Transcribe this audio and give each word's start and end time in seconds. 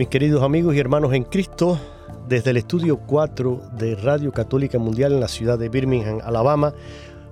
Mis 0.00 0.08
queridos 0.08 0.42
amigos 0.42 0.74
y 0.74 0.78
hermanos 0.78 1.12
en 1.12 1.24
Cristo, 1.24 1.78
desde 2.26 2.52
el 2.52 2.56
estudio 2.56 3.00
4 3.00 3.60
de 3.76 3.96
Radio 3.96 4.32
Católica 4.32 4.78
Mundial 4.78 5.12
en 5.12 5.20
la 5.20 5.28
ciudad 5.28 5.58
de 5.58 5.68
Birmingham, 5.68 6.20
Alabama, 6.24 6.72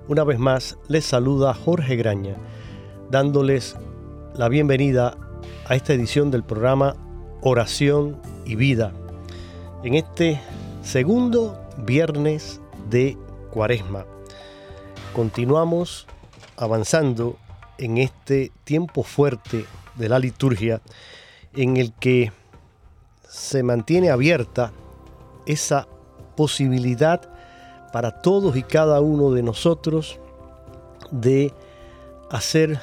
una 0.07 0.23
vez 0.23 0.37
más 0.37 0.77
les 0.87 1.03
saluda 1.03 1.55
Jorge 1.55 1.95
Graña, 1.95 2.35
dándoles 3.09 3.75
la 4.35 4.49
bienvenida 4.49 5.17
a 5.65 5.75
esta 5.75 5.93
edición 5.93 6.29
del 6.29 6.43
programa 6.43 6.95
Oración 7.41 8.21
y 8.45 8.53
Vida, 8.53 8.93
en 9.83 9.95
este 9.95 10.39
segundo 10.83 11.59
viernes 11.75 12.61
de 12.87 13.17
Cuaresma. 13.49 14.05
Continuamos 15.15 16.05
avanzando 16.55 17.35
en 17.79 17.97
este 17.97 18.51
tiempo 18.63 19.01
fuerte 19.01 19.65
de 19.95 20.07
la 20.07 20.19
liturgia 20.19 20.81
en 21.55 21.75
el 21.75 21.93
que 21.93 22.31
se 23.29 23.61
mantiene 23.61 24.09
abierta 24.09 24.71
esa 25.45 25.87
posibilidad 26.35 27.21
para 27.93 28.21
todos 28.21 28.55
y 28.57 28.63
cada 28.63 29.01
uno 29.01 29.31
de 29.31 29.43
nosotros 29.43 30.19
de 31.11 31.53
hacer 32.31 32.79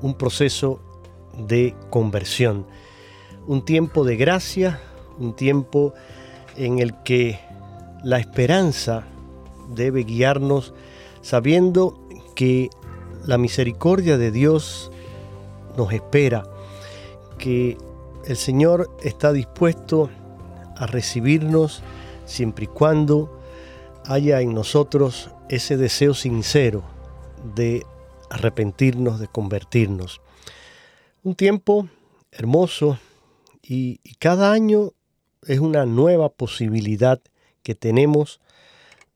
un 0.00 0.14
proceso 0.14 0.80
de 1.36 1.74
conversión. 1.90 2.66
Un 3.46 3.64
tiempo 3.64 4.04
de 4.04 4.16
gracia, 4.16 4.80
un 5.18 5.34
tiempo 5.34 5.92
en 6.56 6.78
el 6.78 6.94
que 7.02 7.40
la 8.04 8.18
esperanza 8.18 9.04
debe 9.74 10.04
guiarnos 10.04 10.72
sabiendo 11.20 11.98
que 12.34 12.70
la 13.24 13.38
misericordia 13.38 14.18
de 14.18 14.30
Dios 14.30 14.90
nos 15.76 15.92
espera, 15.92 16.44
que 17.38 17.78
el 18.26 18.36
Señor 18.36 18.90
está 19.02 19.32
dispuesto 19.32 20.10
a 20.76 20.86
recibirnos 20.86 21.82
siempre 22.26 22.64
y 22.64 22.68
cuando 22.68 23.40
haya 24.06 24.40
en 24.40 24.54
nosotros 24.54 25.30
ese 25.48 25.76
deseo 25.76 26.14
sincero 26.14 26.82
de 27.54 27.84
arrepentirnos, 28.30 29.20
de 29.20 29.28
convertirnos. 29.28 30.20
Un 31.22 31.34
tiempo 31.34 31.88
hermoso 32.32 32.98
y, 33.62 34.00
cada 34.18 34.52
año 34.52 34.92
es 35.46 35.60
una 35.60 35.84
nueva 35.84 36.30
posibilidad 36.30 37.20
que 37.62 37.74
tenemos 37.74 38.40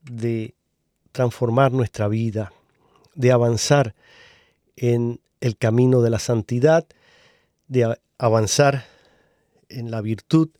de 0.03 0.55
transformar 1.13 1.73
nuestra 1.73 2.09
vida, 2.09 2.53
de 3.15 3.33
avanzar 3.33 3.95
en 4.77 5.21
el 5.41 5.57
camino 5.57 6.03
de 6.03 6.11
la 6.11 6.19
santidad, 6.19 6.87
de 7.67 7.99
avanzar 8.19 8.85
en 9.69 9.91
la 9.91 10.01
virtud, 10.01 10.51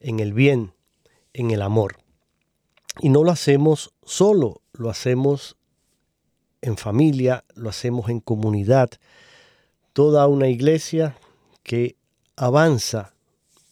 en 0.00 0.20
el 0.20 0.32
bien, 0.32 0.72
en 1.32 1.50
el 1.50 1.62
amor. 1.62 1.96
Y 3.00 3.08
no 3.08 3.24
lo 3.24 3.30
hacemos 3.30 3.92
solo, 4.04 4.62
lo 4.72 4.90
hacemos 4.90 5.56
en 6.62 6.76
familia, 6.76 7.44
lo 7.54 7.68
hacemos 7.68 8.08
en 8.08 8.20
comunidad, 8.20 8.90
toda 9.92 10.26
una 10.26 10.48
iglesia 10.48 11.16
que 11.62 11.96
avanza 12.36 13.14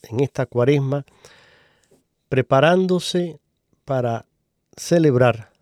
en 0.03 0.21
esta 0.21 0.47
cuaresma 0.47 1.05
preparándose 2.29 3.39
para 3.85 4.27
celebrar 4.77 5.53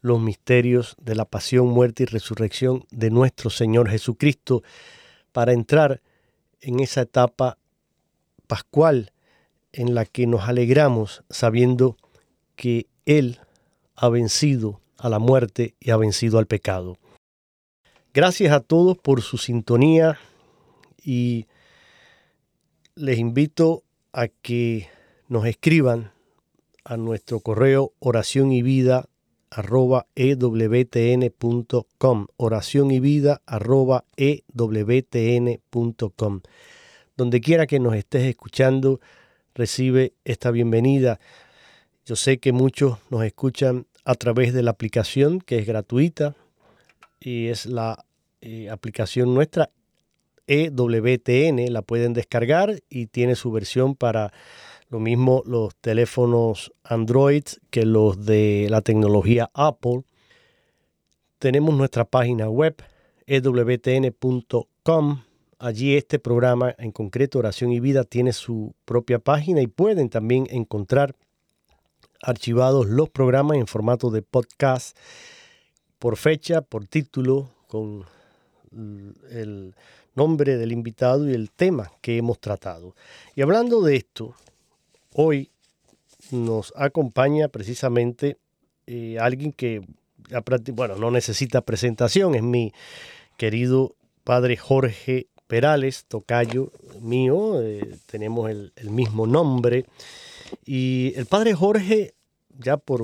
los 0.00 0.20
misterios 0.20 0.96
de 1.00 1.14
la 1.14 1.24
pasión, 1.24 1.68
muerte 1.68 2.02
y 2.02 2.06
resurrección 2.06 2.84
de 2.90 3.10
nuestro 3.10 3.48
Señor 3.48 3.88
Jesucristo, 3.88 4.62
para 5.32 5.52
entrar 5.52 6.02
en 6.60 6.80
esa 6.80 7.02
etapa 7.02 7.58
pascual 8.46 9.12
en 9.72 9.94
la 9.94 10.04
que 10.04 10.26
nos 10.26 10.48
alegramos 10.48 11.24
sabiendo 11.30 11.96
que 12.56 12.86
Él 13.06 13.40
ha 13.96 14.08
vencido 14.08 14.80
a 14.98 15.08
la 15.08 15.18
muerte 15.18 15.74
y 15.80 15.90
ha 15.90 15.96
vencido 15.96 16.38
al 16.38 16.46
pecado. 16.46 16.96
Gracias 18.12 18.52
a 18.52 18.60
todos 18.60 18.96
por 18.96 19.22
su 19.22 19.38
sintonía 19.38 20.18
y 21.02 21.46
les 22.94 23.18
invito 23.18 23.82
a 24.12 24.28
que 24.28 24.88
nos 25.28 25.46
escriban 25.46 26.12
a 26.84 26.96
nuestro 26.96 27.40
correo 27.40 27.92
oración 27.98 28.52
y 28.52 28.62
vida 28.62 29.08
arroba 29.50 30.06
ewtn.com 30.14 31.46
oración 32.36 32.90
y 32.90 33.00
vida 33.00 33.42
arroba 33.46 34.04
donde 37.16 37.40
quiera 37.40 37.66
que 37.66 37.80
nos 37.80 37.94
estés 37.94 38.24
escuchando, 38.24 39.00
recibe 39.54 40.14
esta 40.24 40.50
bienvenida. 40.50 41.20
Yo 42.06 42.16
sé 42.16 42.38
que 42.38 42.52
muchos 42.52 42.98
nos 43.10 43.24
escuchan 43.24 43.86
a 44.04 44.14
través 44.14 44.52
de 44.52 44.62
la 44.62 44.72
aplicación 44.72 45.40
que 45.40 45.58
es 45.58 45.66
gratuita 45.66 46.34
y 47.20 47.48
es 47.48 47.66
la 47.66 48.04
eh, 48.40 48.68
aplicación 48.68 49.34
nuestra 49.34 49.70
EWTN, 50.46 51.72
la 51.72 51.82
pueden 51.82 52.12
descargar 52.12 52.82
y 52.90 53.06
tiene 53.06 53.34
su 53.34 53.50
versión 53.50 53.94
para 53.94 54.32
lo 54.90 55.00
mismo 55.00 55.42
los 55.46 55.74
teléfonos 55.76 56.72
Android 56.82 57.44
que 57.70 57.86
los 57.86 58.26
de 58.26 58.66
la 58.68 58.82
tecnología 58.82 59.50
Apple. 59.54 60.02
Tenemos 61.38 61.74
nuestra 61.74 62.04
página 62.04 62.50
web 62.50 62.76
ewtn.com 63.26 65.22
Allí 65.64 65.96
este 65.96 66.18
programa, 66.18 66.74
en 66.76 66.92
concreto 66.92 67.38
Oración 67.38 67.72
y 67.72 67.80
Vida, 67.80 68.04
tiene 68.04 68.34
su 68.34 68.74
propia 68.84 69.18
página 69.18 69.62
y 69.62 69.66
pueden 69.66 70.10
también 70.10 70.46
encontrar 70.50 71.16
archivados 72.20 72.86
los 72.86 73.08
programas 73.08 73.56
en 73.56 73.66
formato 73.66 74.10
de 74.10 74.20
podcast 74.20 74.94
por 75.98 76.18
fecha, 76.18 76.60
por 76.60 76.86
título, 76.86 77.48
con 77.66 78.04
el 79.30 79.74
nombre 80.14 80.58
del 80.58 80.70
invitado 80.70 81.30
y 81.30 81.32
el 81.32 81.50
tema 81.50 81.90
que 82.02 82.18
hemos 82.18 82.38
tratado. 82.40 82.94
Y 83.34 83.40
hablando 83.40 83.80
de 83.80 83.96
esto, 83.96 84.34
hoy 85.14 85.50
nos 86.30 86.74
acompaña 86.76 87.48
precisamente 87.48 88.36
eh, 88.86 89.16
alguien 89.18 89.50
que 89.50 89.80
bueno, 90.74 90.96
no 90.96 91.10
necesita 91.10 91.62
presentación, 91.62 92.34
es 92.34 92.42
mi 92.42 92.74
querido 93.38 93.94
padre 94.24 94.58
Jorge 94.58 95.28
Perales, 95.46 96.06
tocayo 96.06 96.72
mío, 97.00 97.60
eh, 97.60 97.96
tenemos 98.06 98.50
el, 98.50 98.72
mismo 98.90 99.26
nombre. 99.26 99.84
Y 100.64 101.12
el 101.16 101.26
padre 101.26 101.54
Jorge, 101.54 102.14
ya 102.58 102.76
por 102.76 103.02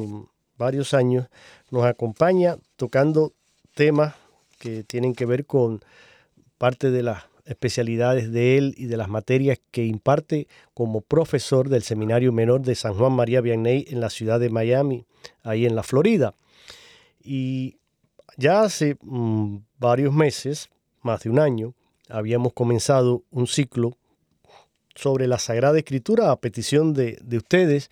varios 0.56 0.94
años, 0.94 1.28
nos 1.70 1.84
acompaña 1.84 2.56
tocando 2.76 3.32
temas 3.74 4.14
que 4.58 4.84
tienen 4.84 5.14
que 5.14 5.26
ver 5.26 5.46
con 5.46 5.80
parte 6.58 6.90
de 6.90 7.02
las 7.02 7.24
especialidades 7.46 8.30
de 8.30 8.58
él 8.58 8.74
y 8.76 8.86
de 8.86 8.96
las 8.96 9.08
materias 9.08 9.58
que 9.70 9.84
imparte 9.84 10.46
como 10.74 11.00
profesor 11.00 11.68
del 11.68 11.82
Seminario 11.82 12.32
Menor 12.32 12.60
de 12.62 12.74
San 12.74 12.94
Juan 12.94 13.12
María 13.12 13.40
Vianney 13.40 13.86
en 13.88 14.00
la 14.00 14.10
ciudad 14.10 14.38
de 14.38 14.50
Miami, 14.50 15.04
ahí 15.42 15.66
en 15.66 15.74
la 15.74 15.82
Florida. 15.82 16.34
Y 17.22 17.78
ya 18.36 18.62
hace 18.62 18.96
mm, 19.02 19.56
varios 19.78 20.14
meses, 20.14 20.70
más 21.02 21.22
de 21.22 21.30
un 21.30 21.38
año, 21.38 21.74
habíamos 22.10 22.52
comenzado 22.52 23.22
un 23.30 23.46
ciclo 23.46 23.96
sobre 24.94 25.26
la 25.26 25.38
Sagrada 25.38 25.78
Escritura 25.78 26.30
a 26.30 26.40
petición 26.40 26.92
de, 26.94 27.18
de 27.22 27.36
ustedes 27.36 27.90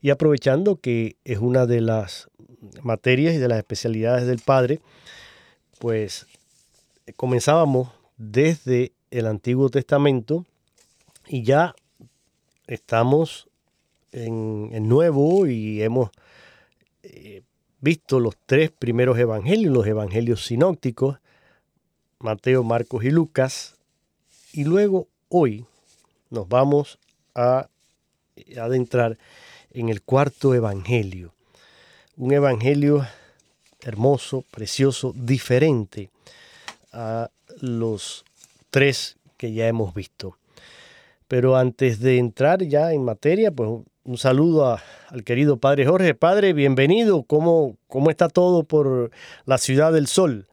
y 0.00 0.10
aprovechando 0.10 0.76
que 0.76 1.16
es 1.24 1.38
una 1.38 1.66
de 1.66 1.80
las 1.80 2.28
materias 2.82 3.34
y 3.34 3.38
de 3.38 3.48
las 3.48 3.58
especialidades 3.58 4.26
del 4.26 4.40
Padre, 4.40 4.80
pues 5.78 6.26
comenzábamos 7.16 7.90
desde 8.16 8.92
el 9.10 9.26
Antiguo 9.26 9.68
Testamento 9.68 10.46
y 11.26 11.42
ya 11.42 11.74
estamos 12.66 13.48
en 14.12 14.70
el 14.72 14.88
Nuevo 14.88 15.46
y 15.46 15.82
hemos 15.82 16.10
eh, 17.02 17.42
visto 17.80 18.20
los 18.20 18.36
tres 18.46 18.70
primeros 18.70 19.18
evangelios, 19.18 19.72
los 19.72 19.86
evangelios 19.86 20.44
sinópticos, 20.44 21.18
Mateo, 22.20 22.62
Marcos 22.62 23.02
y 23.04 23.10
Lucas, 23.10 23.76
y 24.52 24.64
luego 24.64 25.08
hoy 25.30 25.64
nos 26.28 26.46
vamos 26.48 26.98
a 27.34 27.68
adentrar 28.58 29.16
en 29.72 29.88
el 29.88 30.02
cuarto 30.02 30.54
evangelio, 30.54 31.32
un 32.18 32.32
evangelio 32.32 33.06
hermoso, 33.80 34.44
precioso, 34.50 35.14
diferente 35.16 36.10
a 36.92 37.30
los 37.62 38.26
tres 38.68 39.16
que 39.38 39.54
ya 39.54 39.66
hemos 39.66 39.94
visto. 39.94 40.36
Pero 41.26 41.56
antes 41.56 42.00
de 42.00 42.18
entrar 42.18 42.62
ya 42.64 42.92
en 42.92 43.02
materia, 43.02 43.50
pues 43.50 43.70
un 44.04 44.18
saludo 44.18 44.78
al 45.08 45.24
querido 45.24 45.56
Padre 45.56 45.86
Jorge. 45.86 46.14
Padre, 46.14 46.52
bienvenido. 46.52 47.22
¿Cómo, 47.22 47.76
¿Cómo 47.86 48.10
está 48.10 48.28
todo 48.28 48.64
por 48.64 49.10
la 49.46 49.56
ciudad 49.56 49.94
del 49.94 50.06
sol? 50.06 50.49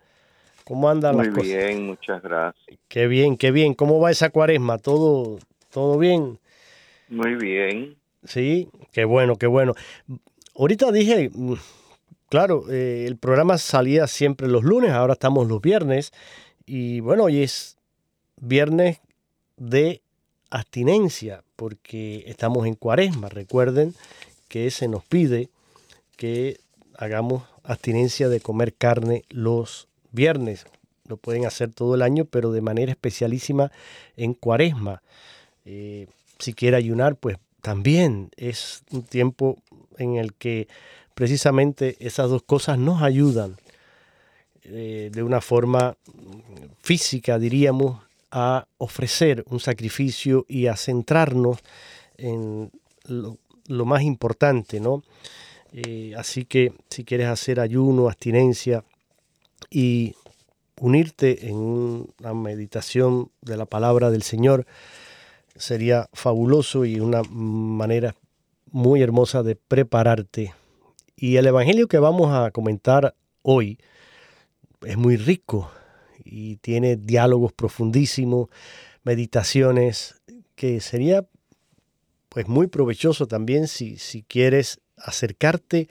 ¿Cómo 0.68 0.90
andan 0.90 1.16
las 1.16 1.30
cosas? 1.30 1.46
Muy 1.46 1.56
bien, 1.56 1.86
muchas 1.86 2.22
gracias. 2.22 2.78
Qué 2.90 3.08
bien, 3.08 3.38
qué 3.38 3.52
bien. 3.52 3.74
¿Cómo 3.74 4.02
va 4.02 4.12
esa 4.12 4.32
cuaresma? 4.32 4.78
¿Todo, 4.78 5.40
todo 5.72 5.98
bien? 5.98 6.40
Muy 7.08 7.36
bien. 7.36 7.96
Sí, 8.26 8.68
qué 8.92 9.06
bueno, 9.06 9.38
qué 9.38 9.48
bueno. 9.48 9.76
Ahorita 10.58 10.92
dije, 10.92 11.30
mm, 11.34 11.54
claro, 12.28 12.66
eh, 12.70 13.06
el 13.08 13.16
programa 13.16 13.58
salía 13.58 14.08
siempre 14.08 14.50
los 14.50 14.66
lunes, 14.66 14.92
ahora 14.92 15.14
estamos 15.14 15.48
los 15.48 15.62
viernes. 15.62 16.12
Y 16.66 17.00
bueno, 17.00 17.24
hoy 17.24 17.44
es 17.44 17.78
viernes 18.36 19.00
de 19.56 20.02
abstinencia, 20.50 21.44
porque 21.56 22.26
estamos 22.28 22.68
en 22.68 22.76
cuaresma. 22.76 23.30
Recuerden 23.30 23.94
que 24.50 24.70
se 24.70 24.90
nos 24.90 25.06
pide 25.06 25.48
que 26.18 26.60
hagamos 26.98 27.44
abstinencia 27.64 28.28
de 28.28 28.42
comer 28.42 28.74
carne 28.74 29.24
los 29.30 29.88
viernes. 30.18 30.66
Lo 31.08 31.16
pueden 31.16 31.46
hacer 31.46 31.72
todo 31.72 31.96
el 31.96 32.02
año, 32.02 32.26
pero 32.26 32.52
de 32.52 32.60
manera 32.60 32.92
especialísima 32.92 33.72
en 34.18 34.34
cuaresma. 34.34 35.02
Eh, 35.64 36.08
si 36.40 36.54
quiere 36.54 36.76
ayunar, 36.76 37.16
pues 37.16 37.38
también 37.62 38.32
es 38.36 38.84
un 38.92 39.04
tiempo 39.04 39.58
en 39.98 40.16
el 40.16 40.34
que 40.34 40.68
precisamente 41.14 41.96
esas 42.00 42.30
dos 42.30 42.44
cosas 42.44 42.78
nos 42.78 43.02
ayudan 43.02 43.58
eh, 44.64 45.10
de 45.14 45.24
una 45.24 45.40
forma 45.40 45.96
física, 46.82 47.40
diríamos, 47.40 48.02
a 48.32 48.68
ofrecer 48.78 49.44
un 49.48 49.60
sacrificio 49.60 50.46
y 50.50 50.68
a 50.68 50.76
centrarnos 50.76 51.60
en 52.18 52.72
lo, 53.06 53.86
más 53.86 54.02
importante, 54.02 54.80
¿no? 54.80 55.04
Eh, 55.72 56.14
así 56.18 56.46
que 56.46 56.74
si 56.90 57.04
quieres 57.04 57.28
hacer 57.28 57.60
ayuno, 57.60 58.08
abstinencia 58.08 58.84
y 59.70 60.16
unirte 60.80 61.48
en 61.50 61.56
una 61.58 62.34
meditación 62.34 63.32
de 63.42 63.58
la 63.58 63.66
palabra 63.66 64.12
del 64.12 64.24
Señor, 64.24 64.66
sería 65.56 66.10
fabuloso 66.14 66.86
y 66.86 67.00
una 67.00 67.24
manera 67.24 68.16
muy 68.72 69.02
hermosa 69.02 69.44
de 69.44 69.56
prepararte. 69.56 70.54
Y 71.16 71.38
el 71.38 71.48
Evangelio 71.48 71.88
que 71.88 71.98
vamos 71.98 72.32
a 72.32 72.52
comentar 72.52 73.16
hoy, 73.42 73.80
es 74.86 74.98
muy 74.98 75.18
rico 75.18 75.72
y 76.24 76.58
tiene 76.58 76.96
diálogos 76.96 77.54
profundísimos, 77.54 78.50
meditaciones, 79.04 80.22
que 80.56 80.80
sería 80.82 81.26
pues 82.30 82.48
muy 82.48 82.68
provechoso 82.68 83.28
también 83.28 83.68
si, 83.68 83.98
si 83.98 84.22
quieres 84.22 84.80
acercarte 84.98 85.88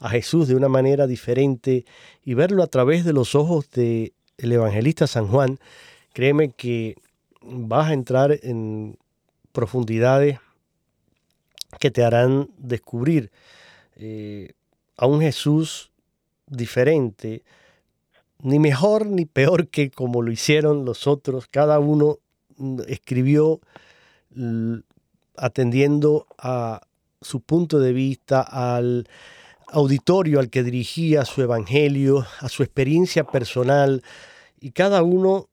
a 0.00 0.10
Jesús 0.10 0.48
de 0.48 0.54
una 0.54 0.68
manera 0.68 1.06
diferente 1.06 1.84
y 2.24 2.34
verlo 2.34 2.62
a 2.62 2.68
través 2.68 3.04
de 3.04 3.12
los 3.12 3.34
ojos 3.34 3.70
del 3.70 4.12
el 4.38 4.52
evangelista 4.52 5.06
San 5.06 5.26
Juan, 5.26 5.58
créeme 6.12 6.50
que 6.50 6.96
vas 7.42 7.88
a 7.88 7.92
entrar 7.92 8.38
en 8.42 8.98
profundidades 9.52 10.38
que 11.80 11.90
te 11.90 12.04
harán 12.04 12.50
descubrir 12.56 13.30
eh, 13.96 14.52
a 14.96 15.06
un 15.06 15.20
Jesús 15.20 15.90
diferente, 16.46 17.42
ni 18.40 18.58
mejor 18.58 19.06
ni 19.06 19.24
peor 19.24 19.68
que 19.68 19.90
como 19.90 20.22
lo 20.22 20.30
hicieron 20.30 20.84
los 20.84 21.06
otros. 21.06 21.46
Cada 21.48 21.78
uno 21.78 22.18
mm, 22.56 22.80
escribió 22.88 23.60
atendiendo 25.36 26.26
a 26.38 26.82
su 27.20 27.40
punto 27.40 27.78
de 27.78 27.92
vista, 27.92 28.42
al 28.42 29.08
auditorio 29.68 30.40
al 30.40 30.50
que 30.50 30.62
dirigía 30.62 31.24
su 31.24 31.42
evangelio, 31.42 32.26
a 32.40 32.48
su 32.48 32.62
experiencia 32.62 33.24
personal, 33.24 34.02
y 34.60 34.70
cada 34.70 35.02
uno 35.02 35.48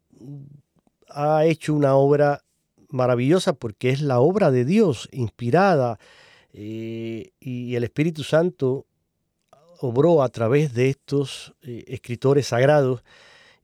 ha 1.09 1.45
hecho 1.45 1.73
una 1.73 1.95
obra 1.95 2.43
maravillosa 2.89 3.53
porque 3.53 3.89
es 3.89 4.01
la 4.01 4.19
obra 4.19 4.51
de 4.51 4.65
Dios 4.65 5.09
inspirada 5.11 5.99
eh, 6.53 7.31
y 7.39 7.75
el 7.75 7.83
Espíritu 7.83 8.23
Santo 8.23 8.85
obró 9.79 10.23
a 10.23 10.29
través 10.29 10.73
de 10.73 10.89
estos 10.89 11.53
eh, 11.61 11.83
escritores 11.87 12.47
sagrados 12.47 13.03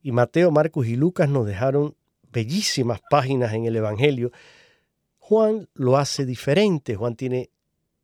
y 0.04 0.12
Mateo, 0.12 0.52
Marcos 0.52 0.88
y 0.88 0.96
Lucas 0.96 1.30
nos 1.30 1.46
dejaron 1.46 1.96
bellísimas 2.32 3.02
páginas 3.10 3.54
en 3.54 3.66
el 3.66 3.76
Evangelio. 3.76 4.32
Juan 5.20 5.70
lo 5.74 5.98
hace 5.98 6.26
diferente, 6.26 6.96
Juan 6.96 7.16
tiene 7.16 7.51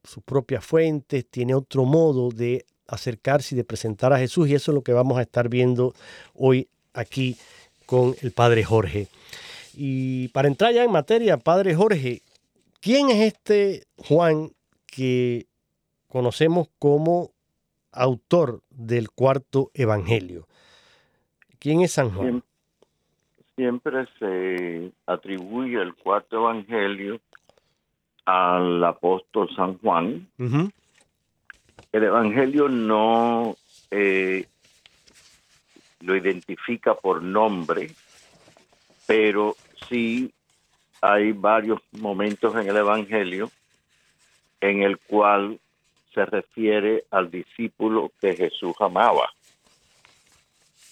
sus 0.08 0.24
propias 0.24 0.66
fuentes, 0.66 1.26
tiene 1.30 1.54
otro 1.54 1.86
modo 1.86 2.30
de 2.30 2.66
acercarse 2.88 3.54
y 3.54 3.58
de 3.58 3.64
presentar 3.64 4.14
a 4.14 4.20
Jesús 4.20 4.48
y 4.48 4.56
eso 4.56 4.72
es 4.72 4.76
lo 4.76 4.82
que 4.82 4.94
vamos 4.94 5.18
a 5.18 5.22
estar 5.22 5.50
viendo 5.50 5.94
hoy 6.34 6.68
aquí 6.94 7.38
con 7.86 8.16
el 8.22 8.32
Padre 8.32 8.64
Jorge. 8.64 9.08
Y 9.76 10.30
para 10.30 10.48
entrar 10.48 10.74
ya 10.74 10.84
en 10.84 10.92
materia, 10.92 11.38
Padre 11.38 11.76
Jorge, 11.76 12.22
¿quién 12.80 13.10
es 13.10 13.34
este 13.34 13.84
Juan 13.98 14.52
que 14.86 15.46
conocemos 16.08 16.70
como 16.80 17.32
autor 17.98 18.62
del 18.70 19.10
cuarto 19.10 19.72
evangelio. 19.74 20.48
¿Quién 21.60 21.82
es 21.82 21.94
San 21.94 22.12
Juan? 22.12 22.44
Siempre, 23.56 24.08
se 24.20 24.92
atribuye 25.08 25.82
el 25.82 25.96
cuarto 25.96 26.38
evangelio 26.38 27.20
al 28.28 28.84
apóstol 28.84 29.50
San 29.56 29.78
Juan. 29.78 30.28
El 30.38 32.04
evangelio 32.04 32.68
no 32.68 33.56
eh, 33.90 34.46
lo 36.02 36.16
identifica 36.16 36.94
por 36.94 37.24
nombre, 37.24 37.90
pero 39.08 39.56
sí 39.88 40.30
hay 41.02 41.32
varios 41.32 41.80
momentos 41.94 42.54
en 42.58 42.68
el 42.68 42.76
evangelio 42.76 43.50
en 44.60 44.84
el 44.84 44.98
cual 44.98 45.58
se 46.14 46.26
refiere 46.26 47.06
al 47.12 47.32
discípulo 47.32 48.12
que 48.20 48.36
Jesús 48.36 48.76
amaba. 48.82 49.32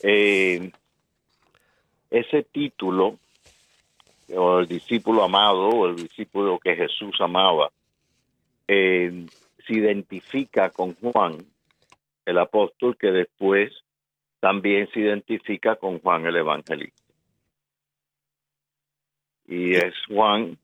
Eh, 0.04 0.72
ese 2.10 2.44
título, 2.44 3.20
o 4.34 4.60
el 4.60 4.68
discípulo 4.68 5.24
amado, 5.24 5.70
o 5.70 5.88
el 5.88 5.96
discípulo 5.96 6.60
que 6.60 6.76
Jesús 6.76 7.16
amaba, 7.20 7.72
eh, 8.68 9.26
se 9.66 9.74
identifica 9.74 10.70
con 10.70 10.96
Juan 10.96 11.38
el 12.26 12.40
apóstol 12.40 12.98
que 12.98 13.12
después 13.12 13.72
también 14.40 14.90
se 14.92 15.00
identifica 15.00 15.76
con 15.76 16.00
Juan 16.00 16.26
el 16.26 16.36
Evangelista. 16.36 17.02
Y 19.48 19.76
es 19.76 19.94
Juan, 20.08 20.58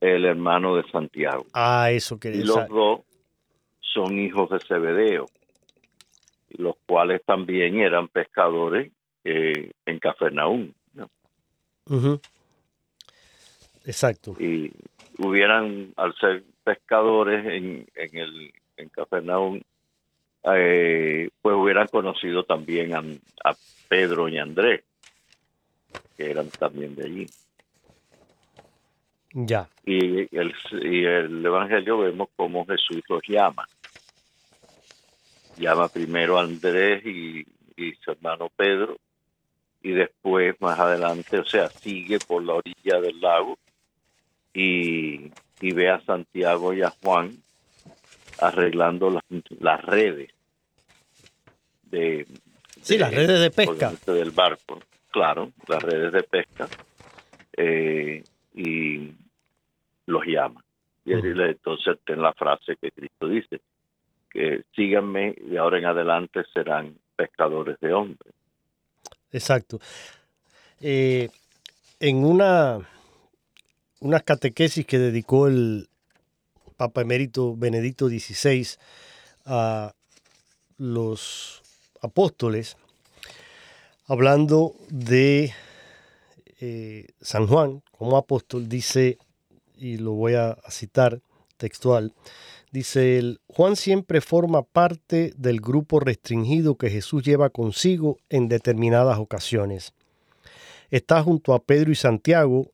el 0.00 0.24
hermano 0.24 0.76
de 0.76 0.88
Santiago. 0.90 1.46
Ah, 1.52 1.90
eso 1.90 2.18
quería 2.18 2.40
Y 2.40 2.44
los 2.44 2.68
dos 2.68 3.00
son 3.80 4.18
hijos 4.18 4.50
de 4.50 4.60
Zebedeo, 4.60 5.26
los 6.50 6.76
cuales 6.86 7.22
también 7.24 7.80
eran 7.80 8.08
pescadores 8.08 8.92
eh, 9.24 9.72
en 9.84 9.98
Cafarnaúm. 9.98 10.72
Exacto. 13.84 14.36
Y 14.38 14.72
hubieran, 15.18 15.92
al 15.96 16.14
ser 16.16 16.44
pescadores 16.64 17.44
en, 17.46 17.86
en, 17.94 18.16
el, 18.16 18.52
en 18.76 18.90
eh, 20.44 21.30
pues 21.40 21.56
hubieran 21.56 21.86
conocido 21.88 22.44
también 22.44 22.94
a, 22.94 23.02
a, 23.44 23.56
Pedro 23.88 24.28
y 24.28 24.38
Andrés, 24.38 24.82
que 26.16 26.30
eran 26.30 26.48
también 26.48 26.94
de 26.94 27.04
allí. 27.04 27.26
Ya. 29.34 29.68
Y 29.84 30.20
el, 30.36 30.54
y 30.82 31.04
el 31.04 31.44
Evangelio 31.44 31.98
vemos 31.98 32.28
cómo 32.36 32.66
Jesús 32.66 33.02
los 33.08 33.22
llama. 33.28 33.66
Llama 35.58 35.88
primero 35.88 36.38
a 36.38 36.42
Andrés 36.42 37.04
y, 37.04 37.46
y 37.76 37.92
su 38.02 38.12
hermano 38.12 38.50
Pedro, 38.56 38.96
y 39.82 39.92
después 39.92 40.58
más 40.60 40.78
adelante, 40.78 41.38
o 41.38 41.44
sea, 41.44 41.68
sigue 41.68 42.18
por 42.18 42.42
la 42.42 42.54
orilla 42.54 43.00
del 43.00 43.20
lago 43.20 43.58
y, 44.54 45.30
y 45.60 45.72
ve 45.72 45.90
a 45.90 46.00
Santiago 46.04 46.72
y 46.72 46.82
a 46.82 46.90
Juan 46.90 47.36
arreglando 48.38 49.10
las, 49.10 49.24
las 49.60 49.82
redes 49.84 50.30
de, 51.84 52.26
sí, 52.80 52.98
las 52.98 53.14
redes 53.14 53.40
de 53.40 53.50
pesca 53.50 53.92
del 54.06 54.30
barco, 54.30 54.80
claro, 55.10 55.52
las 55.68 55.82
redes 55.82 56.12
de 56.12 56.22
pesca 56.22 56.68
eh, 57.56 58.24
y 58.54 59.10
los 60.06 60.24
llama. 60.26 60.64
Y 61.04 61.12
entonces 61.12 61.98
ten 62.04 62.22
la 62.22 62.32
frase 62.32 62.76
que 62.80 62.90
Cristo 62.90 63.28
dice, 63.28 63.60
que 64.30 64.62
síganme 64.74 65.34
y 65.50 65.56
ahora 65.56 65.78
en 65.78 65.86
adelante 65.86 66.42
serán 66.54 66.96
pescadores 67.16 67.78
de 67.80 67.92
hombres. 67.92 68.32
Exacto. 69.32 69.80
Eh, 70.80 71.28
en 72.00 72.24
una, 72.24 72.78
una 74.02 74.18
catequesis 74.18 74.84
que 74.84 74.98
dedicó 74.98 75.46
el 75.46 75.88
Papa 76.76 77.02
Emérito 77.02 77.54
Benedicto 77.56 78.08
XVI 78.08 78.66
a 79.44 79.94
los 80.76 81.62
apóstoles, 82.00 82.76
hablando 84.06 84.74
de 84.88 85.52
eh, 86.60 87.06
San 87.20 87.46
Juan 87.46 87.84
como 87.96 88.16
apóstol, 88.16 88.68
dice, 88.68 89.18
y 89.76 89.98
lo 89.98 90.14
voy 90.14 90.34
a 90.34 90.58
citar 90.68 91.20
textual, 91.56 92.12
dice 92.72 93.18
él, 93.18 93.40
Juan 93.46 93.76
siempre 93.76 94.20
forma 94.20 94.64
parte 94.64 95.32
del 95.36 95.60
grupo 95.60 96.00
restringido 96.00 96.74
que 96.74 96.90
Jesús 96.90 97.22
lleva 97.22 97.50
consigo 97.50 98.18
en 98.30 98.48
determinadas 98.48 99.20
ocasiones. 99.20 99.92
Está 100.90 101.22
junto 101.22 101.54
a 101.54 101.62
Pedro 101.62 101.92
y 101.92 101.94
Santiago, 101.94 102.71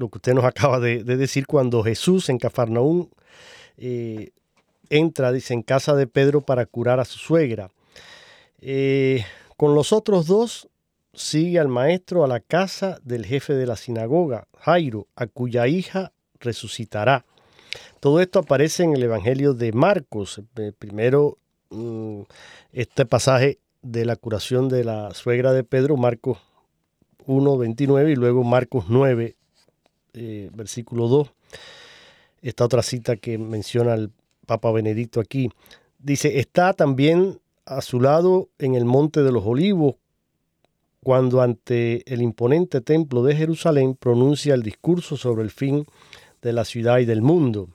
lo 0.00 0.08
que 0.08 0.18
usted 0.18 0.34
nos 0.34 0.44
acaba 0.52 0.80
de, 0.80 1.04
de 1.04 1.16
decir, 1.16 1.46
cuando 1.46 1.84
Jesús 1.84 2.28
en 2.28 2.38
Cafarnaúm 2.38 3.08
eh, 3.76 4.30
entra, 4.88 5.30
dice, 5.30 5.54
en 5.54 5.62
casa 5.62 5.94
de 5.94 6.06
Pedro 6.06 6.40
para 6.40 6.66
curar 6.66 6.98
a 6.98 7.04
su 7.04 7.18
suegra. 7.18 7.70
Eh, 8.60 9.24
con 9.56 9.74
los 9.74 9.92
otros 9.92 10.26
dos 10.26 10.68
sigue 11.12 11.58
al 11.58 11.68
maestro 11.68 12.24
a 12.24 12.28
la 12.28 12.40
casa 12.40 12.98
del 13.04 13.26
jefe 13.26 13.54
de 13.54 13.66
la 13.66 13.76
sinagoga, 13.76 14.48
Jairo, 14.58 15.06
a 15.16 15.26
cuya 15.26 15.68
hija 15.68 16.12
resucitará. 16.40 17.24
Todo 18.00 18.20
esto 18.20 18.38
aparece 18.38 18.82
en 18.82 18.94
el 18.94 19.02
Evangelio 19.02 19.52
de 19.52 19.72
Marcos. 19.72 20.42
Primero, 20.78 21.38
mm, 21.68 22.22
este 22.72 23.04
pasaje 23.04 23.58
de 23.82 24.04
la 24.06 24.16
curación 24.16 24.68
de 24.68 24.84
la 24.84 25.12
suegra 25.14 25.52
de 25.52 25.62
Pedro, 25.62 25.96
Marcos 25.96 26.38
1, 27.26 27.58
29, 27.58 28.12
y 28.12 28.16
luego 28.16 28.42
Marcos 28.44 28.86
9, 28.88 29.36
eh, 30.14 30.50
versículo 30.54 31.08
2. 31.08 31.30
Esta 32.42 32.64
otra 32.64 32.82
cita 32.82 33.16
que 33.16 33.38
menciona 33.38 33.94
el 33.94 34.10
Papa 34.46 34.72
Benedicto 34.72 35.20
aquí. 35.20 35.50
Dice, 35.98 36.38
está 36.38 36.72
también 36.72 37.40
a 37.66 37.82
su 37.82 38.00
lado 38.00 38.48
en 38.58 38.74
el 38.74 38.84
Monte 38.84 39.22
de 39.22 39.30
los 39.30 39.44
Olivos, 39.44 39.96
cuando 41.02 41.40
ante 41.40 42.02
el 42.12 42.20
imponente 42.20 42.80
templo 42.80 43.22
de 43.22 43.36
Jerusalén 43.36 43.94
pronuncia 43.94 44.54
el 44.54 44.62
discurso 44.62 45.16
sobre 45.16 45.42
el 45.42 45.50
fin 45.50 45.86
de 46.42 46.52
la 46.52 46.64
ciudad 46.64 46.98
y 46.98 47.04
del 47.04 47.22
mundo. 47.22 47.68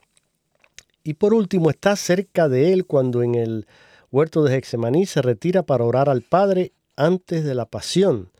Y 1.04 1.16
por 1.16 1.34
último, 1.34 1.70
está 1.70 1.96
cerca 1.96 2.50
de 2.50 2.74
él 2.74 2.86
cuando 2.86 3.24
en 3.24 3.36
el 3.36 3.68
huerto 4.12 4.44
de 4.44 4.56
Hexemaní 4.56 5.06
se 5.06 5.22
retira 5.22 5.64
para 5.64 5.86
orar 5.86 6.10
al 6.10 6.22
Padre 6.22 6.74
antes 6.96 7.44
de 7.44 7.56
la 7.56 7.66
pasión. 7.66 8.32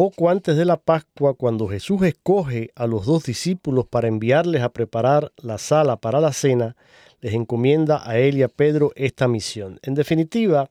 Poco 0.00 0.30
antes 0.30 0.56
de 0.56 0.64
la 0.64 0.78
Pascua, 0.78 1.34
cuando 1.34 1.68
Jesús 1.68 2.00
escoge 2.04 2.70
a 2.74 2.86
los 2.86 3.04
dos 3.04 3.24
discípulos 3.24 3.86
para 3.86 4.08
enviarles 4.08 4.62
a 4.62 4.70
preparar 4.70 5.30
la 5.36 5.58
sala 5.58 5.98
para 5.98 6.22
la 6.22 6.32
cena, 6.32 6.74
les 7.20 7.34
encomienda 7.34 8.00
a 8.08 8.18
él 8.18 8.38
y 8.38 8.42
a 8.42 8.48
Pedro 8.48 8.92
esta 8.96 9.28
misión. 9.28 9.78
En 9.82 9.92
definitiva, 9.92 10.70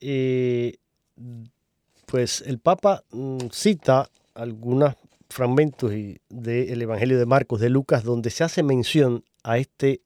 eh, 0.00 0.78
pues 2.06 2.40
el 2.48 2.58
Papa 2.58 3.04
mm, 3.12 3.46
cita 3.52 4.10
algunos 4.34 4.96
fragmentos 5.30 5.92
del 6.28 6.82
Evangelio 6.82 7.16
de 7.16 7.26
Marcos, 7.26 7.60
de 7.60 7.70
Lucas, 7.70 8.02
donde 8.02 8.30
se 8.30 8.42
hace 8.42 8.64
mención 8.64 9.22
a 9.44 9.58
este 9.58 10.00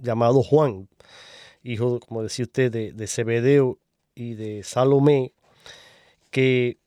llamado 0.00 0.42
Juan, 0.42 0.88
hijo, 1.62 2.00
como 2.00 2.24
decía 2.24 2.46
usted, 2.46 2.72
de, 2.72 2.92
de 2.92 3.06
Zebedeo 3.06 3.78
y 4.16 4.34
de 4.34 4.64
Salomé, 4.64 5.30
que 6.32 6.78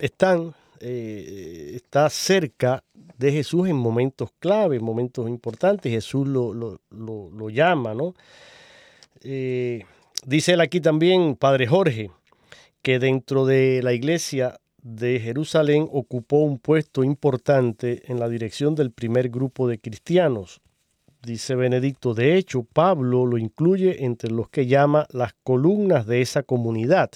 están, 0.00 0.54
eh, 0.80 1.72
está 1.74 2.10
cerca 2.10 2.82
de 3.18 3.32
Jesús 3.32 3.68
en 3.68 3.76
momentos 3.76 4.30
clave, 4.38 4.76
en 4.76 4.84
momentos 4.84 5.28
importantes. 5.28 5.92
Jesús 5.92 6.26
lo, 6.26 6.54
lo, 6.54 6.80
lo, 6.90 7.30
lo 7.30 7.50
llama, 7.50 7.94
¿no? 7.94 8.14
Eh, 9.22 9.84
dice 10.24 10.52
él 10.52 10.60
aquí 10.60 10.80
también, 10.80 11.36
Padre 11.36 11.66
Jorge, 11.66 12.10
que 12.82 12.98
dentro 12.98 13.44
de 13.44 13.82
la 13.82 13.92
iglesia 13.92 14.58
de 14.82 15.20
Jerusalén 15.20 15.86
ocupó 15.92 16.38
un 16.38 16.58
puesto 16.58 17.04
importante 17.04 18.02
en 18.10 18.18
la 18.18 18.28
dirección 18.28 18.74
del 18.74 18.90
primer 18.90 19.28
grupo 19.28 19.68
de 19.68 19.78
cristianos. 19.78 20.60
Dice 21.22 21.54
Benedicto, 21.54 22.14
de 22.14 22.36
hecho, 22.36 22.62
Pablo 22.62 23.26
lo 23.26 23.36
incluye 23.36 24.06
entre 24.06 24.30
los 24.30 24.48
que 24.48 24.66
llama 24.66 25.06
las 25.10 25.34
columnas 25.42 26.06
de 26.06 26.22
esa 26.22 26.42
comunidad. 26.42 27.10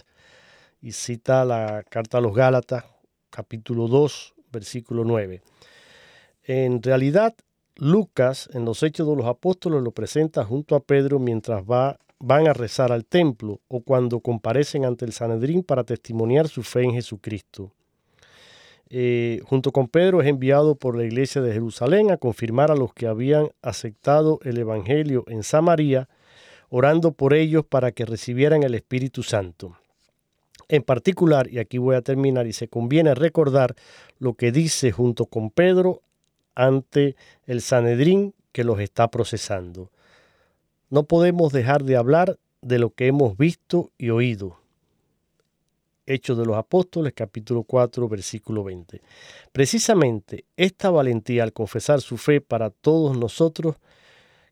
Y 0.85 0.93
cita 0.93 1.47
la 1.47 1.83
carta 1.89 2.19
a 2.19 2.21
los 2.21 2.35
Gálatas, 2.35 2.85
capítulo 3.31 3.89
2, 3.89 4.35
versículo 4.53 5.03
9. 5.03 5.41
En 6.43 6.83
realidad, 6.83 7.35
Lucas, 7.77 8.51
en 8.53 8.67
los 8.67 8.83
Hechos 8.83 9.09
de 9.09 9.17
los 9.17 9.25
Apóstoles, 9.25 9.83
lo 9.83 9.93
presenta 9.93 10.45
junto 10.45 10.77
a 10.77 10.81
Pedro 10.81 11.19
mientras 11.19 11.65
va, 11.65 11.99
van 12.19 12.49
a 12.49 12.53
rezar 12.53 12.93
al 12.93 13.07
templo 13.07 13.63
o 13.67 13.81
cuando 13.81 14.21
comparecen 14.21 14.85
ante 14.85 15.07
el 15.07 15.15
Sanedrín 15.15 15.63
para 15.63 15.85
testimoniar 15.85 16.49
su 16.49 16.63
fe 16.63 16.83
en 16.83 16.93
Jesucristo. 16.93 17.73
Eh, 18.91 19.41
junto 19.47 19.73
con 19.73 19.89
Pedro 19.89 20.21
es 20.21 20.29
enviado 20.29 20.75
por 20.75 20.99
la 20.99 21.05
iglesia 21.05 21.41
de 21.41 21.55
Jerusalén 21.55 22.11
a 22.11 22.19
confirmar 22.19 22.71
a 22.71 22.77
los 22.77 22.93
que 22.93 23.07
habían 23.07 23.49
aceptado 23.63 24.39
el 24.43 24.59
Evangelio 24.59 25.25
en 25.29 25.45
Samaria, 25.45 26.11
orando 26.69 27.13
por 27.13 27.33
ellos 27.33 27.65
para 27.65 27.93
que 27.93 28.05
recibieran 28.05 28.65
el 28.65 28.75
Espíritu 28.75 29.23
Santo. 29.23 29.79
En 30.69 30.83
particular, 30.83 31.49
y 31.51 31.59
aquí 31.59 31.79
voy 31.79 31.97
a 31.97 32.03
terminar, 32.03 32.47
y 32.47 32.53
se 32.53 32.69
conviene 32.69 33.15
recordar 33.15 33.75
lo 34.19 34.35
que 34.35 34.53
dice 34.53 34.93
junto 34.93 35.27
con 35.27 35.51
Pedro 35.51 36.03
ante 36.55 37.17
el 37.47 37.61
Sanedrín 37.61 38.35
que 38.53 38.65
los 38.65 38.81
está 38.81 39.11
procesando. 39.11 39.91
No 40.91 41.05
podemos 41.05 41.53
dejar 41.53 41.85
de 41.85 41.97
hablar 41.97 42.39
de 42.63 42.79
lo 42.79 42.91
que 42.91 43.07
hemos 43.07 43.37
visto 43.37 43.91
y 43.99 44.11
oído. 44.11 44.59
Hechos 46.07 46.37
de 46.37 46.45
los 46.45 46.57
Apóstoles, 46.57 47.15
capítulo 47.15 47.63
4, 47.65 48.09
versículo 48.09 48.63
20. 48.63 49.01
Precisamente 49.53 50.45
esta 50.57 50.91
valentía 50.91 51.43
al 51.43 51.53
confesar 51.53 52.01
su 52.01 52.17
fe 52.19 52.41
para 52.41 52.71
todos 52.71 53.17
nosotros 53.17 53.77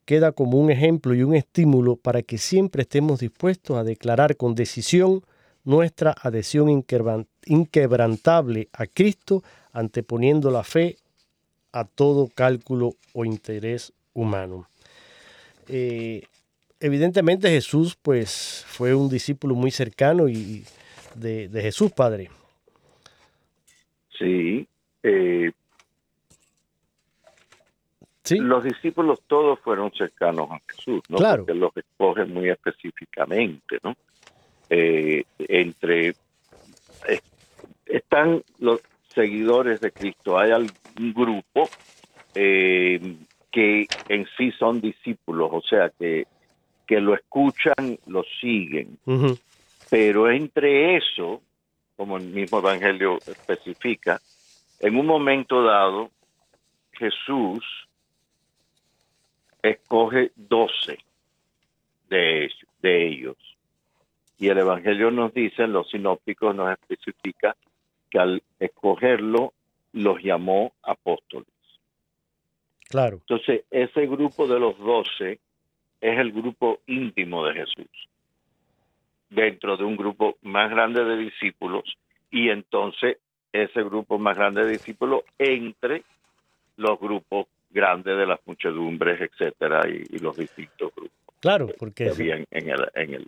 queda 0.04 0.33
como 0.33 0.59
un 0.59 0.71
ejemplo 0.71 1.14
y 1.14 1.23
un 1.23 1.35
estímulo 1.35 1.97
para 1.97 2.23
que 2.23 2.38
siempre 2.38 2.83
estemos 2.83 3.21
dispuestos 3.21 3.76
a 3.76 3.85
declarar 3.85 4.37
con 4.37 4.54
decisión 4.54 5.23
nuestra 5.64 6.14
adhesión 6.21 6.69
inquebrantable 7.47 8.69
a 8.73 8.87
Cristo, 8.87 9.42
anteponiendo 9.73 10.50
la 10.50 10.64
fe 10.64 10.97
a 11.73 11.85
todo 11.85 12.28
cálculo 12.35 12.95
o 13.12 13.25
interés 13.25 13.92
humano. 14.12 14.66
Eh, 15.69 16.23
evidentemente 16.81 17.49
Jesús 17.49 17.97
pues 18.00 18.64
fue 18.66 18.95
un 18.95 19.09
discípulo 19.09 19.54
muy 19.54 19.71
cercano 19.71 20.28
y 20.28 20.64
de, 21.14 21.49
Jesús, 21.52 21.92
Padre. 21.92 22.31
Sí, 24.19 24.66
eh, 25.02 25.52
sí. 28.23 28.38
Los 28.38 28.64
discípulos 28.64 29.21
todos 29.26 29.59
fueron 29.61 29.92
cercanos 29.92 30.50
a 30.50 30.61
Jesús, 30.71 31.02
¿no? 31.09 31.19
Claro. 31.19 31.45
Porque 31.45 31.59
los 31.59 31.76
escoge 31.76 32.25
muy 32.25 32.50
específicamente, 32.50 33.78
¿no? 33.83 33.95
Eh, 34.75 35.25
entre 35.38 36.14
están 37.85 38.43
los 38.59 38.81
seguidores 39.14 39.83
de 39.83 39.93
Cristo. 39.93 40.38
Hay 40.38 40.50
algún 40.50 41.12
grupo 41.12 41.69
eh, 42.35 43.17
que 43.50 43.87
en 44.09 44.26
sí 44.38 44.50
son 44.52 44.81
discípulos, 44.81 45.50
o 45.52 45.61
sea, 45.61 45.91
que, 45.91 46.26
que 46.87 47.00
lo 47.02 47.14
escuchan, 47.14 47.99
lo 48.07 48.25
siguen. 48.41 48.97
Pero 49.91 50.31
entre 50.31 50.97
eso, 50.97 51.43
como 51.95 52.17
el 52.17 52.25
mismo 52.29 52.61
Evangelio 52.61 53.19
especifica, 53.26 54.23
en 54.81 54.97
un 54.97 55.05
momento 55.05 55.62
dado, 55.62 56.11
Jesús 56.93 57.62
escoge 59.62 60.33
doce 60.35 60.99
de, 62.09 62.50
de 62.81 63.07
ellos. 63.07 63.51
Y 64.42 64.49
el 64.49 64.58
Evangelio 64.58 65.12
nos 65.12 65.32
dice, 65.32 65.68
los 65.68 65.88
sinópticos 65.88 66.52
nos 66.52 66.72
especifica 66.72 67.54
que 68.11 68.18
al 68.18 68.42
escogerlo 68.58 69.52
los 69.92 70.20
llamó 70.20 70.72
apóstoles. 70.82 71.46
Claro. 72.88 73.18
Entonces, 73.18 73.62
ese 73.70 74.04
grupo 74.08 74.49
de 74.49 74.58
los 74.58 74.76
doce 74.80 75.38
es 76.00 76.18
el 76.18 76.32
grupo 76.32 76.80
íntimo 76.88 77.46
de 77.46 77.54
Jesús, 77.54 78.08
dentro 79.30 79.76
de 79.76 79.84
un 79.84 79.96
grupo 79.96 80.37
más 80.42 80.68
grande 80.70 81.04
de 81.04 81.18
discípulos, 81.18 81.84
y 82.32 82.49
entonces 82.49 83.18
ese 83.52 83.84
grupo 83.84 84.18
más 84.18 84.37
grande 84.37 84.64
de 84.64 84.72
discípulos 84.72 85.22
entre 85.38 86.02
los 86.78 86.99
grupos 86.99 87.46
grandes 87.70 88.18
de 88.18 88.26
las 88.26 88.40
muchedumbres, 88.44 89.20
etcétera, 89.20 89.88
y, 89.88 90.18
los 90.18 90.37
distintos 90.37 90.92
grupos. 90.96 91.37
Claro, 91.38 91.68
porque 91.78 92.08
en, 92.08 92.68
el, 92.68 92.88
en, 92.94 93.14
el, 93.14 93.26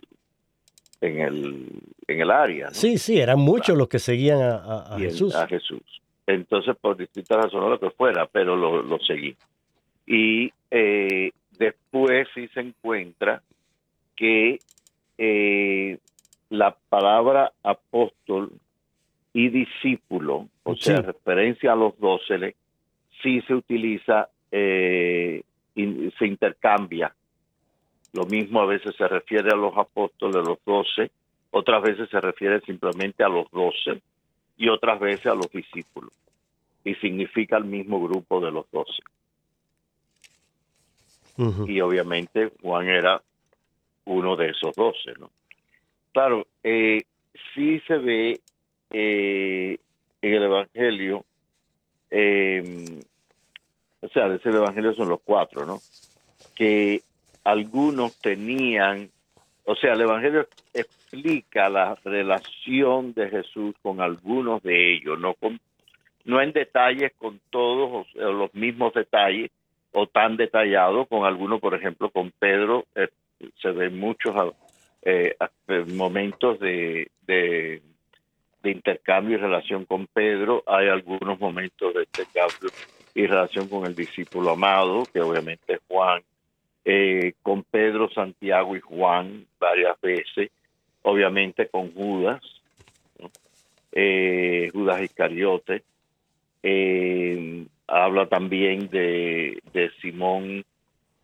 en, 1.01 1.19
el, 1.19 1.67
en 2.07 2.21
el 2.21 2.31
área. 2.31 2.69
Sí, 2.71 2.97
sí, 2.97 3.19
eran 3.19 3.39
muchos 3.39 3.77
los 3.77 3.87
que 3.87 3.99
seguían 3.99 4.41
a, 4.41 4.97
Jesús. 4.97 5.35
A 5.35 5.47
Jesús. 5.47 5.81
Entonces, 6.27 6.75
por 6.79 6.97
distintas 6.97 7.43
razones, 7.43 7.69
lo 7.69 7.79
que 7.79 7.91
fuera, 7.91 8.25
pero 8.25 8.55
lo, 8.55 8.81
lo 8.81 8.99
seguí. 8.99 9.35
Y 10.07 10.51
eh, 10.71 11.31
después 11.57 12.27
sí 12.33 12.47
se 12.49 12.61
encuentra 12.61 13.41
que 14.15 14.59
eh, 15.17 15.97
la 16.49 16.75
palabra 16.89 17.51
apóstol 17.63 18.51
y 19.33 19.49
discípulo, 19.49 20.47
o 20.63 20.75
sea, 20.75 21.01
referencia 21.01 21.73
a 21.73 21.75
los 21.75 21.97
doce, 21.99 22.55
sí 23.21 23.41
se 23.41 23.53
utiliza, 23.53 24.29
eh, 24.51 25.41
y 25.75 26.11
se 26.17 26.25
intercambia. 26.25 27.13
Lo 28.15 28.25
mismo 28.25 28.61
a 28.61 28.65
veces 28.65 28.95
se 28.95 29.07
refiere 29.07 29.51
a 29.51 29.55
los 29.55 29.75
apóstoles, 29.77 30.35
los 30.45 30.59
doce, 30.65 31.11
otras 31.51 31.81
veces 31.83 32.09
se 32.09 32.19
refiere 32.19 32.61
simplemente 32.61 33.23
a 33.23 33.29
los 33.29 33.49
doce 33.51 34.01
y 34.57 34.69
otras 34.69 34.99
veces 34.99 35.27
a 35.27 35.35
los 35.35 35.49
discípulos. 35.51 36.11
Y 36.83 36.95
significa 36.95 37.57
el 37.57 37.65
mismo 37.65 38.01
grupo 38.01 38.39
de 38.39 38.51
los 38.51 38.69
doce 38.71 39.03
y 41.37 41.81
obviamente 41.81 42.51
Juan 42.61 42.87
era 42.87 43.21
uno 44.05 44.35
de 44.35 44.49
esos 44.49 44.75
doce, 44.75 45.13
¿no? 45.19 45.29
Claro, 46.13 46.47
eh, 46.63 47.03
sí 47.53 47.81
se 47.87 47.97
ve 47.97 48.39
eh, 48.91 49.77
en 50.21 50.33
el 50.33 50.43
Evangelio, 50.43 51.25
em, 52.09 52.85
o 54.01 54.07
sea, 54.09 54.29
de 54.29 54.37
ese 54.37 54.49
Evangelio 54.49 54.93
son 54.93 55.09
los 55.09 55.19
cuatro, 55.21 55.65
¿no? 55.65 55.79
Que 56.55 57.01
algunos 57.45 58.19
tenían, 58.19 59.09
o 59.63 59.75
sea, 59.75 59.93
el 59.93 60.01
Evangelio 60.01 60.47
explica 60.73 61.69
la 61.69 61.95
relación 62.03 63.13
de 63.13 63.29
Jesús 63.29 63.75
con 63.81 64.01
algunos 64.01 64.61
de 64.63 64.95
ellos, 64.95 65.17
no 65.19 65.33
con 65.35 65.59
no 66.25 66.41
en 66.41 66.51
detalles 66.51 67.13
con 67.17 67.39
todos 67.51 68.07
los 68.15 68.53
mismos 68.55 68.93
detalles, 68.93 69.51
o 69.91 70.07
tan 70.07 70.35
detallado 70.35 71.05
con 71.05 71.23
algunos, 71.23 71.61
por 71.61 71.73
ejemplo, 71.73 72.09
con 72.09 72.31
Pedro, 72.31 72.85
eh, 72.95 73.07
se 73.61 73.71
ven 73.71 73.97
muchos 73.97 74.35
eh, 75.03 75.37
eh, 75.67 75.85
momentos 75.87 76.59
de, 76.59 77.09
de, 77.25 77.81
intercambio 78.63 79.37
y 79.37 79.39
relación 79.39 79.85
con 79.85 80.07
Pedro, 80.07 80.63
hay 80.65 80.87
algunos 80.87 81.39
momentos 81.39 81.93
de 81.93 82.01
intercambio 82.01 82.71
y 83.13 83.27
relación 83.27 83.69
con 83.69 83.85
el 83.85 83.95
discípulo 83.95 84.49
amado, 84.49 85.03
que 85.13 85.21
obviamente 85.21 85.73
es 85.75 85.79
Juan, 85.87 86.23
con 87.41 87.63
Pedro, 87.63 88.09
Santiago 88.11 88.75
y 88.75 88.79
Juan 88.79 89.45
varias 89.59 89.99
veces, 90.01 90.51
obviamente 91.01 91.67
con 91.67 91.91
Judas, 91.93 92.41
Judas 93.91 95.01
Iscariote, 95.01 95.83
eh, 96.67 97.65
habla 97.87 98.27
también 98.27 98.89
de, 98.89 99.61
de 99.71 99.91
Simón 100.01 100.65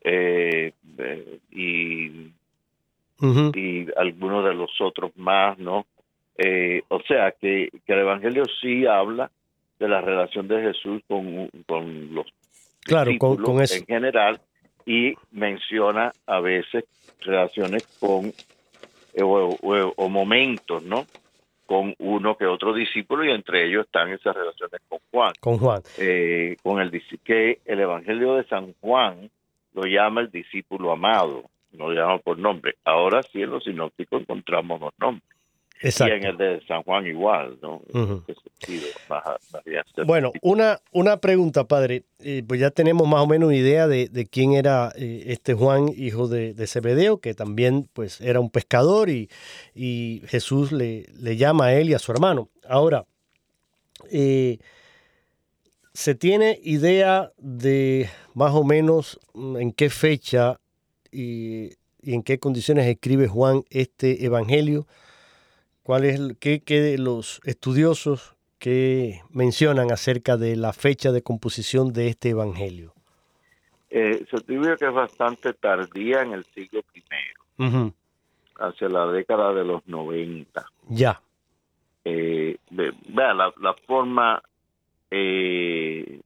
eh, 0.03 0.73
y, 1.51 2.31
y 3.55 3.87
algunos 3.95 4.45
de 4.45 4.53
los 4.53 4.69
otros 4.79 5.11
más, 5.15 5.57
¿no? 5.57 5.85
Eh, 6.37 6.83
o 6.87 7.01
sea, 7.01 7.31
que, 7.31 7.69
que, 7.85 7.93
el 7.93 7.99
Evangelio 7.99 8.43
sí 8.61 8.85
habla 8.85 9.31
de 9.79 9.87
la 9.87 10.01
relación 10.01 10.47
de 10.47 10.61
Jesús 10.61 11.01
con, 11.07 11.49
con 11.67 12.13
los 12.13 12.27
claro, 12.81 13.11
con, 13.19 13.39
en 13.59 13.85
general 13.85 14.39
y 14.85 15.15
menciona 15.31 16.11
a 16.25 16.39
veces 16.39 16.85
relaciones 17.21 17.85
con 17.99 18.33
eh, 19.13 19.23
o, 19.23 20.09
momentos, 20.09 20.83
¿no? 20.83 21.05
con 21.65 21.95
uno 21.99 22.35
que 22.35 22.45
otro 22.45 22.73
discípulo 22.73 23.23
y 23.23 23.31
entre 23.31 23.65
ellos 23.65 23.85
están 23.85 24.09
esas 24.11 24.35
relaciones 24.35 24.81
con 24.89 24.99
Juan. 25.09 25.33
Con 25.39 25.57
Juan. 25.57 25.81
Eh, 25.97 26.57
con 26.61 26.81
el 26.81 26.91
que 27.23 27.59
el 27.63 27.79
Evangelio 27.79 28.35
de 28.35 28.43
San 28.43 28.73
Juan 28.81 29.29
lo 29.73 29.83
llama 29.83 30.21
el 30.21 30.31
discípulo 30.31 30.91
amado, 30.91 31.45
no 31.71 31.89
lo 31.89 31.93
llama 31.93 32.17
por 32.17 32.37
nombre. 32.37 32.75
Ahora 32.83 33.23
sí 33.23 33.41
en 33.41 33.51
los 33.51 33.63
sinópticos 33.63 34.21
encontramos 34.21 34.81
los 34.81 34.91
nombres. 34.99 35.40
Exacto. 35.81 36.13
Y 36.13 36.17
en 36.17 36.25
el 36.25 36.37
de 36.37 36.61
San 36.67 36.83
Juan 36.83 37.07
igual, 37.07 37.57
¿no? 37.61 37.81
bueno, 40.05 40.31
una, 40.41 40.79
una 40.91 41.17
pregunta, 41.17 41.67
padre. 41.67 42.03
Eh, 42.19 42.43
pues 42.47 42.59
ya 42.59 42.69
tenemos 42.69 43.07
más 43.07 43.21
o 43.21 43.27
menos 43.27 43.47
una 43.47 43.57
idea 43.57 43.87
de, 43.87 44.27
quién 44.29 44.53
era 44.53 44.91
eh, 44.95 45.23
este 45.27 45.55
Juan, 45.55 45.89
hijo 45.95 46.27
de, 46.27 46.53
de, 46.53 46.67
Zebedeo, 46.67 47.19
que 47.19 47.33
también 47.33 47.89
pues 47.93 48.21
era 48.21 48.39
un 48.39 48.51
pescador 48.51 49.09
y, 49.09 49.29
y 49.73 50.21
Jesús 50.27 50.71
le, 50.71 51.07
le, 51.19 51.35
llama 51.35 51.65
a 51.65 51.73
él 51.73 51.89
y 51.89 51.95
a 51.95 51.99
su 51.99 52.11
hermano. 52.11 52.49
Ahora, 52.67 53.05
eh, 54.11 54.59
¿se 55.93 56.13
tiene 56.13 56.59
idea 56.61 57.31
de 57.37 58.07
más 58.35 58.53
o 58.53 58.63
menos 58.63 59.19
mm, 59.33 59.57
en 59.57 59.71
qué 59.71 59.89
fecha 59.89 60.59
y, 61.11 61.71
y 62.01 62.13
en 62.13 62.21
qué 62.21 62.37
condiciones 62.37 62.85
escribe 62.85 63.27
Juan 63.27 63.63
este 63.71 64.23
evangelio? 64.23 64.85
¿Cuál 65.91 66.05
es 66.05 66.21
qué, 66.39 66.61
qué 66.61 66.97
los 66.97 67.41
estudiosos 67.43 68.37
que 68.59 69.19
mencionan 69.29 69.91
acerca 69.91 70.37
de 70.37 70.55
la 70.55 70.71
fecha 70.71 71.11
de 71.11 71.21
composición 71.21 71.91
de 71.91 72.07
este 72.07 72.29
evangelio? 72.29 72.93
Eh, 73.89 74.25
se 74.29 74.37
atribuye 74.37 74.77
que 74.77 74.85
es 74.85 74.93
bastante 74.93 75.51
tardía 75.51 76.21
en 76.21 76.31
el 76.31 76.45
siglo 76.45 76.79
I, 76.95 77.93
hacia 78.57 78.87
la 78.87 79.07
década 79.07 79.53
de 79.53 79.65
los 79.65 79.85
90. 79.85 80.65
Ya. 80.87 81.21
Eh, 82.05 82.55
vea, 82.69 83.33
la, 83.33 83.53
la 83.59 83.73
forma 83.85 84.41
eh, 85.09 86.21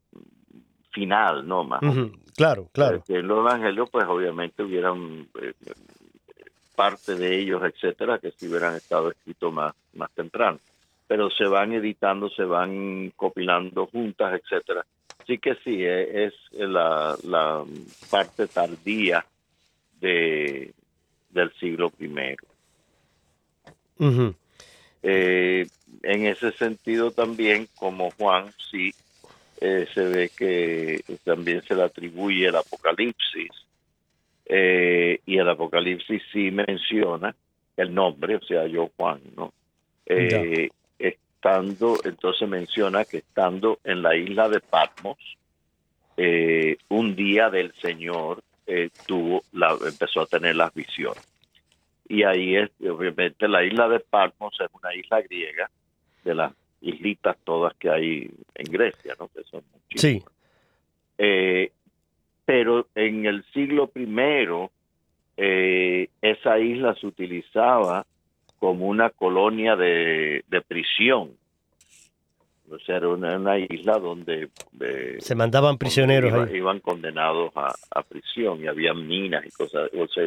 final, 0.91 1.47
¿no? 1.47 1.63
Más. 1.63 1.81
Claro, 2.37 2.69
claro. 2.71 3.03
Que 3.07 3.15
en 3.15 3.27
los 3.27 3.39
evangelios, 3.39 3.89
pues 3.89 4.05
obviamente 4.05 4.61
hubieran 4.61 5.27
eh, 5.41 5.53
parte 6.75 7.15
de 7.15 7.39
ellos, 7.39 7.61
etcétera, 7.63 8.19
que 8.19 8.31
si 8.31 8.47
hubieran 8.47 8.75
estado 8.75 9.11
escritos 9.11 9.51
más, 9.53 9.73
más 9.93 10.11
temprano. 10.11 10.59
Pero 11.07 11.29
se 11.29 11.45
van 11.45 11.73
editando, 11.73 12.29
se 12.29 12.43
van 12.43 13.11
copilando 13.15 13.87
juntas, 13.87 14.39
etcétera. 14.41 14.85
Sí 15.25 15.37
que 15.37 15.55
sí, 15.55 15.83
e, 15.83 16.25
es 16.25 16.33
la, 16.51 17.15
la 17.23 17.63
parte 18.09 18.47
tardía 18.47 19.25
de, 19.99 20.73
del 21.29 21.53
siglo 21.53 21.89
primero. 21.89 22.43
Eh, 25.01 25.67
en 26.03 26.25
ese 26.25 26.51
sentido 26.51 27.11
también, 27.11 27.67
como 27.75 28.11
Juan, 28.11 28.51
sí, 28.71 28.93
eh, 29.61 29.87
se 29.93 30.01
ve 30.01 30.29
que 30.35 31.03
también 31.23 31.61
se 31.63 31.75
le 31.75 31.83
atribuye 31.83 32.47
el 32.47 32.55
Apocalipsis 32.55 33.64
Eh, 34.45 35.19
y 35.25 35.37
el 35.37 35.49
Apocalipsis 35.49 36.21
sí 36.31 36.51
menciona 36.51 37.35
el 37.77 37.93
nombre, 37.93 38.35
o 38.35 38.41
sea, 38.41 38.67
yo 38.67 38.89
Juan, 38.95 39.21
¿no? 39.35 39.53
Eh, 40.05 40.69
estando, 40.99 41.97
entonces 42.03 42.47
menciona 42.47 43.05
que 43.05 43.17
estando 43.17 43.79
en 43.83 44.01
la 44.01 44.15
isla 44.15 44.47
de 44.49 44.59
Patmos, 44.59 45.17
eh, 46.17 46.77
un 46.89 47.15
día 47.15 47.49
del 47.49 47.73
Señor 47.73 48.41
tuvo 49.05 49.43
la, 49.51 49.77
empezó 49.85 50.21
a 50.21 50.25
tener 50.25 50.55
las 50.55 50.73
visiones. 50.73 51.23
Y 52.07 52.23
ahí 52.23 52.55
es, 52.55 52.71
obviamente, 52.81 53.47
la 53.47 53.63
isla 53.63 53.87
de 53.87 53.99
Patmos 53.99 54.55
es 54.59 54.67
una 54.73 54.93
isla 54.95 55.21
griega 55.21 55.69
de 56.23 56.35
las 56.35 56.53
islitas 56.81 57.37
todas 57.43 57.75
que 57.75 57.89
hay 57.89 58.31
en 58.55 58.71
Grecia, 58.71 59.15
¿no? 59.19 59.27
Que 59.27 59.43
son 59.43 59.63
Sí. 59.95 60.23
Eh, 61.17 61.71
pero 62.45 62.87
en 62.95 63.25
el 63.25 63.43
siglo 63.53 63.87
primero 63.87 64.71
eh, 65.37 66.09
esa 66.21 66.59
isla 66.59 66.95
se 66.95 67.07
utilizaba 67.07 68.05
como 68.59 68.87
una 68.87 69.09
colonia 69.09 69.75
de, 69.75 70.43
prisión. 70.67 71.31
O 72.69 72.79
sea, 72.79 72.97
era 72.97 73.09
una, 73.09 73.59
isla 73.59 73.99
donde... 73.99 74.49
Eh, 74.79 75.17
se 75.19 75.35
mandaban 75.35 75.77
prisioneros. 75.77 76.49
Iban, 76.51 76.79
condenados 76.79 77.51
a, 77.55 78.03
prisión 78.03 78.63
y 78.63 78.67
había 78.67 78.93
minas 78.93 79.45
y 79.45 79.51
cosas, 79.51 79.89
o 79.93 80.07
sea, 80.07 80.23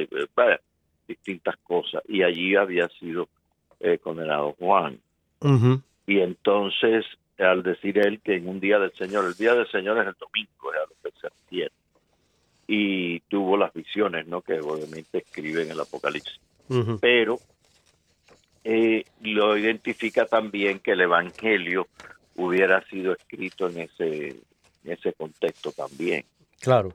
distintas 1.09 1.57
cosas. 1.59 2.03
Y 2.07 2.23
allí 2.23 2.55
había 2.55 2.89
sido 2.89 3.29
condenado 4.03 4.55
Juan. 4.59 4.99
Y 6.07 6.21
entonces, 6.21 7.05
al 7.39 7.63
decir 7.63 7.99
él 7.99 8.21
que 8.21 8.37
en 8.37 8.49
un 8.49 8.61
día 8.61 8.79
del 8.79 8.93
Señor, 8.93 9.27
el 9.27 9.35
día 9.35 9.55
del 9.55 9.69
Señor 9.69 9.99
es 9.99 10.07
el 10.07 10.15
domingo, 10.19 10.73
era 10.73 10.83
lo 10.83 11.11
que 11.11 11.21
se 11.21 11.29
refiere, 11.29 11.73
y 12.71 13.21
tuvo 13.21 13.57
las 13.57 13.73
visiones, 13.73 14.27
¿no? 14.29 14.43
Que 14.43 14.61
obviamente 14.61 15.19
escribe 15.19 15.63
en 15.63 15.71
el 15.71 15.81
Apocalipsis. 15.81 16.39
Pero 17.01 17.41
eh, 18.63 19.05
lo 19.23 19.57
identifica 19.57 20.27
también 20.27 20.81
que 20.81 20.93
el 20.93 21.01
Evangelio 21.01 21.89
hubiera 22.37 22.87
sido 22.89 23.15
escrito 23.15 23.69
en 23.69 23.81
ese, 23.81 24.29
en 24.29 24.93
ese 24.93 25.15
contexto 25.15 25.73
también. 25.73 26.27
Claro. 26.61 26.95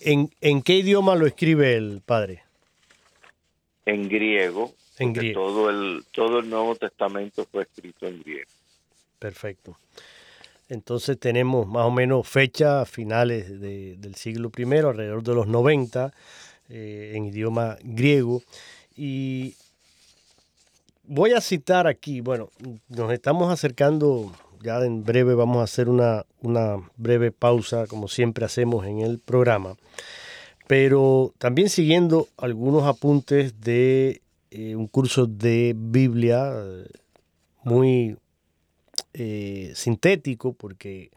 ¿En, 0.00 0.30
¿En 0.42 0.62
qué 0.62 0.74
idioma 0.74 1.16
lo 1.16 1.26
escribe 1.26 1.74
el 1.76 2.02
padre? 2.04 2.42
En 3.86 4.06
griego, 4.06 4.74
en 4.98 5.14
griego. 5.14 5.40
Todo 5.40 5.70
el, 5.70 6.04
todo 6.12 6.40
el 6.40 6.50
Nuevo 6.50 6.76
Testamento 6.76 7.46
fue 7.50 7.62
escrito 7.62 8.06
en 8.06 8.22
griego. 8.22 8.50
Perfecto. 9.18 9.78
Entonces 10.74 11.18
tenemos 11.18 11.66
más 11.66 11.86
o 11.86 11.90
menos 11.90 12.28
fechas 12.28 12.88
finales 12.88 13.60
del 13.60 14.14
siglo 14.16 14.50
I, 14.56 14.62
alrededor 14.62 15.22
de 15.22 15.34
los 15.34 15.46
90, 15.46 16.12
eh, 16.68 17.12
en 17.14 17.26
idioma 17.26 17.78
griego. 17.82 18.42
Y 18.96 19.54
voy 21.06 21.32
a 21.32 21.40
citar 21.40 21.86
aquí, 21.86 22.20
bueno, 22.20 22.50
nos 22.88 23.12
estamos 23.12 23.52
acercando, 23.52 24.32
ya 24.62 24.84
en 24.84 25.04
breve 25.04 25.34
vamos 25.34 25.58
a 25.58 25.64
hacer 25.64 25.88
una, 25.88 26.24
breve 26.96 27.32
pausa, 27.32 27.86
como 27.86 28.08
siempre 28.08 28.44
hacemos 28.44 28.86
en 28.86 29.00
el 29.00 29.18
programa, 29.18 29.76
pero 30.66 31.32
también 31.38 31.68
siguiendo 31.68 32.28
algunos 32.36 32.84
apuntes 32.84 33.60
de 33.60 34.22
eh, 34.50 34.76
un 34.76 34.86
curso 34.86 35.26
de 35.26 35.74
Biblia 35.76 36.52
eh, 36.54 36.86
muy 37.64 38.16
eh, 39.14 39.72
sintético, 39.74 40.52
porque 40.52 41.10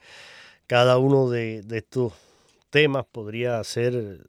cada 0.68 0.98
uno 0.98 1.30
de, 1.30 1.64
estos 1.72 2.14
temas 2.70 3.06
podría 3.12 3.64
ser, 3.64 4.28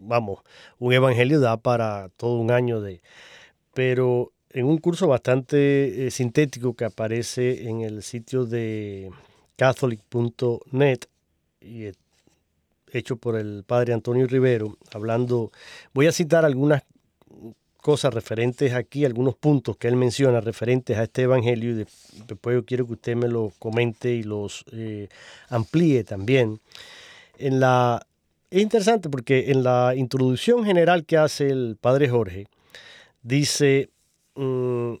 vamos, 0.00 0.40
un 0.78 0.92
evangelio 0.92 1.40
da 1.40 1.56
para 1.56 2.08
todo 2.16 2.38
un 2.38 2.50
año 2.50 2.80
de... 2.80 3.02
Pero 3.74 4.32
en 4.50 4.66
un 4.66 4.78
curso 4.78 5.06
bastante 5.06 6.10
sintético 6.10 6.74
que 6.74 6.86
aparece 6.86 7.68
en 7.68 7.82
el 7.82 8.02
sitio 8.02 8.46
de 8.46 9.10
catholic.net 9.56 11.00
y 11.60 11.90
hecho 12.92 13.16
por 13.16 13.36
el 13.36 13.64
padre 13.66 13.92
Antonio 13.92 14.26
Rivero, 14.26 14.78
hablando, 14.92 15.50
voy 15.92 16.06
a 16.06 16.12
citar 16.12 16.44
algunas 16.44 16.84
cosas 17.86 18.12
referentes 18.12 18.74
aquí, 18.74 19.04
algunos 19.04 19.36
puntos 19.36 19.76
que 19.76 19.86
él 19.86 19.94
menciona 19.94 20.40
referentes 20.40 20.98
a 20.98 21.04
este 21.04 21.22
evangelio 21.22 21.70
y 21.70 21.86
después 22.26 22.56
yo 22.56 22.64
quiero 22.64 22.84
que 22.84 22.94
usted 22.94 23.14
me 23.14 23.28
los 23.28 23.54
comente 23.60 24.10
y 24.12 24.24
los 24.24 24.64
eh, 24.72 25.06
amplíe 25.50 26.02
también. 26.02 26.58
En 27.38 27.60
la, 27.60 28.04
es 28.50 28.60
interesante 28.60 29.08
porque 29.08 29.52
en 29.52 29.62
la 29.62 29.94
introducción 29.94 30.64
general 30.64 31.04
que 31.04 31.16
hace 31.16 31.46
el 31.46 31.76
padre 31.80 32.08
Jorge, 32.08 32.48
dice, 33.22 33.90
mm, 34.34 34.94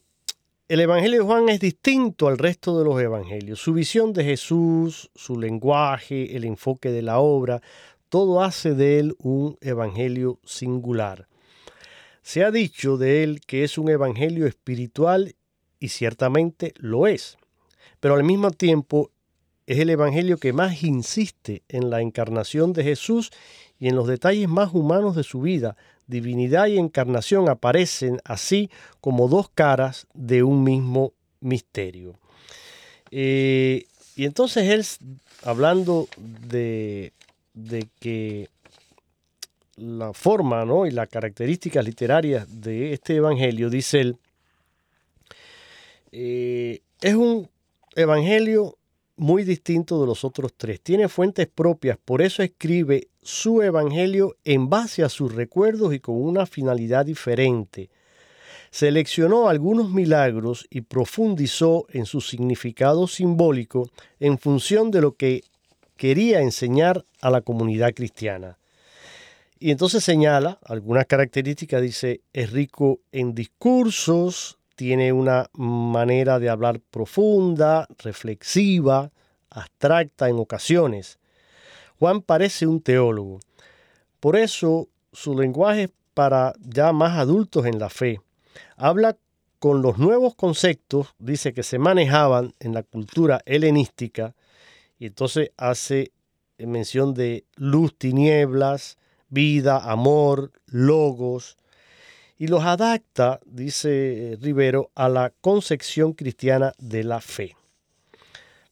el 0.68 0.80
Evangelio 0.80 1.22
de 1.22 1.26
Juan 1.26 1.48
es 1.48 1.58
distinto 1.58 2.28
al 2.28 2.38
resto 2.38 2.78
de 2.78 2.84
los 2.84 3.02
evangelios. 3.02 3.58
Su 3.58 3.72
visión 3.72 4.12
de 4.12 4.22
Jesús, 4.22 5.10
su 5.16 5.40
lenguaje, 5.40 6.36
el 6.36 6.44
enfoque 6.44 6.92
de 6.92 7.02
la 7.02 7.18
obra, 7.18 7.60
todo 8.10 8.44
hace 8.44 8.74
de 8.74 9.00
él 9.00 9.16
un 9.18 9.58
evangelio 9.60 10.38
singular. 10.44 11.26
Se 12.26 12.42
ha 12.42 12.50
dicho 12.50 12.96
de 12.96 13.22
él 13.22 13.40
que 13.46 13.62
es 13.62 13.78
un 13.78 13.88
evangelio 13.88 14.48
espiritual 14.48 15.36
y 15.78 15.90
ciertamente 15.90 16.74
lo 16.76 17.06
es, 17.06 17.38
pero 18.00 18.14
al 18.14 18.24
mismo 18.24 18.50
tiempo 18.50 19.12
es 19.68 19.78
el 19.78 19.90
evangelio 19.90 20.36
que 20.36 20.52
más 20.52 20.82
insiste 20.82 21.62
en 21.68 21.88
la 21.88 22.00
encarnación 22.00 22.72
de 22.72 22.82
Jesús 22.82 23.30
y 23.78 23.86
en 23.86 23.94
los 23.94 24.08
detalles 24.08 24.48
más 24.48 24.74
humanos 24.74 25.14
de 25.14 25.22
su 25.22 25.40
vida. 25.40 25.76
Divinidad 26.08 26.66
y 26.66 26.78
encarnación 26.78 27.48
aparecen 27.48 28.20
así 28.24 28.70
como 29.00 29.28
dos 29.28 29.48
caras 29.48 30.08
de 30.12 30.42
un 30.42 30.64
mismo 30.64 31.12
misterio. 31.38 32.18
Eh, 33.12 33.86
y 34.16 34.24
entonces 34.24 34.68
él, 34.70 34.84
hablando 35.44 36.08
de, 36.16 37.12
de 37.54 37.86
que 38.00 38.48
la 39.76 40.12
forma 40.12 40.64
¿no? 40.64 40.86
y 40.86 40.90
las 40.90 41.08
características 41.08 41.84
literarias 41.84 42.46
de 42.48 42.92
este 42.92 43.16
evangelio, 43.16 43.70
dice 43.70 44.00
él, 44.00 44.16
eh, 46.12 46.80
es 47.00 47.14
un 47.14 47.48
evangelio 47.94 48.78
muy 49.16 49.44
distinto 49.44 50.00
de 50.00 50.06
los 50.06 50.24
otros 50.24 50.52
tres. 50.56 50.80
Tiene 50.80 51.08
fuentes 51.08 51.46
propias, 51.46 51.98
por 52.02 52.22
eso 52.22 52.42
escribe 52.42 53.08
su 53.22 53.62
evangelio 53.62 54.36
en 54.44 54.68
base 54.68 55.02
a 55.02 55.08
sus 55.08 55.34
recuerdos 55.34 55.94
y 55.94 56.00
con 56.00 56.16
una 56.16 56.46
finalidad 56.46 57.04
diferente. 57.04 57.90
Seleccionó 58.70 59.48
algunos 59.48 59.90
milagros 59.90 60.66
y 60.70 60.82
profundizó 60.82 61.86
en 61.90 62.04
su 62.04 62.20
significado 62.20 63.06
simbólico 63.06 63.90
en 64.20 64.38
función 64.38 64.90
de 64.90 65.00
lo 65.00 65.12
que 65.14 65.42
quería 65.96 66.40
enseñar 66.40 67.04
a 67.20 67.30
la 67.30 67.40
comunidad 67.40 67.94
cristiana. 67.94 68.58
Y 69.58 69.70
entonces 69.70 70.04
señala 70.04 70.58
algunas 70.64 71.06
características, 71.06 71.80
dice, 71.80 72.20
es 72.32 72.52
rico 72.52 73.00
en 73.12 73.34
discursos, 73.34 74.58
tiene 74.74 75.12
una 75.12 75.48
manera 75.54 76.38
de 76.38 76.50
hablar 76.50 76.80
profunda, 76.90 77.88
reflexiva, 77.98 79.10
abstracta 79.48 80.28
en 80.28 80.36
ocasiones. 80.36 81.18
Juan 81.98 82.20
parece 82.20 82.66
un 82.66 82.82
teólogo. 82.82 83.40
Por 84.20 84.36
eso 84.36 84.88
su 85.12 85.38
lenguaje 85.38 85.84
es 85.84 85.90
para 86.12 86.52
ya 86.60 86.92
más 86.92 87.18
adultos 87.18 87.64
en 87.64 87.78
la 87.78 87.88
fe. 87.88 88.20
Habla 88.76 89.16
con 89.58 89.80
los 89.80 89.96
nuevos 89.96 90.34
conceptos, 90.34 91.14
dice 91.18 91.54
que 91.54 91.62
se 91.62 91.78
manejaban 91.78 92.52
en 92.60 92.74
la 92.74 92.82
cultura 92.82 93.40
helenística, 93.46 94.34
y 94.98 95.06
entonces 95.06 95.50
hace 95.56 96.12
mención 96.58 97.14
de 97.14 97.44
luz, 97.56 97.96
tinieblas, 97.96 98.98
vida, 99.28 99.78
amor, 99.78 100.52
logos, 100.66 101.56
y 102.38 102.48
los 102.48 102.64
adapta, 102.64 103.40
dice 103.46 104.32
eh, 104.32 104.36
Rivero, 104.40 104.90
a 104.94 105.08
la 105.08 105.32
concepción 105.40 106.12
cristiana 106.12 106.72
de 106.78 107.04
la 107.04 107.20
fe. 107.20 107.56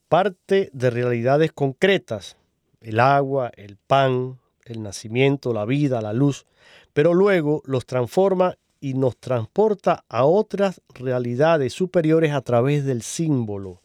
Parte 0.07 0.69
de 0.71 0.89
realidades 0.91 1.51
concretas, 1.51 2.37
el 2.81 2.99
agua, 2.99 3.51
el 3.55 3.77
pan, 3.77 4.39
el 4.65 4.83
nacimiento, 4.83 5.53
la 5.53 5.65
vida, 5.65 6.01
la 6.01 6.13
luz, 6.13 6.45
pero 6.93 7.13
luego 7.13 7.61
los 7.65 7.85
transforma 7.85 8.55
y 8.79 8.93
nos 8.93 9.17
transporta 9.17 10.05
a 10.07 10.25
otras 10.25 10.81
realidades 10.93 11.73
superiores 11.73 12.33
a 12.33 12.41
través 12.41 12.85
del 12.85 13.01
símbolo. 13.01 13.81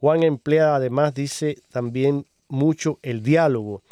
Juan 0.00 0.22
emplea 0.22 0.76
además, 0.76 1.14
dice 1.14 1.58
también 1.70 2.26
mucho 2.48 3.00
el 3.02 3.22
diálogo 3.22 3.82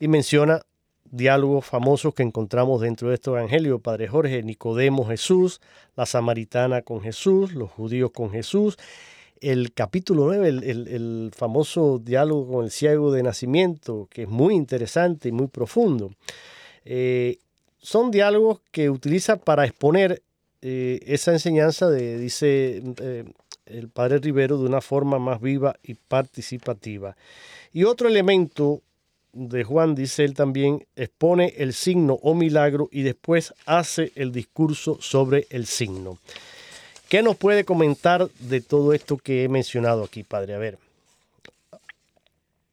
y 0.00 0.08
menciona 0.08 0.62
diálogos 1.10 1.66
famosos 1.66 2.14
que 2.14 2.22
encontramos 2.22 2.80
dentro 2.80 3.08
de 3.08 3.14
este 3.14 3.30
evangelio, 3.30 3.80
Padre 3.80 4.08
Jorge, 4.08 4.42
Nicodemo 4.42 5.06
Jesús, 5.06 5.60
la 5.96 6.06
samaritana 6.06 6.82
con 6.82 7.00
Jesús, 7.00 7.54
los 7.54 7.70
judíos 7.70 8.10
con 8.12 8.30
Jesús, 8.30 8.76
el 9.40 9.72
capítulo 9.72 10.26
9, 10.26 10.48
el, 10.48 11.30
famoso 11.34 11.98
diálogo 11.98 12.52
con 12.52 12.64
el 12.64 12.70
ciego 12.70 13.10
de 13.12 13.22
nacimiento, 13.22 14.08
que 14.10 14.22
es 14.22 14.28
muy 14.28 14.54
interesante 14.54 15.28
y 15.28 15.32
muy 15.32 15.48
profundo. 15.48 16.10
Eh, 16.84 17.38
son 17.78 18.10
diálogos 18.10 18.60
que 18.70 18.90
utiliza 18.90 19.36
para 19.36 19.64
exponer 19.64 20.22
eh, 20.62 21.00
esa 21.06 21.32
enseñanza 21.32 21.88
de, 21.88 22.18
dice 22.18 22.82
eh, 23.00 23.24
el 23.64 23.88
padre 23.88 24.18
Rivero, 24.18 24.58
de 24.58 24.66
una 24.66 24.82
forma 24.82 25.18
más 25.18 25.40
viva 25.40 25.76
y 25.82 25.94
participativa. 25.94 27.16
Y 27.72 27.84
otro 27.84 28.08
elemento 28.08 28.82
de 29.32 29.64
Juan, 29.64 29.94
dice 29.94 30.24
él 30.24 30.34
también, 30.34 30.86
expone 30.96 31.54
el 31.56 31.72
signo 31.72 32.14
o 32.22 32.34
milagro 32.34 32.88
y 32.90 33.02
después 33.02 33.54
hace 33.66 34.12
el 34.16 34.32
discurso 34.32 35.00
sobre 35.00 35.46
el 35.50 35.66
signo. 35.66 36.18
¿Qué 37.08 37.22
nos 37.22 37.36
puede 37.36 37.64
comentar 37.64 38.28
de 38.38 38.60
todo 38.60 38.92
esto 38.92 39.16
que 39.16 39.44
he 39.44 39.48
mencionado 39.48 40.04
aquí, 40.04 40.22
padre? 40.22 40.54
A 40.54 40.58
ver. 40.58 40.78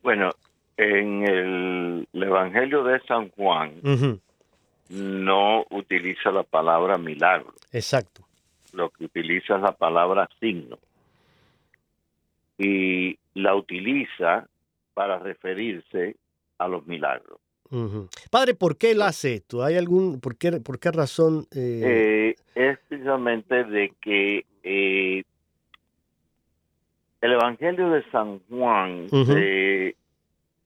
Bueno, 0.04 0.32
en 0.78 1.24
el, 1.24 2.08
Evangelio 2.14 2.84
de 2.84 3.00
San 3.02 3.30
Juan 3.32 3.74
no 4.90 5.66
utiliza 5.72 6.32
la 6.32 6.44
palabra 6.44 6.98
milagro. 6.98 7.54
Exacto. 7.72 8.22
Lo 8.74 8.90
que 8.90 9.06
utiliza 9.06 9.56
es 9.56 9.62
la 9.62 9.72
palabra 9.72 10.30
signo. 10.40 10.78
Y 12.60 13.18
la 13.34 13.56
utiliza 13.56 14.48
para 14.94 15.20
referirse 15.20 16.16
a 16.58 16.68
los 16.68 16.86
milagros. 16.88 17.40
Padre, 18.32 18.54
¿por 18.54 18.78
qué 18.78 18.92
él 18.92 19.02
hace 19.02 19.36
esto? 19.36 19.64
¿Hay 19.64 19.76
algún, 19.76 20.20
por 20.22 20.38
qué, 20.38 20.52
por 20.62 20.80
qué 20.80 20.92
razón? 20.92 21.48
Eh? 21.52 21.82
Eh, 21.84 22.36
es 22.56 22.80
precisamente 22.88 23.66
de 23.66 23.94
que 24.02 24.46
eh, 24.64 25.24
el 27.22 27.32
Evangelio 27.34 27.90
de 27.90 28.10
San 28.10 28.40
Juan 28.50 29.10
se 29.10 29.96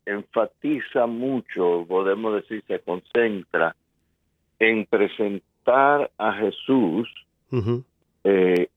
enfatiza 0.06 1.08
mucho, 1.08 1.86
podemos 1.88 2.36
decir, 2.36 2.64
se 2.68 2.80
concentra 2.80 3.76
en 4.60 4.86
presentar 4.86 6.12
a 6.18 6.34
Jesús, 6.34 7.10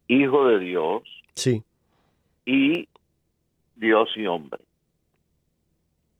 Hijo 0.07 0.49
de 0.49 0.59
Dios, 0.59 1.03
sí. 1.35 1.63
y 2.47 2.89
Dios 3.77 4.09
y 4.17 4.27
hombre. 4.27 4.61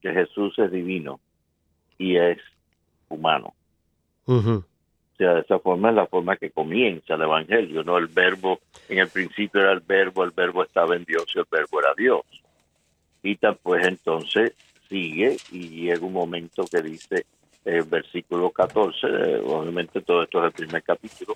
Que 0.05 0.13
Jesús 0.13 0.53
es 0.59 0.71
divino 0.71 1.19
y 1.97 2.15
es 2.15 2.37
humano. 3.09 3.55
O 4.27 4.63
sea, 5.17 5.33
de 5.33 5.41
esa 5.41 5.57
forma 5.57 5.89
es 5.89 5.95
la 5.95 6.05
forma 6.05 6.37
que 6.37 6.51
comienza 6.51 7.15
el 7.15 7.23
Evangelio, 7.23 7.83
¿no? 7.83 7.97
El 7.97 8.05
verbo, 8.05 8.59
en 8.87 8.99
el 8.99 9.07
principio 9.07 9.61
era 9.61 9.71
el 9.71 9.79
verbo, 9.79 10.23
el 10.23 10.29
verbo 10.29 10.61
estaba 10.61 10.95
en 10.95 11.05
Dios 11.05 11.25
y 11.33 11.39
el 11.39 11.45
verbo 11.49 11.79
era 11.79 11.89
Dios. 11.97 12.21
Y 13.23 13.35
pues 13.63 13.87
entonces 13.87 14.53
sigue 14.87 15.37
y 15.51 15.69
llega 15.69 16.05
un 16.05 16.13
momento 16.13 16.65
que 16.71 16.83
dice, 16.83 17.25
el 17.63 17.81
versículo 17.85 18.51
14, 18.51 19.07
eh, 19.07 19.41
obviamente 19.43 20.01
todo 20.01 20.21
esto 20.21 20.37
es 20.37 20.45
el 20.45 20.51
primer 20.51 20.83
capítulo, 20.83 21.35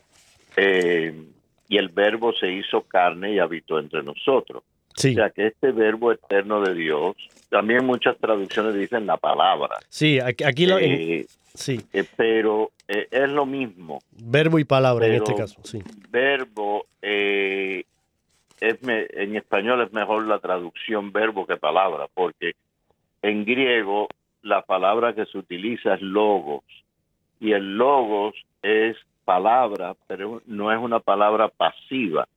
eh, 0.56 1.24
y 1.68 1.78
el 1.78 1.90
verbo 1.90 2.34
se 2.34 2.52
hizo 2.52 2.84
carne 2.84 3.34
y 3.34 3.40
habitó 3.40 3.80
entre 3.80 4.04
nosotros. 4.04 4.62
O 5.08 5.14
sea 5.14 5.30
que 5.30 5.48
este 5.48 5.72
verbo 5.72 6.12
eterno 6.12 6.62
de 6.62 6.74
Dios, 6.74 7.16
también 7.50 7.86
muchas 7.86 8.18
traducciones 8.18 8.74
dicen 8.74 9.06
la 9.06 9.16
palabra. 9.16 9.78
Sí, 9.88 10.20
aquí, 10.20 10.66
lo... 10.66 10.78
Eh, 10.78 11.26
sí. 11.54 11.80
Eh, 11.94 12.04
pero 12.18 12.72
eh, 12.88 13.08
es 13.10 13.30
lo 13.30 13.46
mismo. 13.46 14.00
Verbo 14.12 14.60
y 14.60 14.66
palabra 14.66 15.08
en 15.08 15.14
este 15.14 15.36
caso, 15.36 15.62
sí. 15.64 15.82
Verbo, 16.10 16.86
es 17.02 17.86
en 18.60 19.36
español 19.38 19.82
es 19.82 19.94
mejor 19.94 20.26
la 20.26 20.40
traducción 20.40 21.14
verbo 21.14 21.48
que 21.48 21.56
palabra, 21.56 22.08
porque 22.14 22.52
en 23.22 23.46
griego 23.46 24.10
la 24.42 24.64
palabra 24.64 25.14
que 25.14 25.26
se 25.28 25.38
utiliza 25.38 25.94
es 25.94 26.02
logos, 26.02 26.64
y 27.40 27.54
el 27.54 27.78
logos 27.78 28.36
es 28.62 28.98
palabra, 29.24 29.96
pero 30.08 30.42
no 30.46 30.74
es 30.74 30.78
una 30.78 31.00
palabra 31.00 31.48
pasiva, 31.48 32.28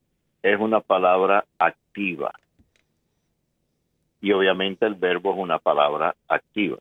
es 0.41 0.57
una 0.57 0.79
palabra 0.79 1.43
activa 1.59 2.31
y 4.23 4.31
obviamente 4.31 4.85
el 4.85 4.95
verbo 4.95 5.33
es 5.33 5.37
una 5.37 5.59
palabra 5.59 6.15
activa. 6.29 6.77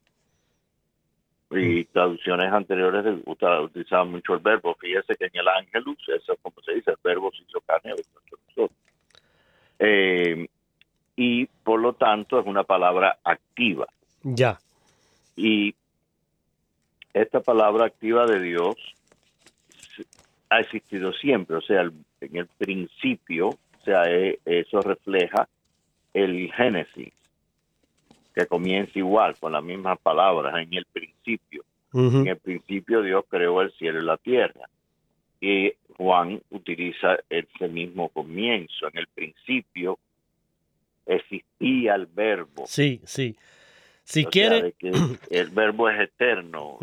Y 1.50 1.80
mm. 1.80 1.84
traducciones 1.92 2.52
anteriores 2.52 3.04
utilizaban 3.26 4.12
mucho 4.12 4.34
el 4.34 4.38
verbo. 4.38 4.76
Fíjese 4.80 5.16
que 5.16 5.24
en 5.24 5.40
el 5.40 5.48
ángelus, 5.48 5.98
eso 6.06 6.34
es 6.34 6.38
como 6.40 6.62
se 6.64 6.74
dice, 6.74 6.92
el 6.92 6.98
verbo 7.02 7.32
se 7.32 7.42
hizo 7.42 7.60
carne. 7.62 7.94
Eh, 9.80 10.46
y 11.16 11.46
por 11.64 11.80
lo 11.80 11.94
tanto 11.94 12.38
es 12.38 12.46
una 12.46 12.62
palabra 12.62 13.18
activa. 13.24 13.88
Ya. 14.22 14.60
Y 15.34 15.74
esta 17.12 17.40
palabra 17.40 17.86
activa 17.86 18.24
de 18.24 18.38
Dios 18.38 18.76
ha 20.48 20.60
existido 20.60 21.12
siempre, 21.12 21.56
o 21.56 21.60
sea, 21.60 21.90
en 22.20 22.36
el 22.36 22.46
principio, 22.46 23.48
o 23.48 23.84
sea, 23.84 24.04
e, 24.04 24.38
eso 24.44 24.80
refleja 24.80 25.48
el 26.14 26.52
Génesis 26.52 27.12
que 28.34 28.46
comienza 28.46 28.98
igual, 28.98 29.36
con 29.38 29.52
las 29.52 29.62
mismas 29.62 29.98
palabras, 29.98 30.54
en 30.56 30.74
el 30.74 30.84
principio. 30.86 31.64
En 31.94 32.26
el 32.26 32.38
principio 32.38 33.02
Dios 33.02 33.24
creó 33.28 33.60
el 33.60 33.70
cielo 33.72 34.00
y 34.00 34.04
la 34.04 34.16
tierra. 34.16 34.68
Y 35.40 35.72
Juan 35.96 36.40
utiliza 36.50 37.18
ese 37.28 37.68
mismo 37.68 38.08
comienzo. 38.08 38.88
En 38.88 38.98
el 38.98 39.06
principio 39.08 39.98
existía 41.04 41.94
el 41.94 42.06
verbo. 42.06 42.64
Sí, 42.66 43.00
sí. 43.04 43.36
Si 44.04 44.24
quiere... 44.24 44.74
el 45.30 45.50
verbo 45.50 45.88
es 45.90 46.00
eterno, 46.00 46.78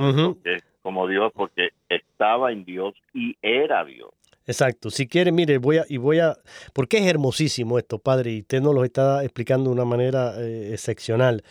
como 0.83 1.07
Dios, 1.07 1.31
porque 1.33 1.69
estaba 1.87 2.51
en 2.51 2.65
Dios 2.65 2.93
y 3.13 3.35
era 3.41 3.83
Dios. 3.85 4.11
Exacto. 4.49 4.89
Si 4.89 5.07
quiere, 5.07 5.31
mire, 5.31 5.59
voy 5.59 5.77
a, 5.77 5.85
y 5.87 5.97
voy 5.97 6.17
a, 6.17 6.35
porque 6.73 6.97
es 6.97 7.05
hermosísimo 7.05 7.77
esto, 7.77 7.99
padre, 7.99 8.31
y 8.31 8.39
usted 8.39 8.63
nos 8.63 8.73
lo 8.73 8.83
está 8.83 9.23
explicando 9.23 9.69
de 9.69 9.75
una 9.75 9.85
manera 9.85 10.33
eh, 10.41 10.73
excepcional. 10.73 11.43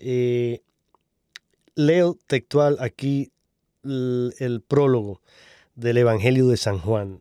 Eh, 0.00 0.60
leo 1.76 2.18
textual 2.26 2.78
aquí 2.80 3.30
el, 3.84 4.64
prólogo 4.66 5.20
del 5.76 5.98
Evangelio 5.98 6.48
de 6.48 6.56
San 6.56 6.80
Juan. 6.80 7.20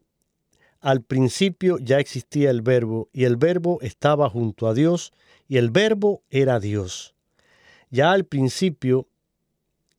Al 0.79 1.03
principio 1.03 1.77
ya 1.77 1.99
existía 1.99 2.49
el 2.49 2.63
verbo, 2.63 3.07
y 3.13 3.25
el 3.25 3.35
verbo 3.35 3.77
estaba 3.81 4.27
junto 4.27 4.67
a 4.67 4.73
Dios, 4.73 5.13
y 5.47 5.57
el 5.57 5.69
verbo 5.69 6.23
era 6.31 6.59
Dios. 6.59 7.13
Ya 7.91 8.11
al 8.11 8.25
principio 8.25 9.07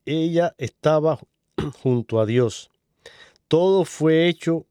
ella 0.04 0.56
estaba 0.58 1.20
junto 1.84 2.18
a 2.18 2.26
Dios. 2.26 2.72
Todo 3.46 3.84
fue 3.84 4.26
hecho 4.26 4.66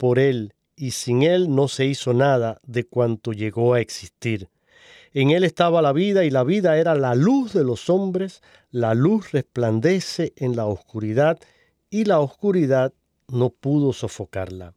por 0.00 0.18
Él, 0.18 0.54
y 0.76 0.92
sin 0.92 1.22
Él 1.22 1.54
no 1.54 1.68
se 1.68 1.84
hizo 1.84 2.14
nada 2.14 2.58
de 2.66 2.84
cuanto 2.84 3.34
llegó 3.34 3.74
a 3.74 3.80
existir. 3.80 4.48
En 5.12 5.28
Él 5.28 5.44
estaba 5.44 5.82
la 5.82 5.92
vida 5.92 6.24
y 6.24 6.30
la 6.30 6.42
vida 6.42 6.78
era 6.78 6.94
la 6.94 7.14
luz 7.14 7.52
de 7.52 7.64
los 7.64 7.90
hombres, 7.90 8.40
la 8.70 8.94
luz 8.94 9.32
resplandece 9.32 10.32
en 10.36 10.56
la 10.56 10.64
oscuridad 10.64 11.38
y 11.90 12.06
la 12.06 12.18
oscuridad 12.18 12.94
no 13.28 13.50
pudo 13.50 13.92
sofocarla. 13.92 14.72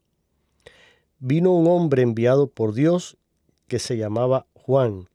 Vino 1.19 1.53
un 1.53 1.67
hombre 1.67 2.01
enviado 2.01 2.47
por 2.47 2.73
Dios 2.73 3.15
que 3.69 3.79
se 3.79 3.95
llamaba 3.95 4.45
Juan. 4.53 5.07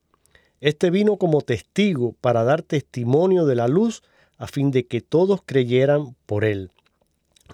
Este 0.62 0.88
vino 0.88 1.18
como 1.18 1.42
testigo 1.42 2.14
para 2.22 2.44
dar 2.44 2.62
testimonio 2.62 3.44
de 3.44 3.56
la 3.56 3.68
luz 3.68 4.02
a 4.38 4.46
fin 4.46 4.70
de 4.70 4.86
que 4.86 5.02
todos 5.02 5.42
creyeran 5.44 6.16
por 6.24 6.46
él. 6.46 6.70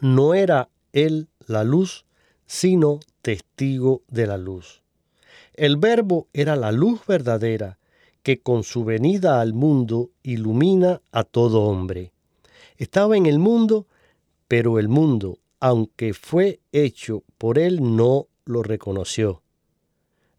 No 0.01 0.35
era 0.35 0.69
él 0.93 1.27
la 1.49 1.65
luz, 1.65 2.05
sino 2.47 3.01
testigo 3.23 4.03
de 4.09 4.27
la 4.27 4.37
luz. 4.37 4.83
El 5.55 5.77
verbo 5.77 6.29
era 6.33 6.57
la 6.57 6.73
luz 6.73 7.01
verdadera 7.07 7.79
que 8.23 8.41
con 8.41 8.65
su 8.65 8.85
venida 8.85 9.41
al 9.41 9.55
mundo 9.55 10.11
ilumina 10.23 11.01
a 11.13 11.25
todo 11.25 11.63
hombre. 11.63 12.13
Estaba 12.77 13.17
en 13.17 13.27
el 13.27 13.39
mundo, 13.39 13.87
pero 14.49 14.79
el 14.79 14.89
mundo, 14.89 15.39
aunque 15.61 16.13
fue 16.13 16.61
hecho 16.73 17.23
por 17.39 17.59
él, 17.59 17.97
no 17.97 18.27
lo 18.45 18.63
reconoció. 18.63 19.43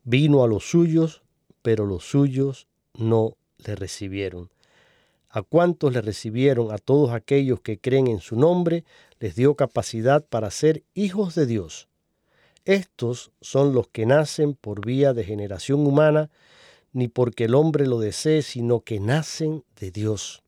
Vino 0.03 0.43
a 0.43 0.47
los 0.47 0.69
suyos, 0.69 1.23
pero 1.61 1.85
los 1.85 2.03
suyos 2.03 2.67
no 2.93 3.37
le 3.65 3.75
recibieron. 3.75 4.49
A 5.29 5.41
cuantos 5.41 5.93
le 5.93 6.01
recibieron, 6.01 6.71
a 6.71 6.77
todos 6.77 7.11
aquellos 7.11 7.61
que 7.61 7.79
creen 7.79 8.07
en 8.07 8.19
su 8.19 8.35
nombre, 8.35 8.83
les 9.19 9.35
dio 9.35 9.55
capacidad 9.55 10.25
para 10.25 10.51
ser 10.51 10.83
hijos 10.93 11.35
de 11.35 11.45
Dios 11.45 11.87
estos 12.65 13.31
son 13.41 13.73
los 13.73 13.87
que 13.87 14.05
nacen 14.05 14.55
por 14.55 14.85
vía 14.85 15.13
de 15.13 15.23
generación 15.23 15.85
humana, 15.85 16.29
ni 16.93 17.07
porque 17.07 17.45
el 17.45 17.55
hombre 17.55 17.85
lo 17.85 17.99
desee, 17.99 18.41
sino 18.41 18.81
que 18.81 18.99
nacen 18.99 19.63
de 19.79 19.91
Dios. 19.91 20.41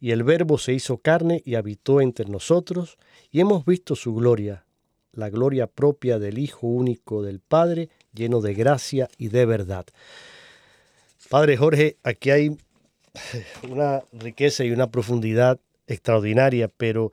Y 0.00 0.10
el 0.10 0.24
Verbo 0.24 0.58
se 0.58 0.72
hizo 0.72 0.98
carne 0.98 1.40
y 1.44 1.54
habitó 1.54 2.00
entre 2.00 2.26
nosotros, 2.26 2.98
y 3.30 3.40
hemos 3.40 3.64
visto 3.64 3.94
su 3.94 4.14
gloria, 4.14 4.64
la 5.12 5.30
gloria 5.30 5.68
propia 5.68 6.18
del 6.18 6.38
Hijo 6.38 6.66
único 6.66 7.22
del 7.22 7.38
Padre, 7.38 7.88
lleno 8.12 8.40
de 8.40 8.54
gracia 8.54 9.08
y 9.16 9.28
de 9.28 9.46
verdad. 9.46 9.86
Padre 11.28 11.56
Jorge, 11.56 11.96
aquí 12.02 12.30
hay 12.30 12.56
una 13.70 14.02
riqueza 14.12 14.64
y 14.64 14.72
una 14.72 14.90
profundidad 14.90 15.60
extraordinaria, 15.86 16.68
pero 16.68 17.12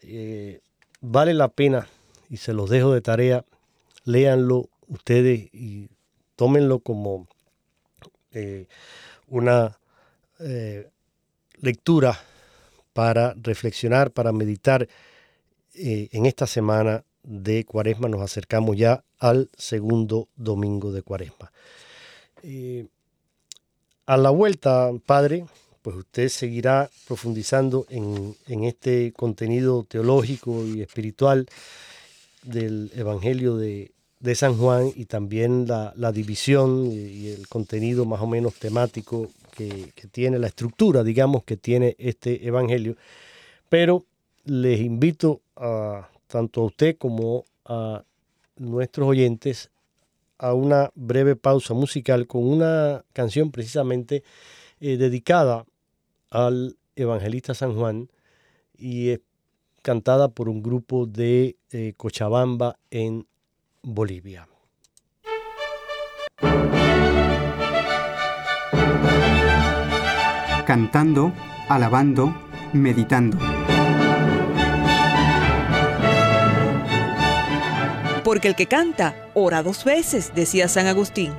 eh, 0.00 0.60
vale 1.00 1.34
la 1.34 1.48
pena 1.48 1.86
y 2.28 2.38
se 2.38 2.52
los 2.52 2.70
dejo 2.70 2.92
de 2.92 3.00
tarea, 3.00 3.44
léanlo 4.04 4.68
ustedes 4.88 5.52
y 5.52 5.88
tómenlo 6.36 6.80
como 6.80 7.26
eh, 8.32 8.66
una 9.28 9.78
eh, 10.40 10.88
lectura 11.60 12.18
para 12.92 13.34
reflexionar, 13.36 14.10
para 14.10 14.32
meditar 14.32 14.88
en 15.78 16.24
esta 16.24 16.46
semana 16.46 17.04
de 17.22 17.64
Cuaresma. 17.64 18.08
Nos 18.08 18.22
acercamos 18.22 18.78
ya 18.78 19.04
al 19.18 19.50
segundo 19.58 20.28
domingo 20.36 20.90
de 20.92 21.02
Cuaresma. 21.02 21.52
a 24.06 24.16
la 24.16 24.30
vuelta, 24.30 24.90
Padre, 25.04 25.44
pues 25.86 25.98
usted 25.98 26.28
seguirá 26.30 26.90
profundizando 27.06 27.86
en, 27.88 28.34
este 28.64 29.12
contenido 29.12 29.84
teológico 29.84 30.66
y 30.66 30.82
espiritual 30.82 31.46
del 32.46 32.90
Evangelio 32.94 33.56
de, 33.56 33.92
San 34.34 34.56
Juan 34.56 34.90
y 34.96 35.04
también 35.04 35.66
la, 35.68 36.12
división 36.12 36.90
y 36.90 37.28
el 37.28 37.46
contenido 37.48 38.04
más 38.06 38.20
o 38.20 38.26
menos 38.26 38.54
temático 38.54 39.28
que, 39.52 39.92
tiene, 40.10 40.38
la 40.38 40.48
estructura, 40.48 41.04
digamos, 41.04 41.44
que 41.44 41.56
tiene 41.56 41.94
este 41.98 42.46
Evangelio. 42.46 42.96
Pero 43.68 44.04
les 44.44 44.80
invito 44.80 45.42
a 45.56 46.08
tanto 46.26 46.62
a 46.62 46.64
usted 46.66 46.96
como 46.98 47.44
a 47.64 48.02
nuestros 48.56 49.08
oyentes 49.08 49.70
a 50.38 50.54
una 50.54 50.90
breve 50.94 51.36
pausa 51.36 51.74
musical 51.74 52.26
con 52.26 52.46
una 52.46 53.04
canción 53.12 53.50
precisamente 53.50 54.22
eh, 54.80 54.96
dedicada 54.96 55.64
al 56.30 56.76
evangelista 56.94 57.54
San 57.54 57.74
Juan 57.74 58.10
y 58.76 59.18
cantada 59.86 60.26
por 60.26 60.48
un 60.48 60.64
grupo 60.64 61.06
de 61.06 61.58
eh, 61.70 61.92
Cochabamba 61.96 62.76
en 62.90 63.24
Bolivia. 63.84 64.48
Cantando, 70.66 71.32
alabando, 71.68 72.34
meditando. 72.72 73.38
Porque 78.24 78.48
el 78.48 78.56
que 78.56 78.66
canta, 78.66 79.14
ora 79.34 79.62
dos 79.62 79.84
veces, 79.84 80.32
decía 80.34 80.66
San 80.66 80.88
Agustín. 80.88 81.32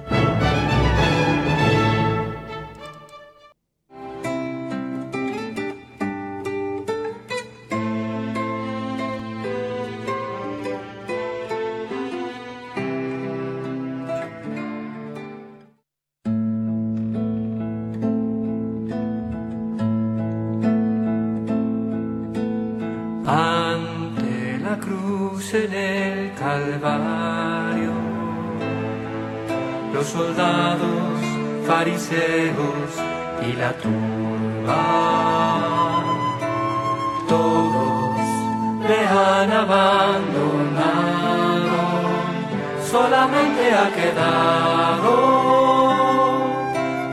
Ha 43.73 43.91
quedado 43.99 45.11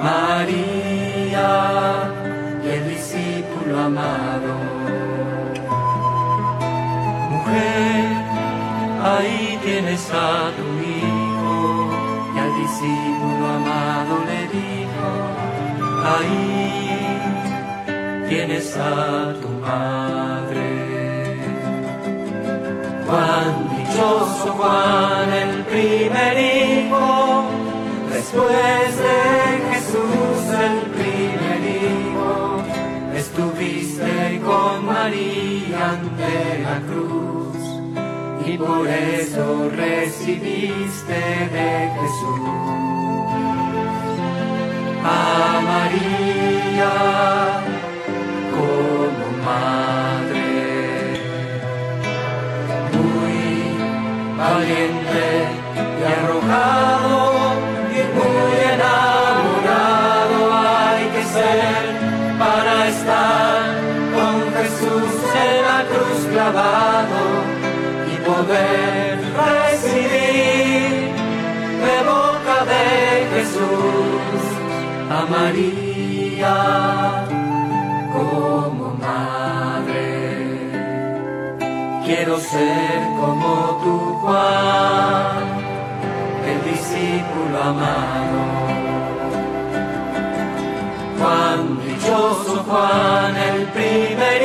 María 0.03 1.51
y 2.65 2.69
el 2.69 2.89
discípulo 2.89 3.81
amado. 3.81 4.53
Mujer, 7.31 8.05
ahí 9.03 9.59
tienes 9.63 10.11
a 10.11 10.51
tu 10.59 10.67
hijo 10.91 11.91
y 12.35 12.39
al 12.39 12.53
discípulo 12.63 13.47
amado 13.59 14.15
le 14.29 14.45
ahí 16.05 16.65
tienes 18.29 18.77
a 18.77 19.35
tu 19.41 19.49
madre. 19.49 20.71
Juan 23.07 23.55
dichoso 23.71 24.53
Juan, 24.59 25.33
el 25.33 25.63
primer 25.65 26.34
después 28.35 28.99
de 28.99 29.75
Jesús 29.75 30.43
el 30.51 30.79
primer 30.91 31.61
hijo, 31.83 32.63
estuviste 33.15 34.41
con 34.45 34.87
María 34.87 35.91
ante 35.91 36.63
la 36.63 36.81
cruz 36.81 37.57
y 38.47 38.59
por 38.59 38.87
eso 38.89 39.71
recibiste 39.71 41.21
de 41.53 41.91
Jesús 42.01 42.41
a 45.05 45.61
María 45.71 46.93
como 48.51 49.27
madre. 49.45 50.49
Muy 52.95 53.39
valiente 54.37 55.25
y 55.77 56.05
arrojado 56.13 56.94
y 66.47 68.17
poder 68.19 69.19
recibir 69.35 71.11
de 71.85 71.97
boca 72.05 72.57
de 72.67 72.87
Jesús 73.35 74.43
a 75.11 75.25
María 75.31 76.57
como 78.13 78.95
madre. 79.01 80.03
Quiero 82.05 82.39
ser 82.39 83.01
como 83.19 83.81
tu 83.83 83.97
Juan, 84.21 85.45
el 86.47 86.59
discípulo 86.71 87.57
amado. 87.59 88.41
Juan, 91.19 91.61
dichoso 91.87 92.55
Juan, 92.69 93.35
el 93.35 93.63
primer 93.69 94.43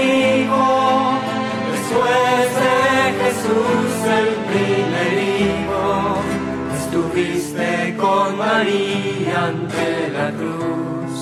María 8.60 9.46
ante 9.48 10.10
la 10.12 10.32
cruz 10.32 11.14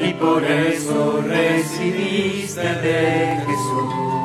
y 0.00 0.12
por 0.14 0.42
eso 0.42 1.22
recibiste 1.22 2.60
de 2.60 3.36
Jesús 3.46 4.23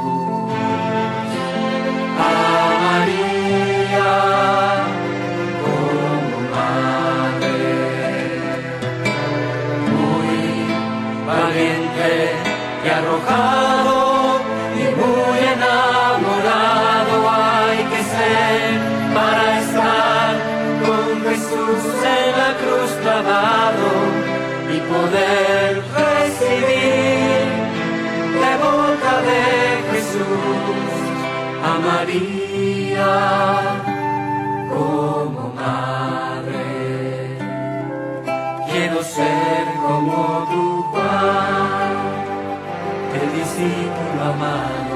María 31.88 33.14
como 34.70 35.54
madre. 35.56 37.38
Quiero 38.70 39.04
ser 39.04 39.66
como 39.82 40.48
tu 40.52 40.84
Juan, 40.92 41.94
el 43.22 43.28
discípulo 43.40 44.24
amado. 44.34 44.89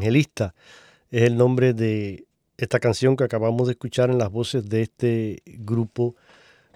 Evangelista 0.00 0.54
es 1.10 1.24
el 1.24 1.36
nombre 1.36 1.74
de 1.74 2.24
esta 2.56 2.80
canción 2.80 3.18
que 3.18 3.24
acabamos 3.24 3.66
de 3.66 3.72
escuchar 3.72 4.08
en 4.08 4.16
las 4.16 4.30
voces 4.30 4.66
de 4.66 4.80
este 4.80 5.42
grupo 5.44 6.16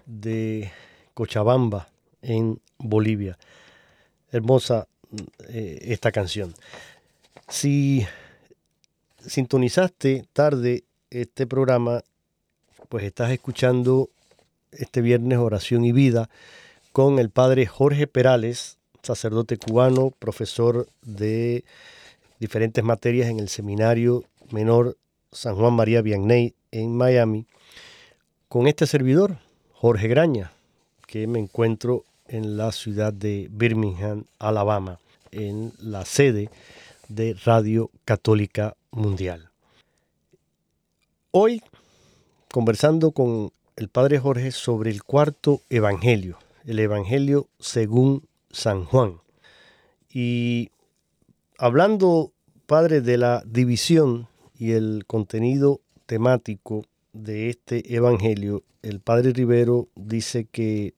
de 0.04 0.70
Cochabamba 1.14 1.88
en 2.20 2.60
Bolivia. 2.76 3.38
Hermosa 4.30 4.88
eh, 5.48 5.78
esta 5.84 6.12
canción. 6.12 6.52
Si 7.48 8.06
sintonizaste 9.26 10.26
tarde 10.34 10.84
este 11.08 11.46
programa, 11.46 12.02
pues 12.90 13.04
estás 13.04 13.30
escuchando 13.30 14.10
este 14.70 15.00
viernes 15.00 15.38
Oración 15.38 15.86
y 15.86 15.92
Vida 15.92 16.28
con 16.92 17.18
el 17.18 17.30
padre 17.30 17.64
Jorge 17.64 18.06
Perales, 18.06 18.76
sacerdote 19.02 19.56
cubano, 19.56 20.10
profesor 20.10 20.86
de 21.00 21.64
diferentes 22.44 22.84
materias 22.84 23.30
en 23.30 23.40
el 23.40 23.48
Seminario 23.48 24.22
Menor 24.50 24.98
San 25.32 25.56
Juan 25.56 25.72
María 25.72 26.02
Vianney 26.02 26.54
en 26.72 26.94
Miami, 26.94 27.46
con 28.50 28.66
este 28.66 28.86
servidor, 28.86 29.38
Jorge 29.72 30.08
Graña, 30.08 30.52
que 31.06 31.26
me 31.26 31.38
encuentro 31.38 32.04
en 32.28 32.58
la 32.58 32.70
ciudad 32.72 33.14
de 33.14 33.48
Birmingham, 33.50 34.24
Alabama, 34.38 34.98
en 35.32 35.72
la 35.78 36.04
sede 36.04 36.50
de 37.08 37.32
Radio 37.46 37.90
Católica 38.04 38.76
Mundial. 38.90 39.48
Hoy, 41.30 41.62
conversando 42.52 43.12
con 43.12 43.52
el 43.76 43.88
Padre 43.88 44.18
Jorge 44.18 44.52
sobre 44.52 44.90
el 44.90 45.02
cuarto 45.02 45.62
Evangelio, 45.70 46.36
el 46.66 46.78
Evangelio 46.78 47.48
según 47.58 48.28
San 48.50 48.84
Juan. 48.84 49.22
Y 50.12 50.70
hablando, 51.58 52.33
Padre, 52.66 53.00
de 53.02 53.18
la 53.18 53.42
división 53.46 54.26
y 54.58 54.72
el 54.72 55.04
contenido 55.06 55.80
temático 56.06 56.84
de 57.12 57.50
este 57.50 57.94
Evangelio, 57.94 58.62
el 58.82 59.00
Padre 59.00 59.32
Rivero 59.32 59.88
dice 59.94 60.46
que 60.50 60.94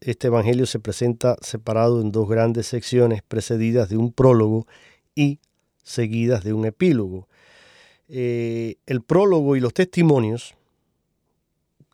este 0.00 0.26
Evangelio 0.26 0.66
se 0.66 0.80
presenta 0.80 1.36
separado 1.40 2.00
en 2.00 2.10
dos 2.10 2.28
grandes 2.28 2.66
secciones 2.66 3.22
precedidas 3.22 3.88
de 3.88 3.96
un 3.96 4.12
prólogo 4.12 4.66
y 5.14 5.38
seguidas 5.82 6.42
de 6.42 6.52
un 6.52 6.66
epílogo. 6.66 7.28
Eh, 8.08 8.76
el 8.86 9.02
prólogo 9.02 9.56
y 9.56 9.60
los 9.60 9.74
testimonios 9.74 10.54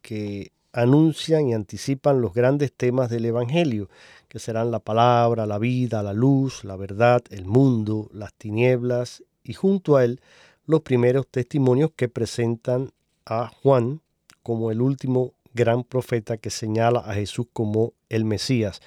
que 0.02 0.52
anuncian 0.72 1.48
y 1.48 1.54
anticipan 1.54 2.20
los 2.20 2.34
grandes 2.34 2.72
temas 2.72 3.08
del 3.08 3.24
Evangelio, 3.26 3.88
que 4.34 4.40
serán 4.40 4.72
la 4.72 4.80
palabra, 4.80 5.46
la 5.46 5.60
vida, 5.60 6.02
la 6.02 6.12
luz, 6.12 6.64
la 6.64 6.74
verdad, 6.74 7.22
el 7.30 7.44
mundo, 7.44 8.10
las 8.12 8.34
tinieblas, 8.34 9.22
y 9.44 9.52
junto 9.52 9.94
a 9.94 10.02
él 10.02 10.20
los 10.66 10.80
primeros 10.80 11.28
testimonios 11.28 11.92
que 11.94 12.08
presentan 12.08 12.90
a 13.26 13.46
Juan 13.46 14.00
como 14.42 14.72
el 14.72 14.80
último 14.80 15.34
gran 15.52 15.84
profeta 15.84 16.36
que 16.36 16.50
señala 16.50 16.98
a 16.98 17.14
Jesús 17.14 17.46
como 17.52 17.92
el 18.08 18.24
Mesías, 18.24 18.80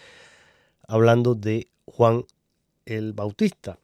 hablando 0.86 1.34
de 1.34 1.70
Juan 1.86 2.26
el 2.86 3.14
Bautista. 3.14 3.80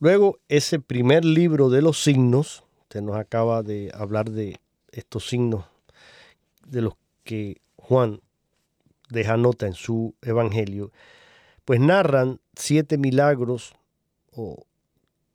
Luego, 0.00 0.38
ese 0.50 0.80
primer 0.80 1.24
libro 1.24 1.70
de 1.70 1.80
los 1.80 2.02
signos, 2.02 2.62
usted 2.82 3.00
nos 3.00 3.16
acaba 3.16 3.62
de 3.62 3.90
hablar 3.94 4.30
de 4.30 4.60
estos 4.92 5.26
signos 5.26 5.64
de 6.66 6.82
los 6.82 6.92
que 7.24 7.62
Juan 7.76 8.20
deja 9.10 9.36
nota 9.36 9.66
en 9.66 9.74
su 9.74 10.14
evangelio, 10.22 10.92
pues 11.64 11.80
narran 11.80 12.40
siete 12.54 12.98
milagros 12.98 13.74
o 14.32 14.64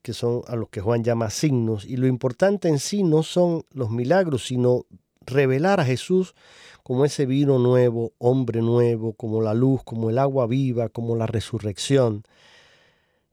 que 0.01 0.13
son 0.13 0.43
a 0.47 0.55
los 0.55 0.69
que 0.69 0.81
Juan 0.81 1.03
llama 1.03 1.29
signos, 1.29 1.83
y 1.85 1.97
lo 1.97 2.05
importante 2.05 2.67
en 2.67 2.79
sí 2.79 3.01
no 3.01 3.23
son 3.23 3.63
los 3.71 3.89
milagros, 3.89 4.45
sino 4.45 4.85
revelar 5.25 5.79
a 5.79 5.85
Jesús 5.85 6.35
como 6.83 7.05
ese 7.05 7.25
vino 7.25 7.57
nuevo, 7.57 8.13
hombre 8.19 8.61
nuevo, 8.61 9.13
como 9.13 9.41
la 9.41 9.55
luz, 9.55 9.83
como 9.83 10.11
el 10.11 10.19
agua 10.19 10.45
viva, 10.45 10.89
como 10.89 11.15
la 11.15 11.25
resurrección, 11.25 12.23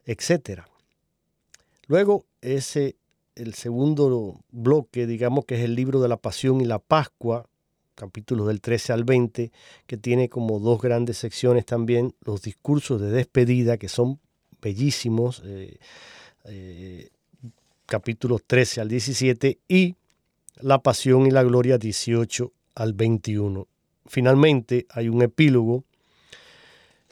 etcétera. 0.06 0.66
Luego, 1.86 2.24
ese, 2.40 2.96
el 3.34 3.52
segundo 3.52 4.40
bloque, 4.50 5.06
digamos 5.06 5.44
que 5.44 5.56
es 5.56 5.60
el 5.60 5.74
libro 5.74 6.00
de 6.00 6.08
la 6.08 6.16
Pasión 6.16 6.62
y 6.62 6.64
la 6.64 6.78
Pascua, 6.78 7.46
capítulos 7.94 8.46
del 8.48 8.60
13 8.60 8.92
al 8.92 9.04
20, 9.04 9.52
que 9.86 9.96
tiene 9.96 10.28
como 10.28 10.58
dos 10.58 10.80
grandes 10.80 11.18
secciones 11.18 11.66
también, 11.66 12.14
los 12.24 12.42
discursos 12.42 13.00
de 13.00 13.10
despedida, 13.10 13.76
que 13.76 13.88
son 13.88 14.18
bellísimos, 14.60 15.42
eh, 15.44 15.78
eh, 16.44 17.10
capítulos 17.86 18.42
13 18.46 18.80
al 18.80 18.88
17, 18.88 19.58
y 19.68 19.96
la 20.60 20.78
Pasión 20.82 21.26
y 21.26 21.30
la 21.30 21.42
Gloria 21.42 21.78
18 21.78 22.52
al 22.74 22.92
21. 22.92 23.66
Finalmente 24.06 24.86
hay 24.90 25.08
un 25.08 25.22
epílogo 25.22 25.84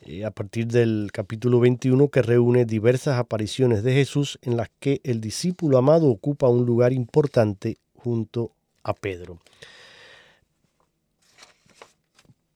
eh, 0.03 0.25
a 0.25 0.31
partir 0.31 0.67
del 0.67 1.11
capítulo 1.13 1.61
21 1.61 2.09
que 2.09 2.23
reúne 2.23 2.65
diversas 2.65 3.19
apariciones 3.19 3.83
de 3.83 3.93
Jesús 3.93 4.39
en 4.43 4.57
las 4.57 4.71
que 4.81 5.01
el 5.05 5.21
discípulo 5.21 5.77
amado 5.77 6.09
ocupa 6.09 6.49
un 6.49 6.65
lugar 6.65 6.93
importante 6.93 7.77
junto 7.95 8.53
a 8.83 8.95
Pedro. 8.95 9.39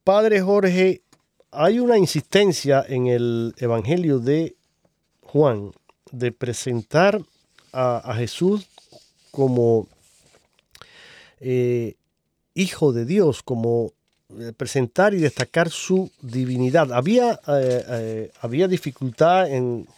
Padre 0.04 0.42
Jorge, 0.42 1.00
hay 1.50 1.78
una 1.78 1.96
insistencia 1.96 2.84
en 2.86 3.06
el 3.06 3.54
Evangelio 3.56 4.18
de 4.18 4.54
Juan 5.22 5.72
de 6.12 6.30
presentar 6.30 7.22
a, 7.72 8.14
Jesús 8.14 8.68
como 9.30 9.88
eh, 11.40 11.94
hijo 12.52 12.92
de 12.92 13.06
Dios, 13.06 13.42
como 13.42 13.92
eh, 14.38 14.52
presentar 14.54 15.14
y 15.14 15.20
destacar 15.20 15.70
su 15.70 16.10
divinidad. 16.20 16.92
Había, 16.92 17.40
eh, 17.48 18.30
había 18.42 18.68
dificultad 18.68 19.50
en, 19.50 19.88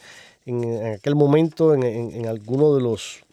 en, 0.45 0.93
aquel 0.93 1.15
momento 1.15 1.73
en, 1.73 1.83
en, 1.83 2.27
alguno 2.27 2.73
de 2.73 2.81
los, 2.81 3.25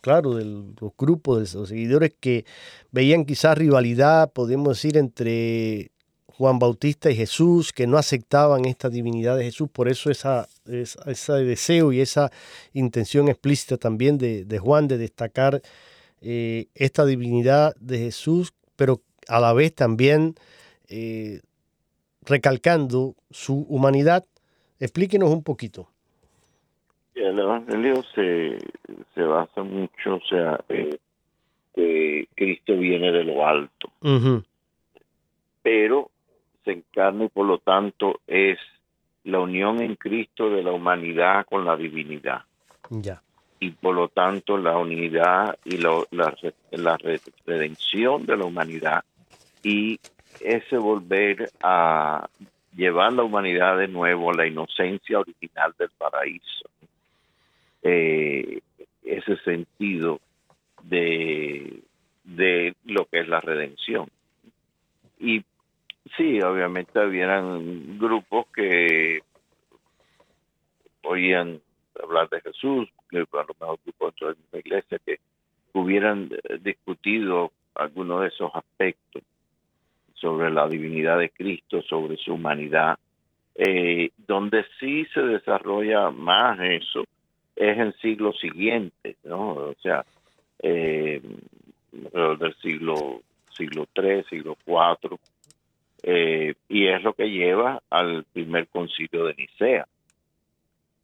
claro, 0.00 0.34
de 0.34 0.44
los 0.44 0.92
grupos, 0.98 1.52
de 1.52 1.58
los 1.58 1.68
seguidores 1.68 2.12
que 2.18 2.44
veían 2.90 3.24
quizás 3.24 3.56
rivalidad, 3.56 4.32
podemos 4.32 4.76
decir, 4.76 4.96
entre 4.96 5.90
Juan 6.26 6.58
Bautista 6.58 7.10
y 7.10 7.16
Jesús, 7.16 7.72
que 7.72 7.86
no 7.86 7.96
aceptaban 7.96 8.66
esta 8.66 8.90
divinidad 8.90 9.36
de 9.36 9.44
Jesús, 9.44 9.68
por 9.70 9.88
eso 9.88 10.10
esa, 10.10 10.48
ese 10.66 11.32
deseo 11.32 11.92
y 11.92 12.00
esa 12.00 12.30
intención 12.72 13.28
explícita 13.28 13.78
también 13.78 14.18
de, 14.18 14.58
Juan 14.58 14.88
de 14.88 14.98
destacar 14.98 15.62
esta 16.20 17.06
divinidad 17.06 17.74
de 17.76 17.98
Jesús, 17.98 18.52
pero 18.76 19.00
a 19.28 19.40
la 19.40 19.52
vez 19.52 19.74
también 19.74 20.34
eh, 20.88 21.40
recalcando 22.22 23.16
su 23.30 23.66
humanidad. 23.68 24.24
Explíquenos 24.78 25.30
un 25.30 25.42
poquito. 25.42 25.90
El 27.16 27.38
Evangelio 27.38 28.02
se, 28.14 28.58
se 29.14 29.22
basa 29.22 29.62
mucho, 29.62 30.16
o 30.16 30.20
sea, 30.28 30.60
eh, 30.68 30.98
que 31.74 32.28
Cristo 32.34 32.76
viene 32.76 33.10
de 33.10 33.24
lo 33.24 33.46
alto, 33.46 33.90
pero 35.62 36.10
se 36.64 36.72
encarna 36.72 37.24
y 37.24 37.28
por 37.28 37.46
lo 37.46 37.58
tanto 37.58 38.20
es 38.26 38.58
la 39.24 39.40
unión 39.40 39.80
en 39.80 39.96
Cristo 39.96 40.50
de 40.50 40.62
la 40.62 40.72
humanidad 40.72 41.46
con 41.46 41.64
la 41.64 41.76
divinidad. 41.76 42.42
Ya. 42.90 43.22
Y 43.60 43.70
por 43.70 43.94
lo 43.94 44.08
tanto 44.08 44.58
la 44.58 44.76
unidad 44.76 45.58
y 45.64 45.78
la, 45.78 46.04
la 46.70 46.98
redención 47.46 48.26
de 48.26 48.36
la 48.36 48.44
humanidad 48.44 49.04
y 49.62 49.98
ese 50.40 50.76
volver 50.76 51.50
a 51.62 52.28
llevar 52.76 53.12
la 53.14 53.24
humanidad 53.24 53.78
de 53.78 53.88
nuevo 53.88 54.30
a 54.30 54.34
la 54.34 54.46
inocencia 54.46 55.18
original 55.18 55.74
del 55.78 55.90
paraíso. 55.96 56.68
Eh, 57.88 58.60
ese 59.04 59.36
sentido 59.44 60.20
de 60.82 61.82
de 62.24 62.74
lo 62.84 63.04
que 63.06 63.20
es 63.20 63.28
la 63.28 63.40
redención. 63.40 64.08
Y 65.20 65.44
sí, 66.16 66.42
obviamente 66.42 66.98
habían 66.98 67.98
grupos 67.98 68.46
que 68.54 69.20
oían 71.02 71.60
hablar 72.02 72.28
de 72.28 72.40
Jesús, 72.40 72.88
que 73.08 73.18
a 73.18 73.22
lo 73.22 73.54
mejor 73.60 73.78
grupos 73.84 74.14
de 74.20 74.34
la 74.50 74.58
iglesia 74.58 74.98
que 75.06 75.20
hubieran 75.72 76.30
discutido 76.60 77.52
algunos 77.76 78.22
de 78.22 78.28
esos 78.28 78.50
aspectos 78.52 79.22
sobre 80.14 80.50
la 80.50 80.66
divinidad 80.66 81.18
de 81.18 81.30
Cristo, 81.30 81.80
sobre 81.82 82.16
su 82.16 82.34
humanidad. 82.34 82.98
Eh, 83.54 84.10
donde 84.18 84.66
sí 84.80 85.06
se 85.14 85.20
desarrolla 85.20 86.10
más 86.10 86.58
eso 86.60 87.04
es 87.56 87.78
en 87.78 87.92
siglos 87.94 88.38
siguientes, 88.38 89.16
¿no? 89.24 89.54
O 89.54 89.74
sea, 89.82 90.04
eh, 90.62 91.20
del 91.90 92.54
siglo 92.62 93.22
siglo 93.56 93.88
III, 93.96 94.24
siglo 94.28 94.56
IV, 94.66 95.18
eh, 96.02 96.54
y 96.68 96.86
es 96.86 97.02
lo 97.02 97.14
que 97.14 97.30
lleva 97.30 97.82
al 97.90 98.24
primer 98.32 98.68
concilio 98.68 99.24
de 99.24 99.34
Nicea, 99.34 99.88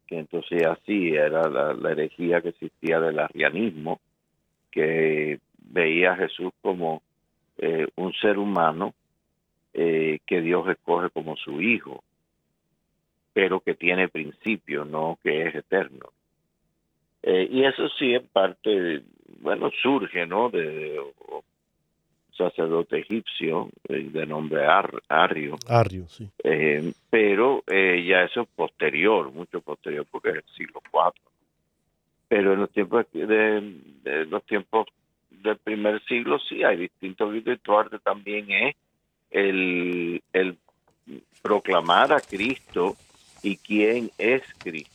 que 0.07 0.19
entonces 0.19 0.63
así 0.65 1.09
era 1.09 1.49
la, 1.49 1.73
la 1.73 1.91
herejía 1.91 2.41
que 2.41 2.49
existía 2.49 2.99
del 2.99 3.19
arrianismo, 3.19 3.99
que 4.69 5.39
veía 5.57 6.13
a 6.13 6.17
Jesús 6.17 6.51
como 6.61 7.01
eh, 7.57 7.87
un 7.95 8.13
ser 8.13 8.37
humano 8.37 8.93
eh, 9.73 10.19
que 10.25 10.41
Dios 10.41 10.67
escoge 10.69 11.09
como 11.09 11.35
su 11.35 11.61
hijo, 11.61 12.03
pero 13.33 13.59
que 13.59 13.73
tiene 13.73 14.07
principio, 14.07 14.85
no 14.85 15.17
que 15.23 15.47
es 15.47 15.55
eterno. 15.55 16.09
Eh, 17.23 17.47
y 17.49 17.63
eso 17.63 17.87
sí, 17.97 18.13
en 18.13 18.27
parte, 18.27 19.01
bueno, 19.39 19.71
surge, 19.81 20.25
¿no? 20.25 20.49
De, 20.49 20.99
sacerdote 22.37 22.97
egipcio 22.97 23.69
de 23.87 24.25
nombre 24.25 24.65
Arrio. 24.65 25.55
Arrio, 25.67 26.07
sí. 26.07 26.27
pero 27.11 27.63
ya 27.67 28.23
eso 28.23 28.41
es 28.41 28.47
posterior, 28.55 29.31
mucho 29.31 29.61
posterior, 29.61 30.05
porque 30.09 30.29
es 30.29 30.35
el 30.37 30.43
siglo 30.57 30.81
IV. 30.91 31.13
Pero 32.27 32.53
en 32.53 32.61
los 32.61 32.71
tiempos 32.71 33.05
de, 33.13 33.77
de 34.01 34.25
los 34.25 34.43
tiempos 34.45 34.87
del 35.43 35.57
primer 35.57 36.03
siglo 36.05 36.39
sí 36.39 36.63
hay 36.63 36.77
distintos 36.77 37.31
vídeos 37.31 37.59
y 37.65 37.71
arte 37.71 37.99
también 37.99 38.49
es 38.49 38.75
el, 39.29 40.21
el 40.31 40.57
proclamar 41.41 42.13
a 42.13 42.21
Cristo 42.21 42.95
y 43.41 43.57
quién 43.57 44.09
es 44.17 44.41
Cristo. 44.57 44.92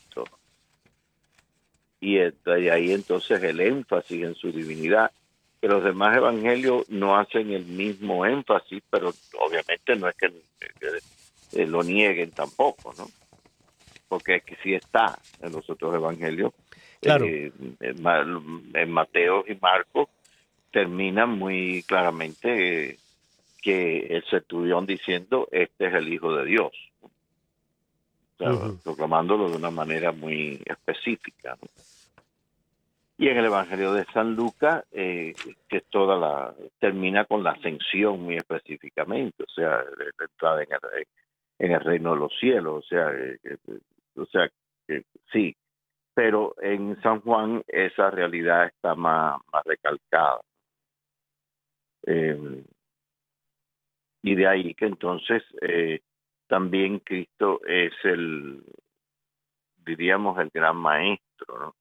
Y, 2.01 2.19
ahí 2.19 2.93
entonces 2.93 3.43
el 3.43 3.61
énfasis 3.61 4.23
en 4.23 4.35
su 4.35 4.53
divinidad. 4.53 5.11
Que 5.61 5.67
los 5.67 5.83
demás 5.83 6.17
evangelios 6.17 6.89
no 6.89 7.17
hacen 7.17 7.51
el 7.51 7.65
mismo 7.65 8.25
énfasis, 8.25 8.81
pero 8.89 9.13
obviamente 9.41 9.97
no 9.97 10.09
es 10.09 10.15
que, 10.17 11.67
lo 11.67 11.83
nieguen 11.83 12.31
tampoco, 12.31 12.95
¿no? 12.97 13.09
Porque 14.09 14.37
es 14.37 14.45
que 14.45 14.57
sí 14.63 14.75
está 14.75 15.19
en 15.43 15.53
los 15.53 15.69
otros 15.69 15.95
evangelios. 15.95 16.53
Claro. 17.01 17.27
Eh, 17.27 17.53
en 17.81 18.91
Mateo 18.91 19.45
y 19.49 19.57
Marcos 19.61 20.09
termina 20.71 21.27
muy 21.27 21.83
claramente 21.85 22.99
que 23.61 24.07
el 24.11 24.25
centurión 24.31 24.87
diciendo, 24.87 25.49
este 25.51 25.89
es 25.89 25.95
el 25.95 26.13
Hijo 26.13 26.35
de 26.37 26.45
Dios, 26.45 26.73
proclamándolo 28.83 29.51
de 29.51 29.57
una 29.57 29.71
manera 29.71 30.13
muy 30.13 30.63
específica. 30.65 31.57
Y 33.17 33.29
en 33.29 33.37
el 33.37 33.47
Evangelio 33.47 33.93
de 33.93 34.05
San 34.13 34.37
Lucas, 34.37 34.85
eh, 34.93 35.35
que 35.69 35.81
toda 35.81 36.17
la 36.17 36.55
termina 36.79 37.25
con 37.25 37.43
la 37.43 37.51
ascensión 37.51 38.23
muy 38.23 38.37
específicamente, 38.37 39.43
o 39.43 39.51
sea, 39.51 39.83
la 40.19 40.25
entrada 40.25 40.63
en 40.63 40.69
el, 40.73 41.07
en 41.59 41.73
el 41.73 41.81
reino 41.81 42.15
de 42.15 42.21
los 42.21 42.33
cielos, 42.39 42.85
o 42.85 42.89
sea, 42.89 43.11
eh, 43.13 43.39
o 44.15 44.25
sea, 44.27 44.49
sí, 45.33 45.57
pero 46.15 46.55
en 46.61 47.01
San 47.03 47.21
Juan 47.21 47.63
esa 47.67 48.11
realidad 48.11 48.67
está 48.67 48.95
más, 48.95 49.41
más 49.53 49.65
recalcada. 49.65 50.41
Eh, 52.07 52.65
y 54.23 54.35
de 54.35 54.47
ahí 54.47 54.75
que 54.75 54.87
entonces 54.87 55.43
eh, 55.63 56.01
también 56.49 57.01
Cristo 57.01 57.61
es 57.67 57.93
el, 58.05 58.65
diríamos, 59.77 60.39
el 60.39 60.51
gran 60.51 60.77
maestro, 60.77 61.59
¿no? 61.59 61.75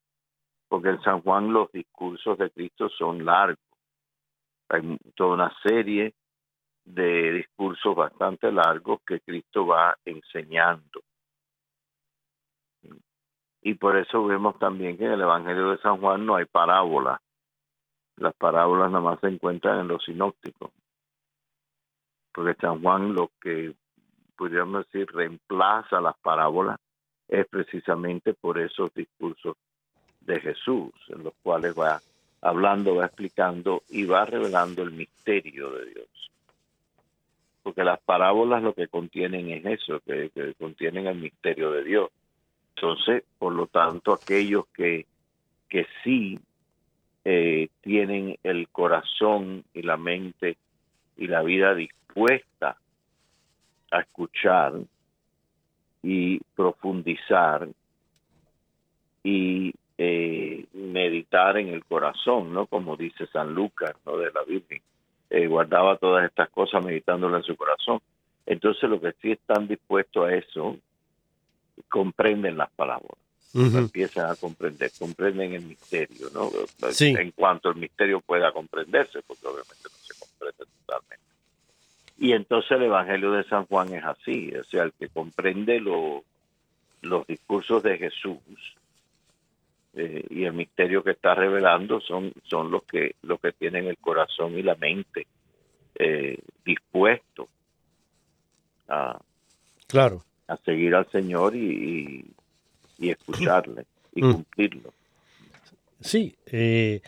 Porque 0.68 0.89
en 0.89 1.01
San 1.01 1.22
Juan 1.22 1.53
los 1.53 1.72
discursos 1.72 2.38
de 2.38 2.51
Cristo 2.51 2.89
son 2.89 3.26
largos. 3.26 3.57
Hay 4.70 4.97
toda 5.15 5.36
una 5.36 5.53
serie 5.63 6.13
de 6.84 7.32
discursos 7.32 7.95
bastante 7.95 8.51
largos 8.51 8.99
que 9.05 9.22
Cristo 9.22 9.65
va 9.65 9.97
enseñando. 10.03 11.01
Y 13.61 13.74
por 13.76 13.97
eso 13.97 14.26
vemos 14.26 14.59
también 14.59 14.97
que 14.97 15.05
en 15.05 15.13
el 15.13 15.22
Evangelio 15.22 15.72
de 15.72 15.78
San 15.80 15.99
Juan 15.99 16.26
no 16.26 16.36
hay 16.36 16.45
parábolas 16.45 17.20
las 18.18 18.36
parábolas 18.36 18.91
nada 18.91 19.03
más 19.03 19.20
se 19.20 19.28
encuentran 19.28 19.80
en 19.80 19.88
los 19.88 20.03
sinópticos. 20.03 20.72
Porque 22.34 22.59
San 22.59 22.82
Juan 22.82 23.13
lo 23.13 23.32
que 23.41 23.76
podríamos 24.38 24.85
decir 24.85 25.07
reemplaza 25.13 25.99
las 25.99 26.15
parábolas 26.17 26.79
es 27.27 27.45
precisamente 27.47 28.33
por 28.33 28.59
esos 28.59 28.93
discursos 28.93 29.57
de 30.21 30.39
Jesús, 30.39 30.91
en 31.09 31.23
los 31.23 31.33
cuales 31.41 31.73
va 31.77 31.99
hablando, 32.41 32.95
va 32.95 33.05
explicando 33.05 33.83
y 33.89 34.05
va 34.05 34.25
revelando 34.25 34.83
el 34.83 34.91
misterio 34.91 35.71
de 35.71 35.85
Dios. 35.85 36.07
Porque 37.63 37.83
las 37.83 37.99
parábolas 37.99 38.63
lo 38.63 38.73
que 38.73 38.88
contienen 38.88 39.49
es 39.49 39.65
eso, 39.65 39.99
que, 40.01 40.31
contienen 40.57 41.07
el 41.07 41.17
misterio 41.17 41.71
de 41.71 41.83
Dios. 41.83 42.09
Entonces, 42.75 43.23
por 43.38 43.53
lo 43.53 43.67
tanto, 43.67 44.13
aquellos 44.13 44.67
que, 44.67 45.05
que 45.67 45.88
sí 46.03 46.39
eh, 47.25 47.69
tienen 47.81 48.38
el 48.43 48.69
corazón 48.69 49.65
y 49.73 49.81
la 49.81 49.97
mente 49.97 50.57
y 51.17 51.27
la 51.27 51.41
vida 51.41 51.73
dispuesta 51.73 52.77
a 53.91 54.01
escuchar 54.01 54.73
y 56.03 56.39
profundizar 56.55 57.67
y 59.23 59.73
eh, 59.97 60.65
meditar 60.73 61.57
en 61.57 61.69
el 61.69 61.83
corazón, 61.85 62.53
¿no? 62.53 62.65
Como 62.67 62.95
dice 62.95 63.27
San 63.27 63.53
Lucas, 63.53 63.93
¿no? 64.05 64.17
De 64.17 64.31
la 64.31 64.43
Virgen. 64.43 64.81
Eh, 65.29 65.47
guardaba 65.47 65.97
todas 65.97 66.25
estas 66.25 66.49
cosas 66.49 66.83
meditándolas 66.83 67.41
en 67.41 67.47
su 67.47 67.55
corazón. 67.57 67.99
Entonces, 68.45 68.89
lo 68.89 69.01
que 69.01 69.13
sí 69.21 69.31
están 69.31 69.67
dispuestos 69.67 70.25
a 70.25 70.35
eso, 70.35 70.77
comprenden 71.89 72.57
las 72.57 72.69
palabras 72.71 73.17
empiezan 73.53 74.29
a 74.29 74.35
comprender, 74.35 74.91
comprenden 74.97 75.53
el 75.53 75.63
misterio, 75.63 76.29
¿no? 76.33 76.49
En 76.99 77.31
cuanto 77.31 77.69
el 77.69 77.75
misterio 77.75 78.21
pueda 78.21 78.51
comprenderse, 78.51 79.21
porque 79.25 79.47
obviamente 79.47 79.83
no 79.83 79.97
se 80.01 80.19
comprende 80.19 80.65
totalmente. 80.85 81.25
Y 82.18 82.32
entonces 82.34 82.72
el 82.72 82.84
Evangelio 82.84 83.32
de 83.32 83.43
San 83.43 83.65
Juan 83.65 83.93
es 83.93 84.03
así, 84.03 84.51
o 84.55 84.63
sea, 84.63 84.84
el 84.84 84.93
que 84.93 85.09
comprende 85.09 85.80
los 85.80 87.28
discursos 87.28 87.84
de 87.84 87.97
Jesús 87.97 88.39
eh, 89.93 90.26
y 90.30 90.43
el 90.43 90.53
misterio 90.53 91.03
que 91.03 91.11
está 91.11 91.36
revelando 91.36 92.01
son, 92.01 92.34
son 92.43 92.72
los 92.72 92.84
que 92.84 93.15
los 93.22 93.39
que 93.39 93.51
tienen 93.51 93.86
el 93.86 93.97
corazón 93.97 94.57
y 94.57 94.63
la 94.63 94.76
mente 94.76 95.28
eh, 95.95 96.39
dispuestos 96.65 97.47
a, 98.88 99.20
claro. 99.88 100.24
a 100.47 100.57
seguir 100.57 100.95
al 100.95 101.09
Señor 101.11 101.55
y 101.55 102.26
y 102.97 103.11
escucharle 103.11 103.86
y 104.13 104.24
mm. 104.24 104.34
cumplirlo. 104.34 104.93
Sí, 105.99 106.36
eh, 106.45 107.01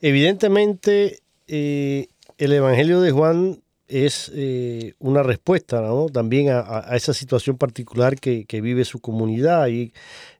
evidentemente 0.00 1.20
eh, 1.46 2.08
el 2.38 2.52
Evangelio 2.52 3.00
de 3.00 3.10
Juan 3.10 3.62
es 3.88 4.30
eh, 4.34 4.94
una 4.98 5.22
respuesta 5.22 5.82
también 6.12 6.48
a, 6.50 6.96
esa 6.96 7.12
situación 7.12 7.58
particular 7.58 8.16
que, 8.16 8.46
vive 8.62 8.84
su 8.84 9.00
comunidad 9.00 9.68
y 9.68 9.92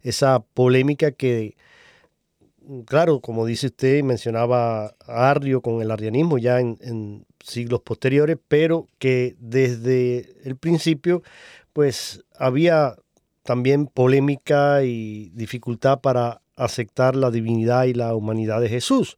esa 0.02 0.40
polémica 0.40 1.12
que, 1.12 1.56
claro, 2.86 3.20
como 3.20 3.44
dice 3.46 3.66
usted, 3.66 4.02
mencionaba 4.02 4.94
Arrio 5.06 5.60
con 5.60 5.82
el 5.82 5.90
arrianismo 5.90 6.38
ya 6.38 6.60
en, 6.60 6.78
en 6.80 7.26
siglos 7.44 7.82
posteriores, 7.82 8.38
pero 8.48 8.88
que 8.98 9.36
desde 9.38 10.34
el 10.44 10.56
principio 10.56 11.22
pues 11.72 12.24
había 12.38 12.96
también 13.42 13.86
polémica 13.86 14.84
y 14.84 15.30
dificultad 15.34 16.00
para 16.00 16.40
aceptar 16.56 17.16
la 17.16 17.30
divinidad 17.30 17.84
y 17.84 17.94
la 17.94 18.14
humanidad 18.14 18.60
de 18.60 18.68
Jesús. 18.68 19.16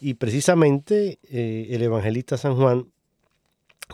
Y 0.00 0.14
precisamente 0.14 1.18
eh, 1.30 1.68
el 1.70 1.82
evangelista 1.82 2.36
San 2.36 2.56
Juan 2.56 2.91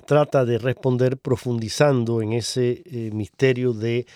trata 0.05 0.44
de 0.44 0.59
responder 0.59 1.16
profundizando 1.16 2.22
en 2.22 2.32
ese 2.32 2.82
eh, 2.84 3.11
misterio 3.12 3.72
de 3.72 4.07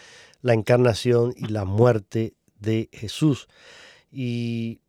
la 0.41 0.55
encarnación 0.55 1.35
y 1.37 1.47
la 1.47 1.65
muerte 1.65 2.35
de 2.61 2.89
Jesús. 2.93 3.49
Y 4.11 4.81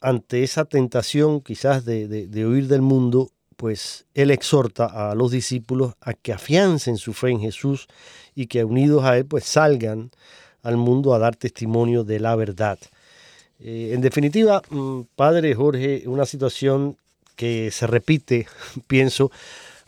ante 0.00 0.42
esa 0.42 0.64
tentación 0.64 1.40
quizás 1.40 1.84
de, 1.84 2.06
de, 2.06 2.46
huir 2.46 2.68
del 2.68 2.82
mundo, 2.82 3.30
pues 3.56 4.06
Él 4.14 4.30
exhorta 4.30 4.86
a 4.86 5.14
los 5.14 5.30
discípulos 5.30 5.94
a 6.00 6.12
que 6.12 6.32
afiancen 6.32 6.98
su 6.98 7.12
fe 7.12 7.30
en 7.30 7.40
Jesús 7.40 7.86
y 8.34 8.46
que 8.46 8.64
unidos 8.64 9.04
a 9.04 9.16
Él 9.16 9.24
pues 9.24 9.44
salgan 9.44 10.10
al 10.62 10.76
mundo 10.76 11.14
a 11.14 11.18
dar 11.18 11.36
testimonio 11.36 12.04
de 12.04 12.20
la 12.20 12.36
verdad. 12.36 12.78
Eh, 13.58 13.92
en 13.94 14.00
definitiva, 14.00 14.62
mm, 14.68 15.02
Padre 15.14 15.54
Jorge, 15.54 16.02
una 16.06 16.26
situación 16.26 16.96
que 17.36 17.70
se 17.70 17.86
repite, 17.86 18.46
pienso, 18.86 19.30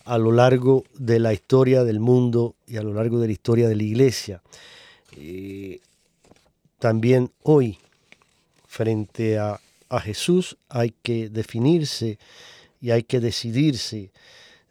a 0.08 0.16
lo 0.16 0.32
largo 0.32 0.84
de 0.94 1.20
la 1.20 1.34
historia 1.34 1.84
del 1.84 2.00
mundo 2.00 2.54
y 2.66 2.78
a 2.78 2.82
lo 2.82 2.94
largo 2.94 3.20
de 3.20 3.26
la 3.26 3.32
historia 3.34 3.68
de 3.68 3.76
la 3.76 3.82
iglesia. 3.82 4.42
También 6.78 7.30
hoy, 7.42 7.78
frente 8.66 9.38
a, 9.38 9.60
Jesús, 10.02 10.56
hay 10.70 10.94
que 11.02 11.28
definirse 11.28 12.18
y 12.80 12.90
hay 12.90 13.02
que 13.02 13.20
decidirse. 13.20 14.10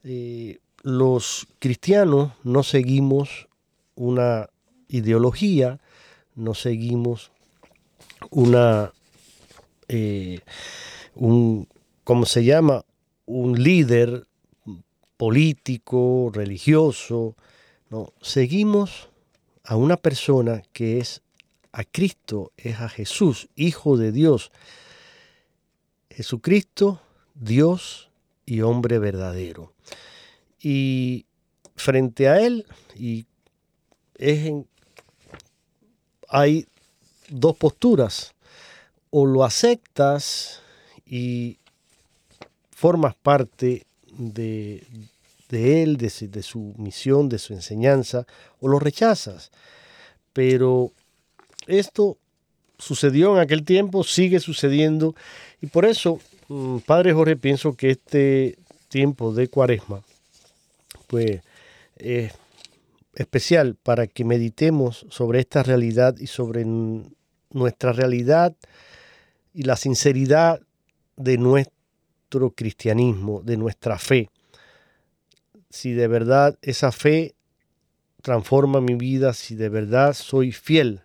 Eh, 0.04 0.58
los 0.82 1.48
cristianos 1.60 2.32
no 2.44 2.64
seguimos 2.64 3.48
una 3.96 4.50
ideología, 4.88 5.80
no 6.36 6.56
seguimos 6.56 7.32
una, 8.32 8.92
eh, 9.88 10.40
un, 11.14 11.68
¿cómo 12.04 12.26
se 12.26 12.44
llama? 12.44 12.86
Un 13.26 13.62
líder 13.62 14.26
político, 15.18 16.32
religioso. 16.34 17.36
No, 17.90 18.14
seguimos 18.22 19.10
a 19.64 19.76
una 19.76 19.98
persona 19.98 20.64
que 20.74 21.00
es 21.00 21.22
a 21.72 21.84
Cristo, 21.84 22.52
es 22.58 22.80
a 22.80 22.90
Jesús, 22.90 23.50
Hijo 23.56 23.98
de 23.98 24.12
Dios. 24.12 24.52
Jesucristo, 26.10 27.02
Dios 27.36 28.10
y 28.46 28.62
hombre 28.62 28.98
verdadero. 29.00 29.74
Y 30.60 31.26
frente 31.76 32.28
a 32.28 32.40
Él, 32.42 32.66
y 32.96 33.28
es 34.16 34.52
hay 36.30 36.68
dos 37.30 37.56
posturas. 37.56 38.34
O 39.10 39.26
lo 39.26 39.44
aceptas 39.44 40.62
y 41.06 41.60
formas 42.72 43.16
parte 43.16 43.87
de, 44.18 44.84
él, 45.52 45.98
de, 45.98 46.28
de, 46.28 46.44
su 46.44 46.74
misión, 46.78 47.30
de 47.30 47.40
su 47.40 47.54
enseñanza, 47.54 48.26
o 48.60 48.68
lo 48.68 48.80
rechazas. 48.80 49.52
Pero 50.34 50.92
esto 51.68 52.18
sucedió 52.78 53.36
en 53.36 53.42
aquel 53.42 53.64
tiempo, 53.64 54.04
sigue 54.04 54.40
sucediendo, 54.40 55.16
y 55.62 55.68
por 55.68 55.86
eso, 55.86 56.20
mm, 56.48 56.78
Padre 56.80 57.14
Jorge, 57.14 57.36
pienso 57.36 57.74
que 57.74 57.92
este 57.92 58.58
tiempo 58.90 59.34
de 59.34 59.48
cuaresma, 59.48 60.02
pues 61.08 61.42
es 61.98 62.34
especial 63.16 63.76
para 63.82 64.08
que 64.08 64.24
meditemos 64.24 65.06
sobre 65.10 65.40
esta 65.40 65.64
realidad 65.64 66.16
y 66.20 66.28
sobre 66.28 66.66
nuestra 67.52 67.92
realidad 67.92 68.56
y 69.54 69.64
la 69.64 69.76
sinceridad 69.76 70.62
de 71.16 71.40
nuestro 72.28 72.52
cristianismo, 72.52 73.42
de 73.42 73.56
nuestra 73.56 73.98
fe. 73.98 74.30
Si 75.70 75.94
de 75.94 76.08
verdad 76.10 76.58
esa 76.62 76.92
fe 76.92 77.36
transforma 78.22 78.82
mi 78.82 78.96
vida, 78.96 79.34
si 79.34 79.56
de 79.56 79.70
verdad 79.70 80.14
soy 80.14 80.52
fiel 80.52 81.02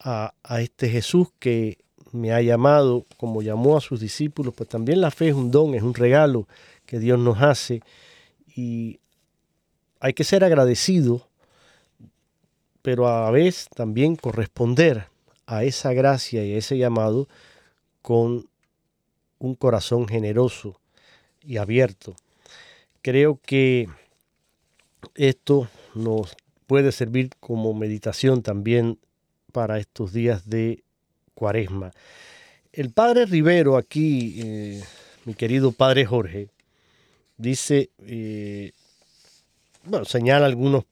a, 0.00 0.32
este 0.60 0.88
Jesús 0.88 1.28
que 1.38 1.76
me 2.12 2.32
ha 2.32 2.40
llamado, 2.40 3.04
como 3.18 3.42
llamó 3.42 3.76
a 3.76 3.82
sus 3.82 4.00
discípulos, 4.00 4.54
pues 4.54 4.70
también 4.70 5.02
la 5.02 5.10
fe 5.10 5.28
es 5.28 5.34
un 5.34 5.50
don, 5.50 5.74
es 5.74 5.82
un 5.82 5.92
regalo 5.92 6.48
que 6.86 6.98
Dios 6.98 7.18
nos 7.18 7.42
hace 7.42 7.82
y 8.56 9.00
hay 10.00 10.14
que 10.14 10.24
ser 10.24 10.44
agradecido, 10.44 11.28
pero 12.80 13.06
a 13.06 13.24
la 13.24 13.30
vez 13.30 13.68
también 13.74 14.16
corresponder 14.16 15.08
a 15.44 15.64
esa 15.64 15.92
gracia 15.92 16.42
y 16.42 16.54
a 16.54 16.56
ese 16.56 16.78
llamado 16.78 17.28
con 18.00 18.47
un 19.38 19.54
corazón 19.54 20.08
generoso 20.08 20.80
y 21.42 21.56
abierto. 21.56 22.14
Creo 23.02 23.40
que 23.44 23.88
esto 25.14 25.68
nos 25.94 26.36
puede 26.66 26.92
servir 26.92 27.30
como 27.40 27.74
meditación 27.74 28.42
también 28.42 28.98
para 29.52 29.78
estos 29.78 30.12
días 30.12 30.48
de 30.48 30.82
cuaresma. 31.34 31.92
El 32.72 32.90
padre 32.90 33.26
Rivero 33.26 33.76
aquí, 33.76 34.40
eh, 34.44 34.84
mi 35.24 35.34
querido 35.34 35.72
padre 35.72 36.04
Jorge, 36.04 36.48
dice, 37.36 37.90
eh, 38.06 38.72
bueno, 39.84 40.04
señala 40.04 40.46
algunos 40.46 40.84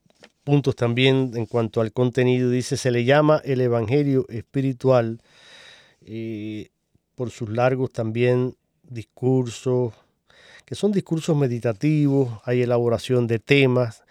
puntos 0.43 0.75
también 0.75 1.33
en 1.35 1.45
cuanto 1.45 1.81
al 1.81 1.91
contenido. 1.91 2.49
Dice, 2.49 2.77
se 2.77 2.89
le 2.89 3.03
llama 3.03 3.41
el 3.43 3.61
Evangelio 3.61 4.25
espiritual 4.29 5.19
eh, 6.05 6.69
por 7.17 7.31
sus 7.31 7.49
largos 7.49 7.91
también 7.91 8.55
discursos, 8.87 9.95
que 10.65 10.75
son 10.75 10.91
discursos 10.91 11.35
meditativos, 11.35 12.29
hay 12.43 12.61
elaboración 12.61 13.25
de 13.25 13.39
temas, 13.39 14.03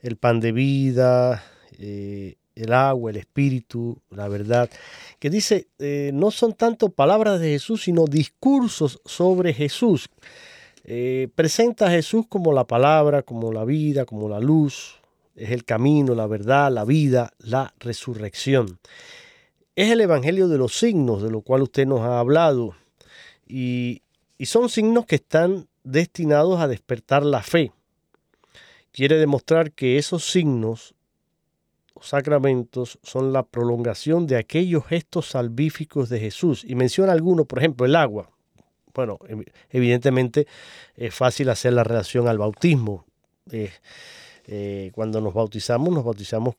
el 0.00 0.16
pan 0.16 0.38
de 0.38 0.52
vida, 0.52 1.42
eh, 1.80 2.36
el 2.54 2.72
agua, 2.72 3.10
el 3.10 3.16
espíritu, 3.16 3.98
la 4.10 4.28
verdad, 4.28 4.70
que 5.18 5.28
dice, 5.28 5.66
eh, 5.80 6.12
no 6.14 6.30
son 6.30 6.52
tanto 6.52 6.90
palabras 6.90 7.40
de 7.40 7.48
Jesús, 7.48 7.82
sino 7.82 8.04
discursos 8.04 9.00
sobre 9.04 9.52
Jesús. 9.52 10.08
Eh, 10.84 11.30
presenta 11.34 11.88
a 11.88 11.90
Jesús 11.90 12.26
como 12.28 12.52
la 12.52 12.64
palabra, 12.64 13.22
como 13.22 13.52
la 13.52 13.64
vida, 13.64 14.04
como 14.04 14.28
la 14.28 14.38
luz, 14.38 15.00
es 15.34 15.50
el 15.50 15.64
camino, 15.64 16.14
la 16.14 16.28
verdad, 16.28 16.70
la 16.70 16.84
vida, 16.84 17.32
la 17.38 17.74
resurrección. 17.80 18.78
Es 19.74 19.90
el 19.90 20.00
Evangelio 20.00 20.48
de 20.48 20.58
los 20.58 20.78
signos, 20.78 21.22
de 21.22 21.30
lo 21.30 21.40
cual 21.40 21.62
usted 21.62 21.86
nos 21.86 22.00
ha 22.00 22.18
hablado, 22.18 22.74
y, 23.46 24.02
son 24.44 24.68
signos 24.68 25.06
que 25.06 25.16
están 25.16 25.68
destinados 25.84 26.60
a 26.60 26.68
despertar 26.68 27.24
la 27.24 27.42
fe. 27.42 27.72
Quiere 28.90 29.16
demostrar 29.16 29.72
que 29.72 29.98
esos 29.98 30.30
signos 30.30 30.94
sacramentos 32.00 32.98
son 33.04 33.32
la 33.32 33.44
prolongación 33.44 34.26
de 34.26 34.36
aquellos 34.36 34.84
gestos 34.84 35.28
salvíficos 35.28 36.08
de 36.08 36.18
Jesús. 36.18 36.64
Y 36.66 36.74
menciona 36.74 37.12
algunos, 37.12 37.46
por 37.46 37.60
ejemplo, 37.60 37.86
el 37.86 37.94
agua 37.94 38.32
bueno, 38.94 39.18
evidentemente 39.70 40.46
es 40.96 41.14
fácil 41.14 41.48
hacer 41.48 41.72
la 41.72 41.84
relación 41.84 42.28
al 42.28 42.38
bautismo. 42.38 43.04
Eh, 43.50 44.90
cuando 44.94 45.20
nos 45.20 45.34
bautizamos, 45.34 45.92
nos 45.92 46.04
bautizamos 46.04 46.56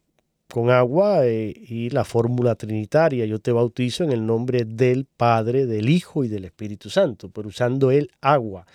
con 0.53 0.69
agua 0.69 1.25
eh, 1.25 1.51
y 1.67 1.89
la 1.89 2.03
fórmula 2.03 2.53
trinitaria. 2.53 3.25
Yo 3.25 3.39
te 3.39 3.51
bautizo 3.51 4.03
en 4.03 4.11
el 4.11 4.23
nombre 4.23 4.65
del 4.65 5.05
Padre, 5.05 5.65
del 5.65 5.89
Hijo 5.89 6.23
y 6.23 6.27
del 6.27 6.45
Espíritu 6.45 6.91
Santo, 6.91 7.31
pero 7.31 7.47
usando 7.47 7.89
el 7.89 8.11
agua. 8.21 8.67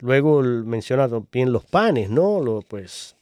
Luego 0.00 0.42
menciona 0.42 1.08
también 1.08 1.52
los 1.52 1.64
panes, 1.64 2.10
¿no? 2.10 2.42
Lo, 2.42 2.60
pues 2.60 3.16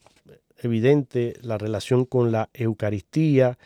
evidente 0.61 1.35
la 1.43 1.57
relación 1.57 2.05
con 2.05 2.33
la 2.33 2.51
Eucaristía, 2.53 3.59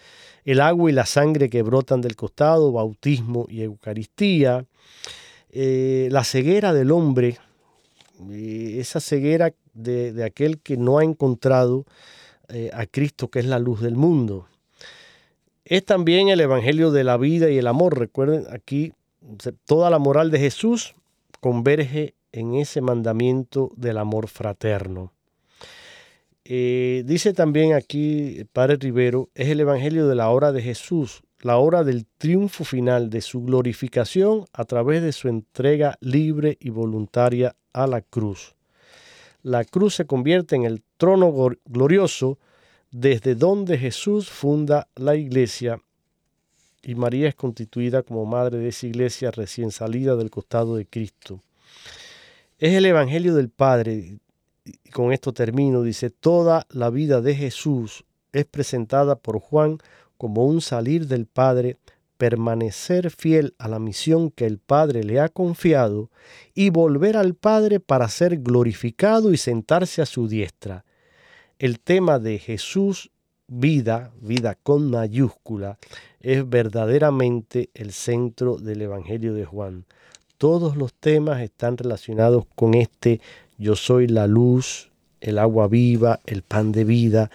el 0.45 0.61
agua 0.61 0.91
y 0.91 0.93
la 0.93 1.07
sangre 1.07 1.49
que 1.49 1.63
brotan 1.63 2.03
del 2.03 2.15
costado, 2.15 2.71
bautismo 2.71 3.47
y 3.49 3.63
Eucaristía. 3.63 4.67
Eh, 5.49 6.09
la 6.11 6.23
ceguera 6.23 6.75
del 6.75 6.91
hombre, 6.91 7.39
eh, 8.31 8.77
esa 8.79 9.01
ceguera 9.01 9.55
de, 9.73 10.23
aquel 10.23 10.59
que 10.59 10.77
no 10.77 10.99
ha 10.99 11.05
encontrado 11.05 11.87
eh, 12.49 12.71
a 12.73 12.87
Cristo, 12.87 13.29
que 13.29 13.41
es 13.41 13.47
la 13.47 13.59
luz 13.59 13.81
del 13.81 13.97
mundo. 13.97 14.47
Es 15.65 15.85
también 15.85 16.29
el 16.29 16.41
Evangelio 16.41 16.91
de 16.91 17.05
la 17.05 17.17
vida 17.17 17.51
y 17.51 17.59
el 17.59 17.67
amor. 17.67 17.99
Recuerden 17.99 18.45
aquí, 18.51 18.93
toda 19.67 19.91
la 19.91 19.99
moral 19.99 20.31
de 20.31 20.39
Jesús 20.39 20.95
converge 21.41 22.15
en 22.33 22.55
ese 22.55 22.81
mandamiento 22.81 23.71
del 23.77 23.99
amor 23.99 24.29
fraterno. 24.29 25.13
dice 26.45 27.35
también 27.35 27.75
aquí 27.75 28.45
Padre 28.53 28.77
Rivero, 28.77 29.29
es 29.35 29.49
el 29.49 29.61
Evangelio 29.61 30.09
de 30.09 30.15
la 30.15 30.31
hora 30.31 30.53
de 30.53 30.63
Jesús, 30.63 31.23
la 31.41 31.59
hora 31.59 31.85
del 31.85 32.07
triunfo 32.19 32.65
final 32.65 33.11
de 33.11 33.21
su 33.21 33.43
glorificación 33.43 34.47
a 34.53 34.65
través 34.65 35.03
de 35.03 35.13
su 35.13 35.29
entrega 35.29 35.97
libre 36.01 36.57
y 36.61 36.71
voluntaria 36.71 37.55
a 37.73 37.87
la 37.87 38.01
cruz. 38.01 38.58
La 39.49 39.65
cruz 39.65 39.95
se 39.95 40.05
convierte 40.05 40.57
en 40.57 40.65
el 40.65 40.83
trono 40.99 41.33
glorioso 41.65 42.39
desde 42.91 43.35
donde 43.35 43.79
Jesús 43.79 44.29
funda 44.29 44.89
la 44.95 45.17
iglesia. 45.17 45.81
Y 46.83 46.95
María 46.95 47.31
es 47.31 47.35
constituida 47.35 48.03
como 48.03 48.27
madre 48.27 48.59
de 48.59 48.69
esa 48.69 48.87
iglesia 48.87 49.31
recién 49.31 49.71
salida 49.71 50.17
del 50.17 50.29
costado 50.29 50.77
de 50.77 50.85
Cristo. 50.85 51.41
Es 52.59 52.75
el 52.75 52.85
Evangelio 52.85 53.35
del 53.35 53.49
Padre, 53.49 54.19
y 54.67 54.91
con 54.91 55.15
esto 55.15 55.33
termino, 55.33 55.81
dice, 55.81 56.11
toda 56.11 56.67
la 56.69 56.91
vida 56.91 57.23
de 57.23 57.35
Jesús 57.35 58.05
es 58.35 58.45
presentada 58.45 59.17
por 59.17 59.41
Juan 59.41 59.79
como 60.19 60.45
un 60.45 60.61
salir 60.61 61.07
del 61.07 61.25
Padre 61.25 61.79
permanecer 62.19 63.11
fiel 63.11 63.55
a 63.59 63.69
la 63.69 63.79
misión 63.79 64.31
que 64.31 64.45
el 64.45 64.59
Padre 64.59 65.05
le 65.05 65.21
ha 65.21 65.29
confiado 65.29 66.11
y 66.53 66.71
volver 66.71 67.17
al 67.17 67.35
Padre 67.35 67.81
para 67.81 68.09
ser 68.09 68.39
glorificado 68.39 69.33
y 69.33 69.39
sentarse 69.39 70.03
a 70.03 70.07
su 70.07 70.29
diestra. 70.29 70.85
El 71.59 71.81
tema 71.81 72.19
de 72.19 72.39
Jesús, 72.39 73.11
vida, 73.47 74.13
vida 74.21 74.57
con 74.57 74.91
mayúscula, 74.91 75.79
es 76.21 76.49
verdaderamente 76.49 77.71
el 77.75 77.93
centro 77.93 78.59
del 78.59 78.83
Evangelio 78.83 79.33
de 79.33 79.45
Juan. 79.45 79.85
Todos 80.37 80.77
los 80.77 80.93
temas 80.93 81.41
están 81.41 81.77
relacionados 81.77 82.45
con 82.55 82.75
este 82.75 83.21
yo 83.59 83.75
soy 83.75 84.07
la 84.07 84.29
luz, 84.29 84.91
el 85.21 85.39
agua 85.39 85.67
viva, 85.67 86.21
el 86.27 86.43
pan 86.43 86.71
de 86.71 86.85
vida. 86.85 87.31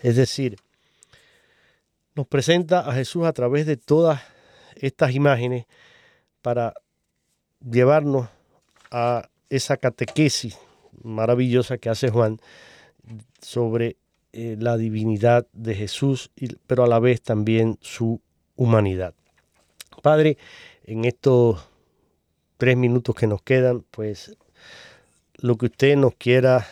Es 0.00 0.16
decir, 0.16 0.56
nos 2.14 2.26
presenta 2.26 2.80
a 2.80 2.92
Jesús 2.94 3.26
a 3.26 3.32
través 3.32 3.66
de 3.66 3.76
todas 3.76 4.20
estas 4.76 5.14
imágenes 5.14 5.66
para 6.42 6.74
llevarnos 7.60 8.28
a 8.90 9.28
esa 9.48 9.76
catequesis 9.76 10.58
maravillosa 11.02 11.78
que 11.78 11.90
hace 11.90 12.10
Juan 12.10 12.40
sobre 13.40 13.96
eh, 14.32 14.56
la 14.58 14.76
divinidad 14.76 15.46
de 15.52 15.74
Jesús, 15.74 16.30
pero 16.66 16.84
a 16.84 16.86
la 16.86 16.98
vez 16.98 17.20
también 17.22 17.78
su 17.80 18.20
humanidad. 18.56 19.14
Padre, 20.02 20.38
en 20.84 21.04
estos 21.04 21.66
tres 22.56 22.76
minutos 22.76 23.14
que 23.14 23.26
nos 23.26 23.42
quedan, 23.42 23.84
pues 23.90 24.36
lo 25.36 25.56
que 25.56 25.66
usted 25.66 25.96
nos 25.96 26.14
quiera 26.14 26.66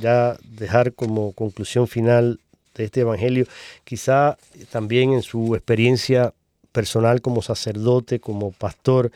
ya 0.00 0.36
dejar 0.44 0.94
como 0.94 1.32
conclusión 1.32 1.88
final 1.88 2.40
de 2.74 2.84
este 2.84 3.00
Evangelio, 3.00 3.46
quizá 3.84 4.36
también 4.70 5.12
en 5.12 5.22
su 5.22 5.54
experiencia 5.54 6.32
personal 6.72 7.20
como 7.20 7.42
sacerdote, 7.42 8.18
como 8.20 8.52
pastor, 8.52 9.12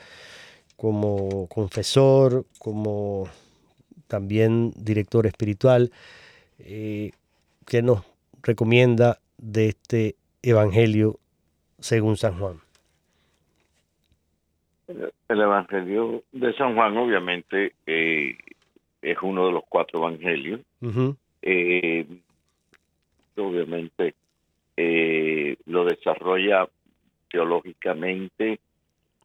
como 0.77 1.49
confesor, 1.49 2.45
como 2.59 3.29
también 4.07 4.73
director 4.77 5.27
espiritual, 5.27 5.91
eh, 6.61 7.11
que 7.67 7.83
nos 7.83 8.05
recomienda 8.43 9.19
de 9.39 9.69
este 9.69 10.15
Evangelio 10.43 11.19
según 11.81 12.17
San 12.17 12.39
Juan. 12.39 12.61
El 14.87 15.41
Evangelio 15.41 16.23
de 16.33 16.55
San 16.55 16.75
Juan 16.75 16.97
obviamente 16.97 17.75
eh, 17.87 18.39
es 19.03 19.19
uno 19.21 19.47
de 19.47 19.53
los 19.53 19.65
cuatro 19.69 19.99
Evangelios. 19.99 20.61
Eh, 21.43 22.07
obviamente 23.47 24.15
eh, 24.77 25.57
lo 25.67 25.85
desarrolla 25.85 26.69
teológicamente 27.31 28.61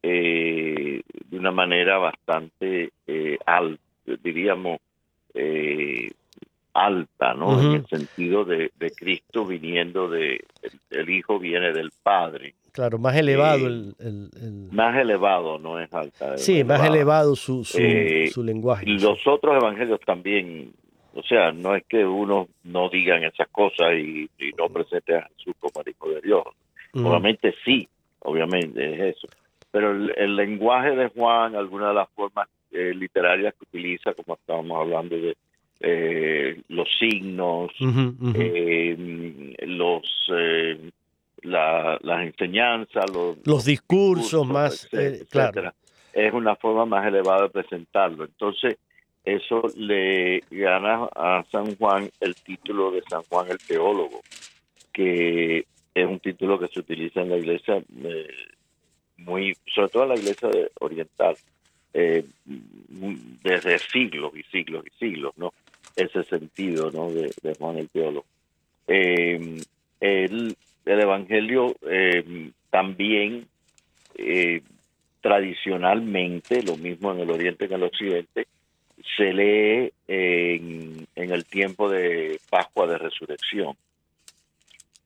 eh, 0.01 1.01
de 1.29 1.37
una 1.37 1.51
manera 1.51 1.97
bastante 1.97 2.91
eh, 3.07 3.37
alta, 3.45 3.81
diríamos, 4.21 4.79
eh, 5.33 6.11
alta, 6.73 7.33
¿no? 7.33 7.61
En 7.61 7.71
el 7.75 7.87
sentido 7.87 8.43
de, 8.43 8.71
Cristo 8.97 9.45
viniendo 9.45 10.09
de, 10.09 10.43
el, 10.89 11.09
Hijo 11.09 11.39
viene 11.39 11.71
del 11.71 11.91
Padre. 12.03 12.55
Claro, 12.73 12.97
más 12.97 13.15
elevado 13.15 13.67
el, 13.67 13.95
Más 14.71 14.97
elevado, 14.97 15.57
no 15.59 15.79
es 15.79 15.93
alta. 15.93 16.37
Sí, 16.37 16.63
más 16.63 16.85
elevado 16.85 17.35
su, 17.35 17.63
su, 17.63 17.79
su 18.31 18.43
lenguaje. 18.43 18.85
Los 18.87 19.25
otros 19.25 19.55
evangelios 19.55 19.99
también 20.01 20.73
o 21.15 21.21
sea, 21.23 21.51
no 21.51 21.75
es 21.75 21.83
que 21.87 22.03
uno 22.03 22.47
no 22.63 22.89
digan 22.89 23.23
esas 23.23 23.47
cosas 23.49 23.93
y, 23.93 24.29
no 24.57 24.67
presente 24.69 25.15
a 25.15 25.29
Jesús 25.37 25.53
como 25.59 25.81
el 25.81 25.91
Hijo 25.91 26.09
de 26.09 26.21
Dios. 26.21 26.43
Obviamente 26.93 27.53
sí, 27.63 27.87
obviamente 28.19 28.93
es 28.93 29.15
eso. 29.17 29.27
Pero 29.71 29.91
el, 29.91 30.35
lenguaje 30.35 30.95
de 30.95 31.09
Juan, 31.09 31.55
algunas 31.55 31.89
de 31.89 31.95
las 31.95 32.09
formas 32.09 32.47
eh, 32.71 32.93
literarias 32.95 33.53
que 33.53 33.65
utiliza, 33.65 34.13
como 34.13 34.35
estábamos 34.35 34.79
hablando 34.79 35.15
de 35.15 35.35
eh, 35.79 36.61
los 36.69 36.87
signos, 36.97 37.71
eh, 38.35 39.55
los 39.67 40.31
las 41.41 42.23
enseñanzas, 42.23 43.05
los, 43.43 43.65
discursos, 43.65 44.47
más, 44.47 44.87
claro. 45.29 45.73
es 46.13 46.33
una 46.33 46.55
forma 46.55 46.85
más 46.85 47.05
elevada 47.05 47.43
de 47.43 47.49
presentarlo. 47.49 48.23
Entonces, 48.23 48.77
eso 49.23 49.63
le 49.77 50.43
gana 50.51 51.07
a 51.15 51.45
San 51.49 51.75
Juan 51.75 52.09
el 52.19 52.35
título 52.35 52.91
de 52.91 53.01
San 53.09 53.23
Juan 53.23 53.49
el 53.49 53.57
teólogo, 53.57 54.21
que 54.91 55.65
es 55.95 56.05
un 56.05 56.19
título 56.19 56.59
que 56.59 56.67
se 56.67 56.79
utiliza 56.79 57.21
en 57.21 57.29
la 57.29 57.37
iglesia 57.37 57.81
eh, 58.03 58.27
muy, 59.17 59.55
sobre 59.73 59.89
todo 59.89 60.03
en 60.03 60.09
la 60.09 60.15
iglesia 60.15 60.49
oriental, 60.79 61.35
eh, 61.93 62.25
desde 63.43 63.79
siglos 63.79 64.33
y 64.35 64.43
siglos 64.43 64.83
y 64.87 64.97
siglos, 64.97 65.33
¿no? 65.37 65.53
Ese 65.95 66.23
sentido, 66.23 66.91
¿no? 66.91 67.09
De, 67.11 67.31
Juan 67.57 67.77
el 67.77 67.89
teólogo. 67.89 68.25
Eh, 68.87 69.61
el, 70.01 70.55
el, 70.85 70.99
Evangelio 70.99 71.75
también 72.69 73.47
tradicionalmente, 75.21 76.61
lo 76.63 76.75
mismo 76.75 77.13
en 77.13 77.19
el 77.21 77.29
Oriente 77.29 77.67
que 77.69 77.75
en 77.75 77.81
el 77.81 77.87
Occidente, 77.87 78.47
se 79.17 79.33
lee 79.33 79.93
en, 80.07 81.07
el 81.15 81.45
tiempo 81.45 81.89
de 81.89 82.39
Pascua 82.49 82.87
de 82.87 82.97
Resurrección. 82.97 83.75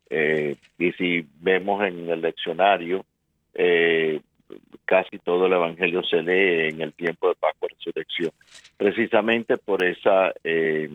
Eh, 0.10 0.56
y 0.78 0.91
si 0.93 1.26
vemos 1.41 1.84
en 1.86 2.10
el 2.10 2.22
leccionario, 2.22 3.06
eh, 3.54 4.22
casi 4.86 5.20
todo 5.20 5.48
el 5.48 5.54
Evangelio 5.54 6.04
se 6.04 6.22
lee 6.22 6.70
en 6.70 6.82
el 6.82 6.93
tiempo 6.93 7.30
de 7.30 7.36
Pascua 7.36 7.68
de 7.68 7.76
Resurrección, 7.76 8.32
precisamente 8.78 9.58
por 9.58 9.84
esa 9.84 10.32
eh, 10.43 10.89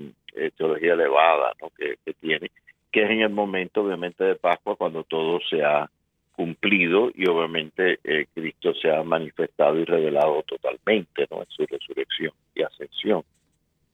teología 0.56 0.94
elevada 0.94 1.52
que, 1.76 1.96
que, 2.04 2.14
tiene, 2.14 2.50
que 2.90 3.02
es 3.04 3.10
en 3.10 3.20
el 3.20 3.30
momento 3.30 3.82
obviamente 3.82 4.24
de 4.24 4.36
Pascua 4.36 4.76
cuando 4.76 5.04
todo 5.04 5.40
se 5.50 5.62
ha 5.62 5.90
cumplido 6.32 7.10
y 7.14 7.28
obviamente 7.28 7.98
eh, 8.04 8.26
Cristo 8.34 8.74
se 8.74 8.90
ha 8.90 9.02
manifestado 9.02 9.78
y 9.78 9.84
revelado 9.84 10.42
totalmente 10.42 11.26
¿no? 11.30 11.42
en 11.42 11.48
su 11.48 11.64
resurrección 11.66 12.32
y 12.54 12.62
ascensión. 12.62 13.22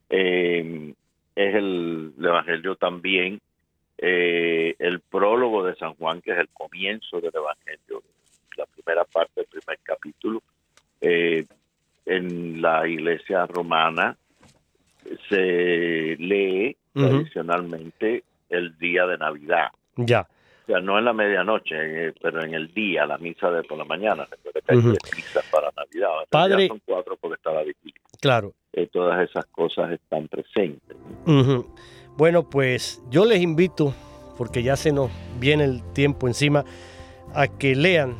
Eh, 0.09 0.95
es 1.34 1.55
el, 1.55 2.12
Evangelio 2.18 2.76
también 2.76 3.41
eh, 3.99 4.74
el 4.78 5.01
prólogo 5.01 5.64
de 5.64 5.74
San 5.76 5.95
Juan, 5.95 6.20
que 6.20 6.32
es 6.32 6.39
el 6.39 6.49
comienzo 6.49 7.20
del 7.20 7.32
Evangelio, 7.34 8.03
la 8.57 8.66
primera 8.66 9.05
parte 9.05 9.41
del 9.41 9.47
primer 9.47 9.78
capítulo. 9.82 10.43
en 11.01 12.62
la 12.62 12.89
iglesia 12.89 13.47
romana 13.47 14.16
se 15.28 16.16
lee 16.18 16.76
tradicionalmente 16.93 18.24
el 18.49 18.76
día 18.78 19.07
de 19.07 19.18
Navidad. 19.18 19.68
Ya 19.97 20.26
sea, 20.69 20.81
no 20.81 20.99
en 20.99 21.05
la 21.05 21.12
medianoche, 21.12 22.09
eh, 22.09 22.14
pero 22.21 22.43
en 22.45 22.55
el 22.55 22.73
día, 22.75 23.07
la 23.07 23.19
misa 23.19 23.51
de 23.51 23.62
por 23.62 23.79
la 23.79 23.85
mañana. 23.85 24.27
Recuerda 24.31 24.61
que 24.61 24.73
hay 24.73 25.16
misas 25.16 25.45
para 25.51 25.71
Navidad. 25.77 26.09
Padre, 26.31 26.69
son 26.69 26.81
cuatro 26.85 27.16
porque 27.16 27.37
está 27.37 27.53
la 27.53 27.62
vigilia. 27.62 28.01
Claro. 28.21 28.53
Eh, 28.75 28.89
todas 28.93 29.29
esas 29.29 29.47
cosas 29.47 29.91
están 29.93 30.29
presentes. 30.29 30.97
Bueno, 32.16 32.49
pues 32.51 33.03
yo 33.11 33.25
les 33.25 33.41
invito, 33.41 33.95
porque 34.37 34.62
ya 34.62 34.77
se 34.77 34.93
nos 34.93 35.11
viene 35.39 35.64
el 35.64 35.83
tiempo 35.93 36.27
encima, 36.27 36.64
a 37.35 37.49
que 37.49 37.75
lean 37.75 38.16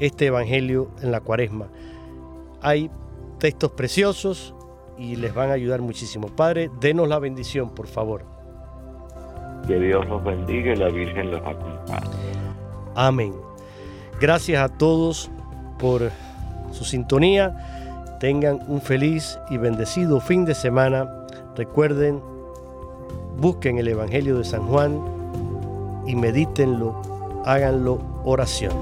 este 0.00 0.26
Evangelio 0.26 0.90
en 1.02 1.12
la 1.12 1.20
cuaresma. 1.20 1.68
Hay 2.62 2.90
textos 3.38 3.72
preciosos 3.72 4.54
y 4.96 5.16
les 5.16 5.34
van 5.34 5.50
a 5.50 5.54
ayudar 5.54 5.82
muchísimo. 5.82 6.34
Padre, 6.34 6.70
denos 6.80 7.08
la 7.08 7.18
bendición, 7.18 7.74
por 7.74 7.88
favor. 7.88 8.33
Que 9.66 9.78
Dios 9.78 10.06
los 10.08 10.22
bendiga 10.22 10.72
y 10.72 10.76
la 10.76 10.88
Virgen 10.88 11.30
los 11.30 11.40
acompañe. 11.40 12.10
Amén. 12.94 13.34
Gracias 14.20 14.62
a 14.62 14.68
todos 14.68 15.30
por 15.78 16.10
su 16.72 16.84
sintonía. 16.84 18.16
Tengan 18.20 18.60
un 18.68 18.80
feliz 18.80 19.38
y 19.50 19.58
bendecido 19.58 20.20
fin 20.20 20.44
de 20.44 20.54
semana. 20.54 21.08
Recuerden, 21.56 22.20
busquen 23.38 23.78
el 23.78 23.88
Evangelio 23.88 24.38
de 24.38 24.44
San 24.44 24.66
Juan 24.66 25.00
y 26.06 26.14
medítenlo, 26.14 27.00
háganlo 27.44 27.98
oración. 28.24 28.72